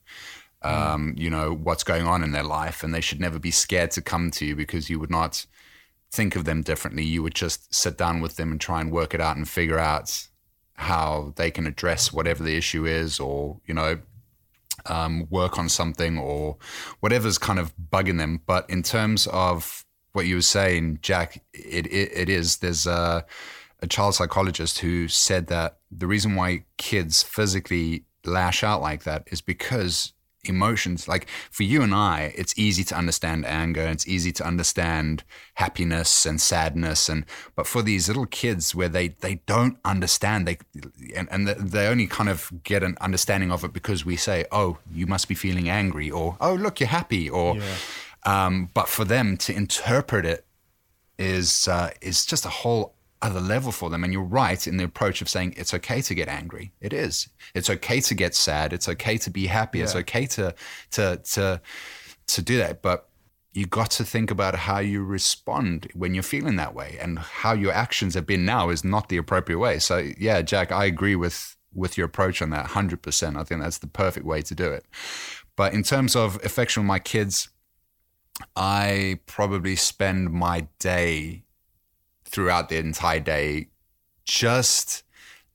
um, 0.61 1.13
you 1.17 1.29
know, 1.29 1.53
what's 1.53 1.83
going 1.83 2.05
on 2.05 2.23
in 2.23 2.31
their 2.31 2.43
life, 2.43 2.83
and 2.83 2.93
they 2.93 3.01
should 3.01 3.19
never 3.19 3.39
be 3.39 3.51
scared 3.51 3.91
to 3.91 4.01
come 4.01 4.31
to 4.31 4.45
you 4.45 4.55
because 4.55 4.89
you 4.89 4.99
would 4.99 5.09
not 5.09 5.45
think 6.11 6.35
of 6.35 6.45
them 6.45 6.61
differently. 6.61 7.03
You 7.03 7.23
would 7.23 7.35
just 7.35 7.73
sit 7.73 7.97
down 7.97 8.21
with 8.21 8.35
them 8.35 8.51
and 8.51 8.59
try 8.59 8.81
and 8.81 8.91
work 8.91 9.13
it 9.13 9.21
out 9.21 9.37
and 9.37 9.47
figure 9.47 9.79
out 9.79 10.27
how 10.73 11.33
they 11.35 11.51
can 11.51 11.67
address 11.67 12.11
whatever 12.11 12.43
the 12.43 12.57
issue 12.57 12.85
is, 12.85 13.19
or 13.19 13.59
you 13.65 13.73
know, 13.73 13.99
um, 14.85 15.27
work 15.29 15.57
on 15.57 15.69
something 15.69 16.17
or 16.17 16.57
whatever's 16.99 17.37
kind 17.37 17.59
of 17.59 17.73
bugging 17.77 18.17
them. 18.17 18.41
But 18.45 18.69
in 18.69 18.83
terms 18.83 19.27
of 19.27 19.85
what 20.13 20.25
you 20.25 20.35
were 20.35 20.41
saying, 20.41 20.99
Jack, 21.01 21.41
it 21.53 21.87
it, 21.87 22.11
it 22.13 22.29
is 22.29 22.57
there's 22.57 22.85
a, 22.85 23.25
a 23.81 23.87
child 23.87 24.15
psychologist 24.15 24.79
who 24.79 25.07
said 25.07 25.47
that 25.47 25.77
the 25.89 26.07
reason 26.07 26.35
why 26.35 26.65
kids 26.77 27.23
physically 27.23 28.05
lash 28.25 28.63
out 28.63 28.81
like 28.81 29.03
that 29.03 29.23
is 29.31 29.41
because 29.41 30.13
emotions 30.45 31.07
like 31.07 31.27
for 31.51 31.63
you 31.63 31.81
and 31.81 31.93
I 31.93 32.33
it's 32.35 32.57
easy 32.57 32.83
to 32.85 32.95
understand 32.95 33.45
anger 33.45 33.81
it's 33.81 34.07
easy 34.07 34.31
to 34.33 34.45
understand 34.45 35.23
happiness 35.55 36.25
and 36.25 36.39
sadness 36.39 37.09
and 37.09 37.25
but 37.55 37.67
for 37.67 37.81
these 37.81 38.07
little 38.07 38.25
kids 38.25 38.73
where 38.73 38.87
they 38.87 39.09
they 39.09 39.41
don't 39.45 39.77
understand 39.83 40.47
they 40.47 40.57
and, 41.15 41.27
and 41.29 41.47
they 41.47 41.87
only 41.87 42.07
kind 42.07 42.29
of 42.29 42.51
get 42.63 42.83
an 42.83 42.97
understanding 43.01 43.51
of 43.51 43.65
it 43.65 43.73
because 43.73 44.05
we 44.05 44.15
say 44.15 44.45
oh 44.51 44.77
you 44.91 45.05
must 45.05 45.27
be 45.27 45.35
feeling 45.35 45.69
angry 45.69 46.09
or 46.09 46.37
oh 46.39 46.53
look 46.53 46.79
you're 46.79 46.87
happy 46.87 47.29
or 47.29 47.57
yeah. 47.57 47.75
um, 48.25 48.69
but 48.73 48.87
for 48.87 49.03
them 49.03 49.35
to 49.35 49.53
interpret 49.53 50.25
it 50.25 50.45
is 51.17 51.67
uh, 51.67 51.91
is 52.01 52.25
just 52.25 52.45
a 52.45 52.49
whole 52.49 52.95
other 53.21 53.39
level 53.39 53.71
for 53.71 53.89
them. 53.89 54.03
And 54.03 54.13
you're 54.13 54.23
right 54.23 54.65
in 54.65 54.77
the 54.77 54.83
approach 54.83 55.21
of 55.21 55.29
saying 55.29 55.55
it's 55.57 55.73
okay 55.73 56.01
to 56.01 56.15
get 56.15 56.27
angry. 56.27 56.71
It 56.81 56.93
is. 56.93 57.29
It's 57.53 57.69
okay 57.69 57.99
to 58.01 58.15
get 58.15 58.35
sad. 58.35 58.73
It's 58.73 58.87
okay 58.89 59.17
to 59.17 59.29
be 59.29 59.47
happy. 59.47 59.79
Yeah. 59.79 59.85
It's 59.85 59.95
okay 59.95 60.25
to 60.27 60.55
to 60.91 61.17
to 61.17 61.61
to 62.27 62.41
do 62.41 62.57
that. 62.57 62.81
But 62.81 63.07
you 63.51 63.65
got 63.65 63.91
to 63.91 64.05
think 64.05 64.29
about 64.31 64.55
how 64.55 64.79
you 64.79 65.03
respond 65.03 65.89
when 65.93 66.13
you're 66.13 66.23
feeling 66.23 66.55
that 66.57 66.75
way 66.75 66.97
and 67.01 67.17
how 67.19 67.53
your 67.53 67.73
actions 67.73 68.13
have 68.13 68.25
been 68.25 68.45
now 68.45 68.69
is 68.69 68.83
not 68.83 69.09
the 69.09 69.17
appropriate 69.17 69.57
way. 69.57 69.79
So 69.79 70.09
yeah, 70.17 70.41
Jack, 70.41 70.71
I 70.71 70.85
agree 70.85 71.15
with 71.15 71.55
with 71.73 71.97
your 71.97 72.05
approach 72.05 72.41
on 72.41 72.49
that 72.49 72.67
100%. 72.67 73.37
I 73.37 73.43
think 73.43 73.61
that's 73.61 73.77
the 73.77 73.87
perfect 73.87 74.25
way 74.25 74.41
to 74.41 74.55
do 74.55 74.71
it. 74.71 74.85
But 75.55 75.73
in 75.73 75.83
terms 75.83 76.15
of 76.15 76.43
affection 76.43 76.83
with 76.83 76.87
my 76.87 76.99
kids, 76.99 77.49
I 78.55 79.19
probably 79.25 79.75
spend 79.75 80.31
my 80.31 80.67
day 80.79 81.43
throughout 82.29 82.69
the 82.69 82.77
entire 82.77 83.19
day, 83.19 83.67
just 84.25 85.03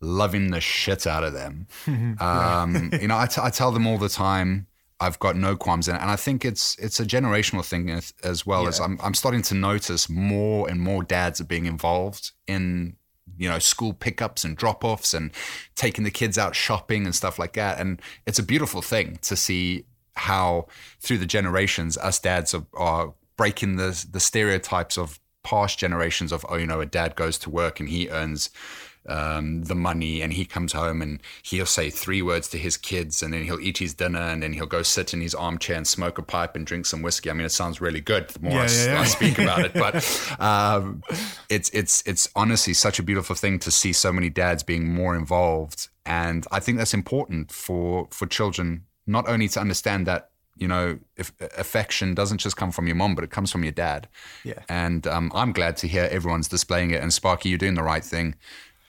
loving 0.00 0.50
the 0.50 0.60
shit 0.60 1.06
out 1.06 1.24
of 1.24 1.32
them. 1.32 1.66
um, 2.20 2.90
you 3.00 3.08
know, 3.08 3.18
I, 3.18 3.26
t- 3.26 3.40
I 3.42 3.50
tell 3.50 3.72
them 3.72 3.86
all 3.86 3.98
the 3.98 4.08
time. 4.08 4.66
I've 5.00 5.18
got 5.18 5.36
no 5.36 5.56
qualms 5.56 5.88
in 5.88 5.96
it, 5.96 6.00
and 6.00 6.10
I 6.10 6.16
think 6.16 6.44
it's 6.44 6.76
it's 6.78 7.00
a 7.00 7.04
generational 7.04 7.64
thing 7.64 7.90
as, 7.90 8.14
as 8.22 8.46
well. 8.46 8.62
Yeah. 8.62 8.68
As 8.68 8.80
I'm 8.80 8.98
I'm 9.02 9.14
starting 9.14 9.42
to 9.42 9.54
notice 9.54 10.08
more 10.08 10.68
and 10.68 10.80
more 10.80 11.02
dads 11.02 11.40
are 11.40 11.44
being 11.44 11.66
involved 11.66 12.30
in 12.46 12.96
you 13.36 13.48
know 13.48 13.58
school 13.58 13.92
pickups 13.92 14.44
and 14.44 14.56
drop 14.56 14.84
offs 14.84 15.12
and 15.12 15.32
taking 15.74 16.04
the 16.04 16.10
kids 16.10 16.38
out 16.38 16.54
shopping 16.54 17.04
and 17.04 17.14
stuff 17.14 17.38
like 17.38 17.54
that. 17.54 17.80
And 17.80 18.00
it's 18.24 18.38
a 18.38 18.42
beautiful 18.42 18.82
thing 18.82 19.18
to 19.22 19.36
see 19.36 19.84
how 20.14 20.68
through 21.00 21.18
the 21.18 21.26
generations 21.26 21.98
us 21.98 22.20
dads 22.20 22.54
are, 22.54 22.64
are 22.74 23.14
breaking 23.36 23.76
the 23.76 24.06
the 24.10 24.20
stereotypes 24.20 24.96
of 24.96 25.18
past 25.44 25.78
generations 25.78 26.32
of 26.32 26.44
oh 26.48 26.56
you 26.56 26.66
know 26.66 26.80
a 26.80 26.86
dad 26.86 27.14
goes 27.14 27.38
to 27.38 27.50
work 27.50 27.78
and 27.78 27.88
he 27.88 28.08
earns 28.08 28.50
um, 29.06 29.64
the 29.64 29.74
money 29.74 30.22
and 30.22 30.32
he 30.32 30.44
comes 30.44 30.72
home 30.72 31.02
and 31.02 31.20
he'll 31.42 31.66
say 31.66 31.90
three 31.90 32.22
words 32.22 32.48
to 32.48 32.58
his 32.58 32.76
kids 32.76 33.22
and 33.22 33.34
then 33.34 33.44
he'll 33.44 33.60
eat 33.60 33.78
his 33.78 33.94
dinner 33.94 34.18
and 34.18 34.42
then 34.42 34.52
he'll 34.52 34.66
go 34.66 34.82
sit 34.82 35.12
in 35.12 35.20
his 35.20 35.34
armchair 35.34 35.76
and 35.76 35.86
smoke 35.86 36.18
a 36.18 36.22
pipe 36.22 36.56
and 36.56 36.66
drink 36.66 36.86
some 36.86 37.02
whiskey. 37.02 37.30
I 37.30 37.34
mean, 37.34 37.44
it 37.44 37.52
sounds 37.52 37.80
really 37.80 38.00
good 38.00 38.28
the 38.30 38.40
more 38.40 38.52
yeah, 38.52 38.62
I, 38.62 38.86
yeah. 38.86 39.00
I, 39.00 39.04
speak 39.04 39.38
about 39.38 39.60
it, 39.60 39.74
but 39.74 39.96
um, 40.40 41.02
it's 41.50 41.68
it's 41.70 42.02
it's 42.06 42.28
honestly 42.34 42.72
such 42.72 42.98
a 42.98 43.02
beautiful 43.02 43.36
thing 43.36 43.58
to 43.60 43.70
see 43.70 43.92
so 43.92 44.12
many 44.12 44.30
dads 44.30 44.62
being 44.62 44.88
more 44.88 45.14
involved, 45.14 45.88
and 46.06 46.46
I 46.50 46.60
think 46.60 46.78
that's 46.78 46.94
important 46.94 47.52
for 47.52 48.08
for 48.10 48.26
children 48.26 48.84
not 49.06 49.28
only 49.28 49.48
to 49.48 49.60
understand 49.60 50.06
that 50.06 50.30
you 50.56 50.68
know, 50.68 50.98
if 51.16 51.32
affection 51.58 52.14
doesn't 52.14 52.38
just 52.38 52.56
come 52.56 52.70
from 52.70 52.86
your 52.86 52.96
mom, 52.96 53.14
but 53.14 53.24
it 53.24 53.30
comes 53.30 53.50
from 53.50 53.64
your 53.64 53.72
dad. 53.72 54.08
Yeah. 54.44 54.62
And 54.68 55.06
um, 55.06 55.32
I'm 55.34 55.52
glad 55.52 55.76
to 55.78 55.88
hear 55.88 56.08
everyone's 56.10 56.48
displaying 56.48 56.90
it. 56.90 57.02
And 57.02 57.12
Sparky, 57.12 57.48
you're 57.48 57.58
doing 57.58 57.74
the 57.74 57.82
right 57.82 58.04
thing. 58.04 58.36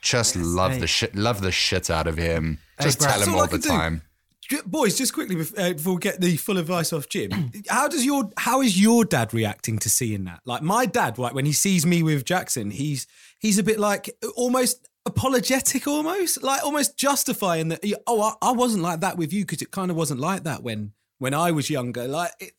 Just 0.00 0.36
yes, 0.36 0.44
love 0.44 0.72
hey. 0.72 0.78
the 0.78 0.86
shit, 0.86 1.16
love 1.16 1.40
the 1.40 1.50
shit 1.50 1.90
out 1.90 2.06
of 2.06 2.16
him. 2.16 2.58
Just 2.80 3.02
hey, 3.02 3.10
tell 3.10 3.20
him 3.20 3.34
all 3.34 3.46
the 3.46 3.58
time. 3.58 4.02
Do. 4.48 4.62
Boys, 4.64 4.96
just 4.96 5.12
quickly 5.12 5.34
uh, 5.58 5.72
before 5.72 5.94
we 5.94 6.00
get 6.00 6.20
the 6.20 6.36
full 6.36 6.58
advice 6.58 6.92
off 6.92 7.08
Jim, 7.08 7.50
how 7.68 7.88
does 7.88 8.06
your 8.06 8.30
how 8.36 8.62
is 8.62 8.80
your 8.80 9.04
dad 9.04 9.34
reacting 9.34 9.78
to 9.80 9.90
seeing 9.90 10.24
that? 10.24 10.40
Like 10.44 10.62
my 10.62 10.86
dad, 10.86 11.18
like 11.18 11.34
when 11.34 11.46
he 11.46 11.52
sees 11.52 11.84
me 11.84 12.04
with 12.04 12.24
Jackson, 12.24 12.70
he's 12.70 13.08
he's 13.40 13.58
a 13.58 13.64
bit 13.64 13.80
like 13.80 14.08
almost 14.36 14.88
apologetic, 15.04 15.88
almost 15.88 16.44
like 16.44 16.62
almost 16.62 16.96
justifying 16.96 17.68
that. 17.68 17.84
Oh, 18.06 18.22
I, 18.22 18.50
I 18.50 18.52
wasn't 18.52 18.84
like 18.84 19.00
that 19.00 19.16
with 19.16 19.32
you 19.32 19.42
because 19.44 19.62
it 19.62 19.72
kind 19.72 19.90
of 19.90 19.96
wasn't 19.96 20.20
like 20.20 20.44
that 20.44 20.62
when 20.62 20.92
when 21.18 21.34
I 21.34 21.50
was 21.50 21.70
younger. 21.70 22.06
Like 22.08 22.32
it, 22.40 22.52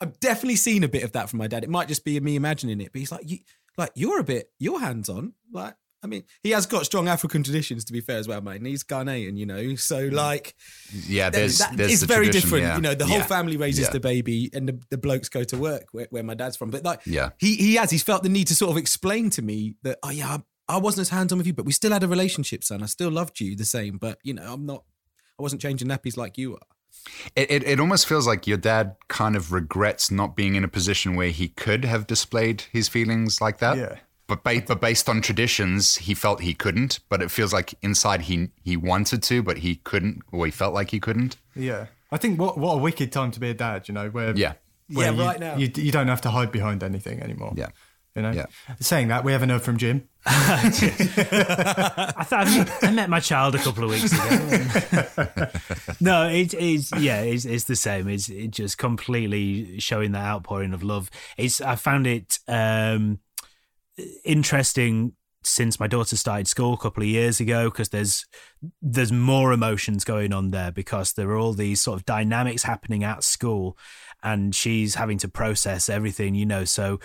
I've 0.00 0.18
definitely 0.20 0.56
seen 0.56 0.84
a 0.84 0.88
bit 0.88 1.02
of 1.02 1.12
that 1.12 1.30
from 1.30 1.38
my 1.38 1.46
dad. 1.46 1.64
It 1.64 1.70
might 1.70 1.88
just 1.88 2.04
be 2.04 2.18
me 2.20 2.36
imagining 2.36 2.80
it, 2.80 2.92
but 2.92 2.98
he's 2.98 3.12
like, 3.12 3.28
you, 3.28 3.38
like 3.78 3.90
you're 3.94 4.20
a 4.20 4.24
bit, 4.24 4.50
you're 4.58 4.80
hands 4.80 5.08
on. 5.08 5.32
Like, 5.52 5.74
I 6.02 6.06
mean, 6.06 6.24
he 6.42 6.50
has 6.50 6.66
got 6.66 6.84
strong 6.84 7.08
African 7.08 7.42
traditions, 7.42 7.86
to 7.86 7.92
be 7.92 8.02
fair 8.02 8.18
as 8.18 8.28
well, 8.28 8.42
mate. 8.42 8.56
And 8.56 8.66
he's 8.66 8.84
Ghanaian, 8.84 9.38
you 9.38 9.46
know. 9.46 9.74
So, 9.76 10.10
mm. 10.10 10.12
like, 10.12 10.54
yeah, 11.06 11.30
there's, 11.30 11.58
that, 11.58 11.74
there's 11.74 11.92
it's 11.92 12.00
the 12.02 12.06
very 12.06 12.28
different. 12.28 12.64
Yeah. 12.64 12.76
You 12.76 12.82
know, 12.82 12.94
the 12.94 13.06
whole 13.06 13.18
yeah. 13.18 13.24
family 13.24 13.56
raises 13.56 13.86
yeah. 13.86 13.92
the 13.92 14.00
baby, 14.00 14.50
and 14.52 14.68
the, 14.68 14.78
the 14.90 14.98
blokes 14.98 15.30
go 15.30 15.44
to 15.44 15.56
work 15.56 15.84
where, 15.92 16.06
where, 16.10 16.22
my 16.22 16.34
dad's 16.34 16.58
from. 16.58 16.70
But 16.70 16.84
like, 16.84 17.00
yeah, 17.06 17.30
he 17.38 17.56
he 17.56 17.76
has 17.76 17.90
he's 17.90 18.02
felt 18.02 18.22
the 18.22 18.28
need 18.28 18.48
to 18.48 18.54
sort 18.54 18.70
of 18.70 18.76
explain 18.76 19.30
to 19.30 19.42
me 19.42 19.76
that, 19.82 19.98
oh 20.02 20.10
yeah, 20.10 20.28
I, 20.68 20.76
I 20.76 20.78
wasn't 20.78 21.02
as 21.02 21.08
hands 21.08 21.32
on 21.32 21.38
with 21.38 21.46
you, 21.46 21.54
but 21.54 21.64
we 21.64 21.72
still 21.72 21.92
had 21.92 22.02
a 22.02 22.08
relationship, 22.08 22.64
son. 22.64 22.82
I 22.82 22.86
still 22.86 23.10
loved 23.10 23.40
you 23.40 23.56
the 23.56 23.64
same, 23.64 23.96
but 23.96 24.18
you 24.22 24.34
know, 24.34 24.52
I'm 24.52 24.66
not, 24.66 24.84
I 25.38 25.42
wasn't 25.42 25.62
changing 25.62 25.88
nappies 25.88 26.18
like 26.18 26.36
you 26.36 26.54
are. 26.54 26.73
It, 27.36 27.50
it, 27.50 27.64
it 27.64 27.80
almost 27.80 28.06
feels 28.06 28.26
like 28.26 28.46
your 28.46 28.58
dad 28.58 28.96
kind 29.08 29.36
of 29.36 29.52
regrets 29.52 30.10
not 30.10 30.36
being 30.36 30.54
in 30.54 30.64
a 30.64 30.68
position 30.68 31.16
where 31.16 31.30
he 31.30 31.48
could 31.48 31.84
have 31.84 32.06
displayed 32.06 32.64
his 32.72 32.88
feelings 32.88 33.40
like 33.40 33.58
that. 33.58 33.76
Yeah. 33.76 33.96
But, 34.26 34.42
ba- 34.42 34.62
but 34.66 34.80
based 34.80 35.08
on 35.08 35.20
traditions, 35.20 35.96
he 35.96 36.14
felt 36.14 36.40
he 36.40 36.54
couldn't. 36.54 37.00
But 37.10 37.20
it 37.20 37.30
feels 37.30 37.52
like 37.52 37.74
inside 37.82 38.22
he 38.22 38.48
he 38.62 38.74
wanted 38.74 39.22
to, 39.24 39.42
but 39.42 39.58
he 39.58 39.76
couldn't, 39.76 40.22
or 40.32 40.46
he 40.46 40.50
felt 40.50 40.72
like 40.72 40.90
he 40.90 40.98
couldn't. 40.98 41.36
Yeah, 41.54 41.86
I 42.10 42.16
think 42.16 42.40
what 42.40 42.56
what 42.56 42.74
a 42.74 42.78
wicked 42.78 43.12
time 43.12 43.30
to 43.32 43.40
be 43.40 43.50
a 43.50 43.54
dad. 43.54 43.86
You 43.86 43.92
know, 43.92 44.08
where 44.08 44.34
yeah, 44.34 44.54
where 44.88 45.12
yeah, 45.12 45.12
you, 45.12 45.22
right 45.22 45.40
now 45.40 45.56
you 45.56 45.70
you 45.76 45.92
don't 45.92 46.08
have 46.08 46.22
to 46.22 46.30
hide 46.30 46.52
behind 46.52 46.82
anything 46.82 47.20
anymore. 47.22 47.52
Yeah, 47.54 47.68
you 48.14 48.22
know. 48.22 48.30
Yeah. 48.30 48.46
Saying 48.80 49.08
that, 49.08 49.24
we 49.24 49.32
have 49.32 49.42
a 49.42 49.46
note 49.46 49.62
from 49.62 49.76
Jim. 49.76 50.08
I 50.26 50.70
thought 52.24 52.46
I 52.82 52.90
met 52.90 53.10
my 53.10 53.20
child 53.20 53.54
a 53.54 53.58
couple 53.58 53.84
of 53.84 53.90
weeks 53.90 54.12
ago. 54.12 55.48
no, 56.00 56.28
it 56.28 56.54
is 56.54 56.90
yeah, 56.98 57.20
it's, 57.20 57.44
it's 57.44 57.64
the 57.64 57.76
same. 57.76 58.08
It's 58.08 58.28
it 58.28 58.50
just 58.50 58.78
completely 58.78 59.78
showing 59.80 60.12
that 60.12 60.24
outpouring 60.24 60.72
of 60.72 60.82
love. 60.82 61.10
It's 61.36 61.60
I 61.60 61.74
found 61.74 62.06
it 62.06 62.38
um, 62.48 63.18
interesting 64.24 65.12
since 65.46 65.78
my 65.78 65.86
daughter 65.86 66.16
started 66.16 66.48
school 66.48 66.72
a 66.72 66.78
couple 66.78 67.02
of 67.02 67.08
years 67.08 67.38
ago 67.38 67.70
because 67.70 67.90
there's 67.90 68.24
there's 68.80 69.12
more 69.12 69.52
emotions 69.52 70.04
going 70.04 70.32
on 70.32 70.50
there 70.50 70.72
because 70.72 71.12
there 71.12 71.28
are 71.30 71.36
all 71.36 71.52
these 71.52 71.82
sort 71.82 71.98
of 71.98 72.06
dynamics 72.06 72.62
happening 72.62 73.04
at 73.04 73.22
school 73.22 73.76
and 74.22 74.54
she's 74.54 74.94
having 74.94 75.18
to 75.18 75.28
process 75.28 75.90
everything 75.90 76.34
you 76.34 76.46
know 76.46 76.64
so 76.64 76.98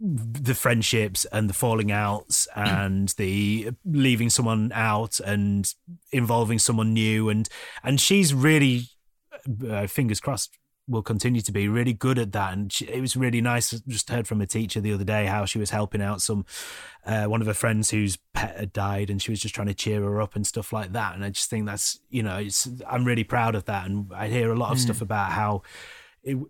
the 0.00 0.54
friendships 0.54 1.26
and 1.26 1.48
the 1.48 1.54
falling 1.54 1.92
outs 1.92 2.48
and 2.56 3.10
the 3.18 3.70
leaving 3.84 4.30
someone 4.30 4.72
out 4.74 5.20
and 5.20 5.74
involving 6.10 6.58
someone 6.58 6.94
new. 6.94 7.28
And 7.28 7.48
and 7.84 8.00
she's 8.00 8.32
really 8.32 8.84
uh, 9.68 9.86
fingers 9.86 10.20
crossed 10.20 10.58
will 10.90 11.02
continue 11.02 11.40
to 11.40 11.52
be 11.52 11.68
really 11.68 11.92
good 11.92 12.18
at 12.18 12.32
that. 12.32 12.52
And 12.52 12.72
she, 12.72 12.84
it 12.86 13.00
was 13.00 13.16
really 13.16 13.40
nice. 13.40 13.70
Just 13.86 14.10
heard 14.10 14.26
from 14.26 14.40
a 14.40 14.46
teacher 14.46 14.80
the 14.80 14.92
other 14.92 15.04
day 15.04 15.26
how 15.26 15.44
she 15.44 15.58
was 15.58 15.70
helping 15.70 16.02
out 16.02 16.20
some 16.20 16.44
uh, 17.06 17.26
one 17.26 17.40
of 17.40 17.46
her 17.46 17.54
friends 17.54 17.90
whose 17.90 18.18
pet 18.34 18.56
had 18.58 18.72
died 18.72 19.08
and 19.08 19.22
she 19.22 19.30
was 19.30 19.40
just 19.40 19.54
trying 19.54 19.68
to 19.68 19.74
cheer 19.74 20.02
her 20.02 20.20
up 20.20 20.34
and 20.34 20.46
stuff 20.46 20.72
like 20.72 20.92
that. 20.92 21.14
And 21.14 21.24
i 21.24 21.30
just 21.30 21.48
think 21.48 21.66
that's 21.66 22.00
you 22.10 22.22
know 22.22 22.38
it's 22.38 22.68
i'm 22.88 23.04
really 23.04 23.24
proud 23.24 23.54
of 23.54 23.66
that. 23.66 23.86
And 23.86 24.12
i 24.14 24.28
hear 24.28 24.50
a 24.50 24.58
lot 24.58 24.72
of 24.72 24.78
mm. 24.78 24.82
stuff 24.82 25.00
about 25.00 25.32
how 25.32 25.62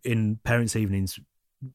in 0.02 0.36
parents 0.42 0.74
evenings 0.74 1.20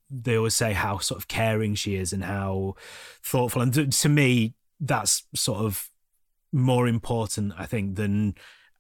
they 0.10 0.38
always 0.38 0.56
say 0.56 0.74
how 0.74 0.98
sort 0.98 1.20
of 1.20 1.28
caring 1.28 1.76
she 1.76 1.96
is 1.96 2.12
and 2.14 2.24
how 2.24 2.76
thoughtful. 3.24 3.62
And 3.62 3.74
to, 3.74 3.88
to 3.88 4.10
me, 4.10 4.56
that's 4.80 5.24
sort 5.36 5.60
of 5.60 5.90
more 6.52 6.88
important, 6.88 7.54
I 7.58 7.66
think, 7.66 7.96
than 7.96 8.36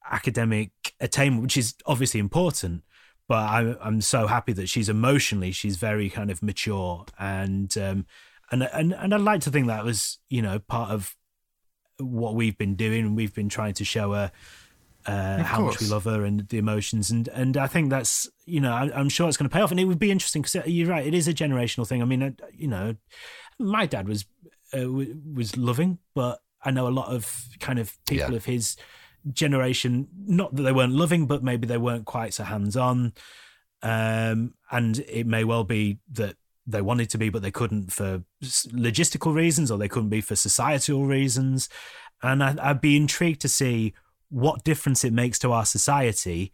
academic 0.10 0.72
attainment, 1.00 1.44
which 1.44 1.58
is 1.58 1.76
obviously 1.86 2.20
important. 2.20 2.84
But 3.28 3.50
I, 3.50 3.76
I'm 3.82 4.02
so 4.02 4.28
happy 4.28 4.54
that 4.54 4.70
she's 4.70 4.90
emotionally, 4.90 5.52
she's 5.52 5.78
very 5.78 6.10
kind 6.10 6.30
of 6.30 6.44
mature, 6.44 7.06
and 7.18 7.76
um, 7.78 8.06
and 8.52 8.64
and 8.64 8.94
and 8.94 9.14
I'd 9.14 9.22
like 9.22 9.42
to 9.42 9.52
think 9.52 9.68
that 9.68 9.84
was 9.84 10.20
you 10.30 10.44
know 10.44 10.60
part 10.60 10.92
of 10.92 11.16
what 11.98 12.36
we've 12.36 12.58
been 12.58 12.76
doing. 12.76 13.16
We've 13.16 13.34
been 13.34 13.50
trying 13.50 13.74
to 13.76 13.86
show 13.86 14.14
her 14.14 14.32
uh, 15.06 15.44
how 15.44 15.62
much 15.62 15.80
we 15.80 15.88
love 15.88 16.06
her 16.06 16.24
and 16.24 16.48
the 16.50 16.58
emotions 16.58 17.12
and 17.12 17.28
and 17.30 17.58
I 17.58 17.68
think 17.68 17.90
that's 17.90 18.30
you 18.46 18.60
know 18.60 18.74
I, 18.74 19.00
am 19.00 19.10
sure 19.10 19.28
it's 19.28 19.38
going 19.38 19.50
to 19.50 19.54
pay 19.54 19.62
off 19.62 19.72
and 19.72 19.80
it 19.80 19.86
would 19.86 20.00
be 20.00 20.12
interesting 20.12 20.42
because 20.42 20.68
you're 20.68 20.90
right 20.90 21.06
it 21.06 21.14
is 21.14 21.28
a 21.28 21.34
generational 21.34 21.88
thing 21.88 22.02
I 22.02 22.06
mean 22.06 22.36
you 22.54 22.68
know 22.68 22.96
my 23.60 23.86
dad 23.86 24.08
was 24.08 24.26
uh, 24.74 24.80
w- 24.80 25.18
was 25.34 25.56
loving, 25.58 26.00
but 26.14 26.42
I 26.64 26.72
know 26.72 26.88
a 26.88 26.90
lot 26.90 27.08
of 27.08 27.46
kind 27.60 27.80
of 27.80 27.98
people 28.08 28.32
Yeah. 28.32 28.38
of 28.38 28.46
his 28.46 28.76
generation. 29.32 30.08
Not 30.26 30.56
that 30.56 30.64
they 30.64 30.72
weren't 30.72 30.94
loving, 30.94 31.28
but 31.28 31.44
maybe 31.44 31.68
they 31.68 31.78
weren't 31.78 32.06
quite 32.06 32.34
so 32.34 32.44
hands 32.44 32.76
on. 32.76 33.14
Um, 33.82 34.56
and 34.72 35.00
it 35.08 35.28
may 35.28 35.44
well 35.44 35.64
be 35.64 36.00
that 36.14 36.36
they 36.66 36.82
wanted 36.82 37.10
to 37.12 37.18
be, 37.18 37.30
but 37.30 37.44
they 37.44 37.52
couldn't 37.52 37.92
for 37.92 38.24
logistical 38.44 39.34
reasons, 39.34 39.70
or 39.70 39.78
they 39.78 39.88
couldn't 39.88 40.10
be 40.10 40.22
for 40.22 40.36
societal 40.36 41.06
reasons. 41.06 41.70
And 42.24 42.44
I, 42.44 42.56
I'd 42.60 42.82
be 42.82 42.98
intrigued 42.98 43.42
to 43.42 43.50
see 43.50 43.94
what 44.30 44.64
difference 44.64 45.04
it 45.04 45.14
makes 45.14 45.40
to 45.40 45.52
our 45.52 45.66
society 45.66 46.54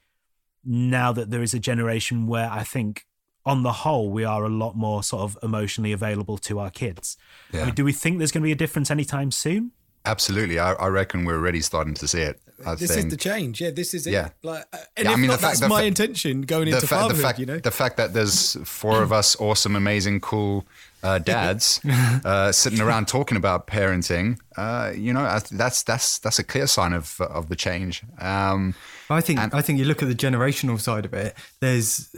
now 0.63 1.11
that 1.11 1.31
there 1.31 1.41
is 1.41 1.53
a 1.53 1.59
generation 1.59 2.27
where 2.27 2.49
I 2.49 2.63
think, 2.63 3.05
on 3.45 3.63
the 3.63 3.71
whole, 3.71 4.11
we 4.11 4.23
are 4.23 4.43
a 4.43 4.49
lot 4.49 4.75
more 4.75 5.01
sort 5.01 5.23
of 5.23 5.37
emotionally 5.41 5.91
available 5.91 6.37
to 6.37 6.59
our 6.59 6.69
kids. 6.69 7.17
I 7.63 7.65
mean, 7.65 7.75
do 7.75 7.83
we 7.83 7.91
think 7.91 8.19
there's 8.19 8.31
going 8.31 8.43
to 8.43 8.45
be 8.45 8.51
a 8.51 8.55
difference 8.55 8.91
anytime 8.91 9.31
soon? 9.31 9.71
Absolutely. 10.05 10.59
I, 10.59 10.73
I 10.73 10.87
reckon 10.87 11.25
we're 11.25 11.35
already 11.37 11.61
starting 11.61 11.93
to 11.95 12.07
see 12.07 12.21
it. 12.21 12.39
I 12.65 12.75
This 12.75 12.93
think 12.93 13.05
is 13.07 13.11
the 13.11 13.17
change. 13.17 13.59
Yeah, 13.61 13.71
this 13.71 13.93
is 13.93 14.05
it. 14.05 14.11
Yeah. 14.13 14.29
Like, 14.43 14.65
and 14.95 15.05
Yeah, 15.05 15.09
I 15.11 15.13
if 15.13 15.19
mean, 15.19 15.27
not, 15.27 15.39
the 15.39 15.47
fact- 15.47 15.59
that's 15.59 15.69
my 15.69 15.81
fa- 15.81 15.87
intention 15.87 16.41
going 16.43 16.67
into 16.67 16.77
fa- 16.81 16.81
the 16.81 16.87
fatherhood. 16.87 17.23
fact 17.23 17.39
you 17.39 17.45
know, 17.47 17.57
the 17.59 17.71
fact 17.71 17.97
that 17.97 18.13
there's 18.13 18.55
four 18.67 19.01
of 19.01 19.11
us 19.11 19.35
awesome, 19.39 19.75
amazing, 19.75 20.19
cool 20.21 20.65
uh, 21.03 21.17
dads 21.33 21.79
uh, 22.23 22.51
sitting 22.51 22.79
around 22.81 23.07
talking 23.07 23.35
about 23.37 23.65
parenting, 23.67 24.37
uh, 24.57 24.91
you 24.95 25.11
know, 25.13 25.23
that's 25.51 25.81
that's 25.83 26.19
that's 26.19 26.37
a 26.39 26.43
clear 26.43 26.67
sign 26.67 26.93
of 26.93 27.19
of 27.21 27.49
the 27.49 27.55
change. 27.55 28.03
Um, 28.19 28.75
I 29.09 29.21
think 29.21 29.39
I 29.53 29.61
think 29.61 29.79
you 29.79 29.85
look 29.85 30.03
at 30.03 30.09
the 30.09 30.15
generational 30.15 30.79
side 30.79 31.05
of 31.05 31.13
it. 31.15 31.35
There's 31.61 32.15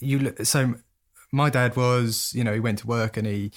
you 0.00 0.18
look, 0.18 0.44
so 0.44 0.74
my 1.30 1.50
dad 1.50 1.76
was 1.76 2.32
you 2.34 2.42
know 2.42 2.52
he 2.52 2.58
went 2.60 2.80
to 2.80 2.86
work 2.88 3.16
and 3.16 3.26
he 3.28 3.52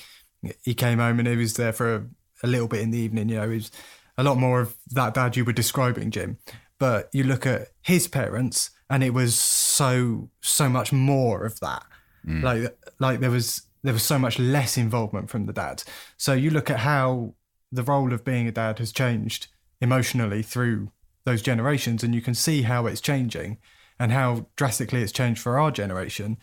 he 0.64 0.76
came 0.76 1.00
home 1.00 1.18
and 1.18 1.28
he 1.28 1.36
was 1.36 1.56
there 1.56 1.74
for 1.74 2.06
a, 2.44 2.48
little 2.48 2.68
bit 2.68 2.82
in 2.82 2.92
the 2.92 2.98
evening. 2.98 3.30
You 3.30 3.38
know, 3.38 3.48
was 3.50 3.72
a 4.18 4.24
lot 4.24 4.38
more 4.38 4.62
of 4.62 4.76
that 4.92 5.14
dad 5.14 5.36
you 5.36 5.46
were 5.46 5.54
describing, 5.54 6.12
Jim. 6.12 6.38
But 6.80 7.10
you 7.12 7.24
look 7.24 7.46
at 7.46 7.70
his 7.82 8.08
parents 8.08 8.72
and 8.90 9.04
it 9.04 9.14
was 9.14 9.36
so 9.36 10.30
so 10.42 10.70
much 10.70 10.92
more 10.94 11.46
of 11.46 11.60
that. 11.60 11.84
Mm. 12.26 12.44
Like 12.44 12.78
like 13.00 13.20
there 13.20 13.32
was 13.32 13.64
there 13.84 13.94
was 13.94 14.04
so 14.04 14.20
much 14.20 14.40
less 14.40 14.78
involvement 14.78 15.30
from 15.30 15.46
the 15.46 15.54
dad. 15.54 15.84
So 16.18 16.34
you 16.34 16.50
look 16.50 16.70
at 16.70 16.80
how 16.80 17.34
the 17.72 17.84
role 17.84 18.14
of 18.14 18.24
being 18.24 18.48
a 18.48 18.52
dad 18.52 18.80
has 18.80 18.92
changed 18.92 19.48
emotionally 19.82 20.42
through 20.42 20.92
those 21.26 21.42
generations 21.42 22.04
and 22.04 22.16
you 22.16 22.22
can 22.22 22.34
see 22.34 22.62
how 22.64 22.86
it's 22.86 23.02
changing 23.02 23.58
and 24.00 24.12
how 24.12 24.48
drastically 24.56 25.02
it's 25.02 25.12
changed 25.12 25.42
for 25.42 25.60
our 25.60 25.72
generation 25.72 26.38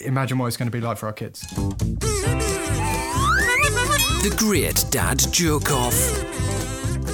imagine 0.00 0.38
what 0.38 0.46
it's 0.46 0.56
going 0.56 0.70
to 0.70 0.76
be 0.76 0.80
like 0.80 0.98
for 0.98 1.06
our 1.06 1.12
kids 1.12 1.46
The 4.24 4.34
Great 4.38 4.86
Dad 4.88 5.18
Joke 5.32 5.70
Off. 5.70 6.24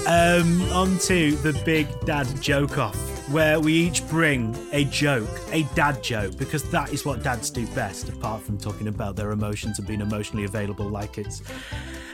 Um, 0.06 0.62
on 0.70 0.96
to 0.98 1.32
the 1.32 1.60
big 1.64 1.88
dad 2.04 2.28
joke 2.40 2.78
off, 2.78 2.94
where 3.28 3.58
we 3.58 3.72
each 3.72 4.06
bring 4.06 4.56
a 4.70 4.84
joke, 4.84 5.28
a 5.50 5.64
dad 5.74 6.04
joke, 6.04 6.36
because 6.36 6.62
that 6.70 6.92
is 6.92 7.04
what 7.04 7.24
dads 7.24 7.50
do 7.50 7.66
best, 7.74 8.08
apart 8.10 8.42
from 8.42 8.58
talking 8.58 8.86
about 8.86 9.16
their 9.16 9.32
emotions 9.32 9.80
and 9.80 9.88
being 9.88 10.00
emotionally 10.02 10.44
available 10.44 10.88
like 10.88 11.18
it's 11.18 11.42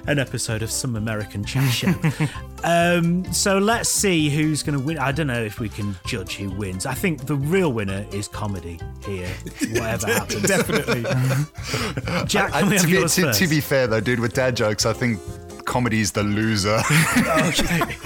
an 0.07 0.19
episode 0.19 0.63
of 0.63 0.71
some 0.71 0.97
American 0.97 1.45
chat 1.45 1.73
show. 1.73 1.95
um, 2.65 3.25
so 3.33 3.59
let's 3.59 3.89
see 3.89 4.29
who's 4.31 4.63
going 4.63 4.79
to 4.79 4.85
win. 4.85 4.99
I 4.99 5.13
don't 5.13 5.27
know 5.27 5.43
if 5.43 5.59
we 5.61 5.69
can 5.69 5.97
judge 6.07 6.37
who 6.37 6.51
wins. 6.51 6.87
I 6.87 6.95
think 6.95 7.27
the 7.27 7.35
real 7.35 7.73
winner 7.73 8.07
is 8.13 8.29
comedy 8.29 8.81
here, 9.05 9.29
whatever 9.73 10.07
happens. 10.13 10.43
definitely. 10.43 11.03
Jack, 12.27 12.53
I- 12.53 12.69
we 12.69 12.79
to, 12.79 12.87
be, 12.87 12.93
to, 12.93 13.09
first? 13.09 13.41
to 13.41 13.47
be 13.49 13.61
fair 13.61 13.87
though, 13.87 14.01
dude, 14.01 14.21
with 14.21 14.35
dad 14.35 14.57
jokes, 14.57 14.87
I 14.87 14.93
think 14.93 15.21
comedy's 15.65 16.13
the 16.13 16.23
loser, 16.23 16.77
okay. 16.79 17.97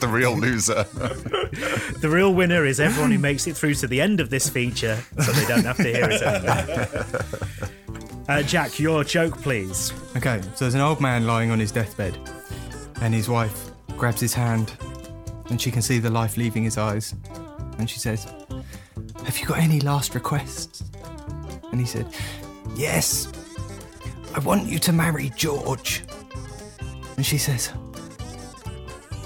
the 0.00 0.08
real 0.10 0.36
loser. 0.36 0.84
The 2.00 2.10
real 2.10 2.34
winner 2.34 2.64
is 2.66 2.80
everyone 2.80 3.12
who 3.12 3.18
makes 3.18 3.46
it 3.46 3.56
through 3.56 3.74
to 3.74 3.86
the 3.86 4.00
end 4.00 4.18
of 4.18 4.28
this 4.28 4.48
feature, 4.48 4.98
so 5.20 5.32
they 5.32 5.46
don't 5.46 5.64
have 5.64 5.76
to 5.76 5.84
hear 5.84 6.10
it 6.10 6.20
anymore. 6.20 7.43
Uh, 8.28 8.42
Jack, 8.42 8.78
your 8.78 9.04
joke, 9.04 9.40
please. 9.42 9.92
okay 10.16 10.40
so 10.54 10.64
there's 10.64 10.74
an 10.74 10.80
old 10.80 11.00
man 11.00 11.26
lying 11.26 11.50
on 11.50 11.58
his 11.58 11.70
deathbed 11.70 12.16
and 13.02 13.12
his 13.12 13.28
wife 13.28 13.70
grabs 13.98 14.20
his 14.20 14.32
hand 14.32 14.72
and 15.50 15.60
she 15.60 15.70
can 15.70 15.82
see 15.82 15.98
the 15.98 16.10
life 16.10 16.36
leaving 16.38 16.64
his 16.64 16.78
eyes 16.78 17.14
and 17.78 17.88
she 17.90 17.98
says 17.98 18.26
have 19.24 19.38
you 19.38 19.46
got 19.46 19.58
any 19.58 19.80
last 19.80 20.14
requests? 20.14 20.84
And 21.70 21.80
he 21.80 21.86
said 21.86 22.06
yes 22.76 23.28
i 24.34 24.38
want 24.40 24.66
you 24.66 24.78
to 24.80 24.92
marry 24.92 25.30
george. 25.36 26.02
And 27.16 27.26
she 27.26 27.36
says 27.38 27.72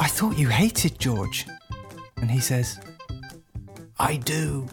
i 0.00 0.08
thought 0.08 0.36
you 0.36 0.48
hated 0.48 0.98
george. 0.98 1.46
And 2.16 2.30
he 2.30 2.40
says 2.40 2.80
i 4.00 4.16
do 4.16 4.66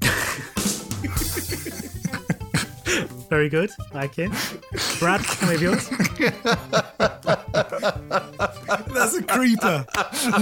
Very 3.28 3.48
good. 3.48 3.70
Like 3.92 4.18
it. 4.18 4.30
Brad, 4.98 5.22
can 5.22 5.48
we 5.48 5.54
have 5.54 5.62
yours? 5.62 5.88
That's 8.94 9.14
a 9.16 9.22
creeper. 9.22 9.86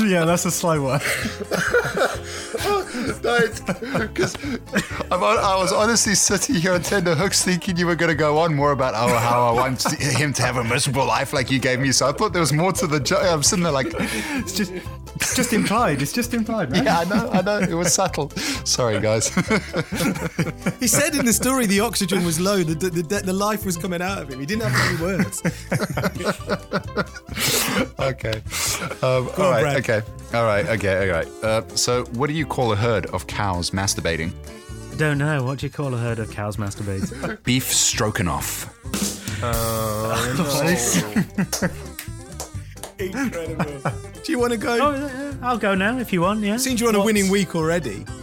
yeah 0.07 0.25
that's 0.25 0.45
a 0.45 0.51
slow 0.51 0.83
one 0.83 1.01
Because 3.07 4.37
I 5.11 5.57
was 5.57 5.73
honestly 5.73 6.15
sitting 6.15 6.57
here 6.57 6.73
on 6.73 6.83
tender 6.83 7.15
hooks 7.15 7.45
thinking 7.45 7.77
you 7.77 7.87
were 7.87 7.97
going 7.97 8.11
to 8.11 8.17
go 8.17 8.39
on 8.39 8.55
more 8.55 8.73
about 8.73 8.95
oh, 8.95 9.17
how 9.17 9.49
I 9.49 9.53
want 9.53 9.83
him 10.01 10.33
to 10.33 10.43
have 10.43 10.57
a 10.57 10.65
miserable 10.65 11.07
life 11.07 11.33
like 11.33 11.51
you 11.51 11.59
gave 11.59 11.81
me. 11.81 11.93
So 11.93 12.09
I 12.09 12.13
thought 12.13 12.33
there 12.33 12.41
was 12.41 12.53
more 12.53 12.73
to 12.73 12.87
the 12.87 13.01
joke. 13.01 13.25
I'm 13.25 13.43
sitting 13.43 13.63
there 13.63 13.73
like, 13.73 13.93
it's 13.99 14.57
just 14.57 14.73
it's 15.17 15.35
just 15.35 15.55
implied 15.55 16.03
it's 16.03 16.13
just 16.13 16.35
implied 16.35 16.71
man. 16.71 16.85
yeah, 16.85 16.99
I 16.99 17.05
know, 17.05 17.31
I 17.31 17.41
know. 17.41 17.59
It 17.59 17.75
was 17.75 17.95
subtle. 17.95 18.31
Sorry, 18.65 19.01
guys. 19.01 19.29
He 20.81 20.89
said 20.89 21.15
in 21.15 21.25
the 21.25 21.33
story 21.33 21.67
the 21.67 21.81
oxygen 21.81 22.25
was 22.25 22.39
low, 22.39 22.63
the, 22.63 22.75
the, 22.75 23.03
the, 23.03 23.21
the 23.21 23.33
life 23.33 23.65
was 23.65 23.77
coming 23.77 24.03
out 24.03 24.23
of 24.23 24.31
him. 24.31 24.39
He 24.41 24.47
didn't 24.47 24.69
have 24.69 24.89
any 24.89 25.01
words. 25.03 25.43
okay. 27.99 28.43
Um, 29.03 29.29
all 29.37 29.47
on, 29.47 29.53
right. 29.53 29.63
Brad. 29.63 29.77
Okay. 29.79 30.03
All 30.37 30.45
right. 30.45 30.67
Okay. 30.67 31.09
All 31.09 31.17
right. 31.17 31.29
Uh, 31.43 31.67
so, 31.69 32.05
what 32.13 32.27
do 32.27 32.35
you 32.35 32.45
call 32.45 32.71
a 32.71 32.77
herd 32.77 33.07
of 33.07 33.27
cows 33.27 33.71
masturbating? 33.71 34.33
Don't 34.99 35.17
know. 35.17 35.43
What 35.43 35.61
do 35.61 35.67
you 35.67 35.71
call 35.71 35.95
a 35.95 35.97
herd 35.97 36.19
of 36.19 36.31
cows 36.31 36.59
masturbating? 36.59 37.43
Beef 37.45 37.73
stroganoff. 37.73 38.67
Incredible. 42.99 43.91
Do 44.25 44.33
you 44.33 44.39
want 44.39 44.53
to 44.53 44.59
go? 44.59 44.77
oh, 44.79 45.39
I'll 45.41 45.57
go 45.57 45.75
now 45.75 45.99
if 45.99 46.13
you 46.13 46.21
want. 46.21 46.41
Yeah. 46.41 46.59
Seems 46.59 46.81
you're 46.81 46.91
on 46.91 46.97
a 46.97 47.05
winning 47.05 47.31
week 47.31 47.57
already. 47.57 48.05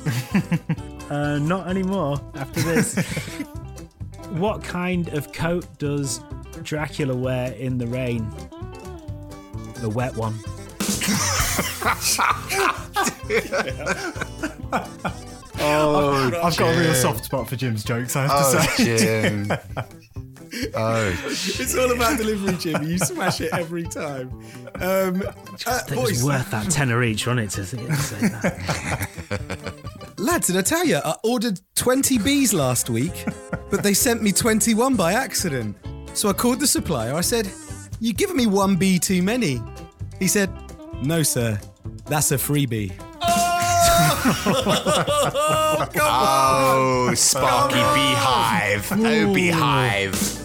Uh, 1.10 1.38
not 1.38 1.68
anymore 1.68 2.20
after 2.34 2.62
this. 2.62 2.96
what 4.30 4.64
kind 4.64 5.10
of 5.10 5.32
coat 5.32 5.68
does 5.78 6.22
Dracula 6.64 7.14
wear 7.14 7.52
in 7.54 7.78
the 7.78 7.86
rain? 7.86 8.28
The 9.76 9.90
wet 9.90 10.16
one. 10.16 10.34
I've 15.56 16.58
got 16.58 16.76
a 16.76 16.80
real 16.80 16.94
soft 16.94 17.26
spot 17.26 17.48
for 17.48 17.56
Jim's 17.56 17.84
jokes, 17.84 18.16
I 18.16 18.28
have 18.28 18.32
to 18.32 18.38
Oh, 18.38 18.62
say. 18.78 18.98
Jim. 18.98 19.52
oh, 20.76 21.16
It's 21.26 21.76
all 21.76 21.92
about 21.92 22.18
delivery, 22.18 22.56
Jimmy. 22.58 22.88
You 22.88 22.98
smash 22.98 23.42
it 23.42 23.52
every 23.54 23.84
time. 23.84 24.30
Um, 24.76 25.24
uh, 25.66 25.80
It 25.88 25.92
was 25.92 26.12
boys, 26.12 26.24
worth 26.24 26.52
that 26.52 26.70
tenner 26.72 27.04
each, 27.04 27.28
wasn't 27.28 27.46
it? 27.46 27.50
To 27.52 27.66
say 27.66 27.78
that. 28.28 29.74
lads, 30.18 30.48
did 30.48 30.58
I 30.58 30.62
tell 30.62 30.86
you? 30.86 30.98
I 30.98 31.16
ordered 31.24 31.60
20 31.76 32.18
bees 32.20 32.54
last 32.54 32.90
week, 32.90 33.26
but 33.70 33.84
they 33.84 33.94
sent 33.94 34.22
me 34.22 34.32
21 34.32 34.96
by 34.96 35.14
accident. 35.14 35.76
So 36.14 36.30
I 36.30 36.34
called 36.34 36.60
the 36.60 36.68
supplier. 36.68 37.14
I 37.16 37.22
said, 37.22 37.50
You've 38.00 38.18
given 38.18 38.36
me 38.36 38.48
one 38.48 38.76
bee 38.76 39.00
too 39.00 39.24
many. 39.24 39.62
He 40.20 40.28
said, 40.28 40.50
No, 41.04 41.22
sir. 41.22 41.60
That's 42.06 42.32
a 42.32 42.36
freebie. 42.38 42.94
oh, 46.00 47.12
Sparky 47.16 47.76
Beehive. 47.76 48.90
Oh, 48.92 49.34
Beehive. 49.34 50.40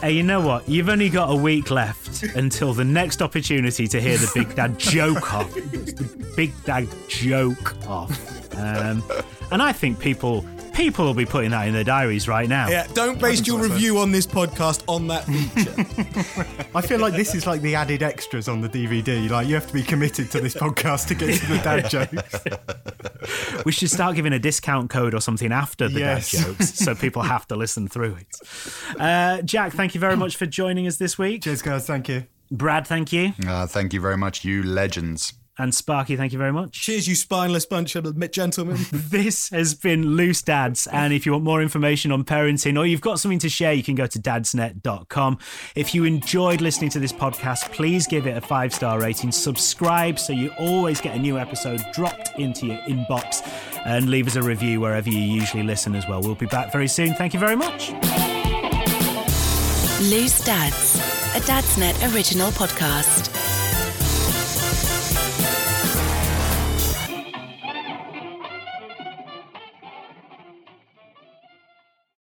Hey, 0.00 0.12
you 0.12 0.22
know 0.22 0.40
what? 0.40 0.68
You've 0.68 0.88
only 0.88 1.08
got 1.08 1.28
a 1.30 1.34
week 1.34 1.72
left 1.72 2.22
until 2.36 2.72
the 2.72 2.84
next 2.84 3.20
opportunity 3.20 3.88
to 3.88 4.00
hear 4.00 4.16
the 4.16 4.30
Big 4.32 4.54
Dad 4.54 4.78
joke 4.78 5.34
off. 5.34 5.52
The 5.52 6.32
Big 6.36 6.52
Dad 6.64 6.86
joke 7.08 7.74
off. 7.88 8.12
Um, 8.56 9.02
and 9.50 9.60
I 9.60 9.72
think 9.72 9.98
people 9.98 10.44
people 10.78 11.04
will 11.04 11.12
be 11.12 11.26
putting 11.26 11.50
that 11.50 11.66
in 11.66 11.74
their 11.74 11.82
diaries 11.82 12.28
right 12.28 12.48
now. 12.48 12.68
Yeah, 12.68 12.86
don't 12.94 13.20
base 13.20 13.44
your 13.44 13.58
review 13.60 13.98
on 13.98 14.12
this 14.12 14.28
podcast 14.28 14.84
on 14.86 15.08
that 15.08 15.24
feature. 15.24 16.66
I 16.74 16.80
feel 16.80 17.00
like 17.00 17.14
this 17.14 17.34
is 17.34 17.48
like 17.48 17.60
the 17.62 17.74
added 17.74 18.04
extras 18.04 18.46
on 18.48 18.60
the 18.60 18.68
DVD. 18.68 19.28
Like 19.28 19.48
you 19.48 19.56
have 19.56 19.66
to 19.66 19.72
be 19.72 19.82
committed 19.82 20.30
to 20.30 20.40
this 20.40 20.54
podcast 20.54 21.08
to 21.08 21.16
get 21.16 21.36
to 21.40 21.46
the 21.46 21.58
dad 21.58 21.90
jokes. 21.90 23.64
we 23.66 23.72
should 23.72 23.90
start 23.90 24.14
giving 24.14 24.32
a 24.32 24.38
discount 24.38 24.88
code 24.88 25.14
or 25.14 25.20
something 25.20 25.50
after 25.50 25.88
the 25.88 25.98
Yes. 25.98 26.30
dad 26.30 26.46
jokes 26.46 26.74
so 26.74 26.94
people 26.94 27.22
have 27.22 27.44
to 27.48 27.56
listen 27.56 27.88
through 27.88 28.16
it. 28.16 29.00
Uh, 29.00 29.42
Jack, 29.42 29.72
thank 29.72 29.96
you 29.96 30.00
very 30.00 30.16
much 30.16 30.36
for 30.36 30.46
joining 30.46 30.86
us 30.86 30.96
this 30.96 31.18
week. 31.18 31.42
Cheers, 31.42 31.60
guys. 31.60 31.86
Thank 31.88 32.08
you. 32.08 32.24
Brad, 32.52 32.86
thank 32.86 33.12
you. 33.12 33.32
Uh, 33.46 33.66
thank 33.66 33.92
you 33.92 34.00
very 34.00 34.16
much, 34.16 34.44
you 34.44 34.62
legends. 34.62 35.34
And 35.60 35.74
Sparky, 35.74 36.14
thank 36.14 36.32
you 36.32 36.38
very 36.38 36.52
much. 36.52 36.80
Cheers, 36.80 37.08
you 37.08 37.16
spineless 37.16 37.66
bunch 37.66 37.96
of 37.96 38.30
gentlemen. 38.30 38.78
This 38.92 39.48
has 39.50 39.74
been 39.74 40.16
Loose 40.16 40.40
Dads. 40.42 40.86
And 40.86 41.12
if 41.12 41.26
you 41.26 41.32
want 41.32 41.44
more 41.44 41.60
information 41.60 42.12
on 42.12 42.24
parenting 42.24 42.78
or 42.78 42.86
you've 42.86 43.00
got 43.00 43.18
something 43.18 43.40
to 43.40 43.48
share, 43.48 43.72
you 43.72 43.82
can 43.82 43.96
go 43.96 44.06
to 44.06 44.18
dadsnet.com. 44.20 45.38
If 45.74 45.94
you 45.94 46.04
enjoyed 46.04 46.60
listening 46.60 46.90
to 46.90 47.00
this 47.00 47.12
podcast, 47.12 47.72
please 47.72 48.06
give 48.06 48.26
it 48.26 48.36
a 48.36 48.40
five 48.40 48.72
star 48.72 49.00
rating, 49.00 49.32
subscribe 49.32 50.18
so 50.18 50.32
you 50.32 50.50
always 50.58 51.00
get 51.00 51.16
a 51.16 51.18
new 51.18 51.38
episode 51.38 51.84
dropped 51.92 52.38
into 52.38 52.66
your 52.66 52.78
inbox, 52.82 53.42
and 53.84 54.08
leave 54.10 54.26
us 54.28 54.36
a 54.36 54.42
review 54.42 54.80
wherever 54.80 55.08
you 55.08 55.20
usually 55.20 55.62
listen 55.64 55.94
as 55.94 56.06
well. 56.06 56.20
We'll 56.20 56.34
be 56.34 56.46
back 56.46 56.70
very 56.70 56.88
soon. 56.88 57.14
Thank 57.14 57.34
you 57.34 57.40
very 57.40 57.56
much. 57.56 57.90
Loose 60.02 60.44
Dads, 60.44 60.96
a 61.34 61.40
Dadsnet 61.40 62.14
original 62.14 62.50
podcast. 62.52 63.37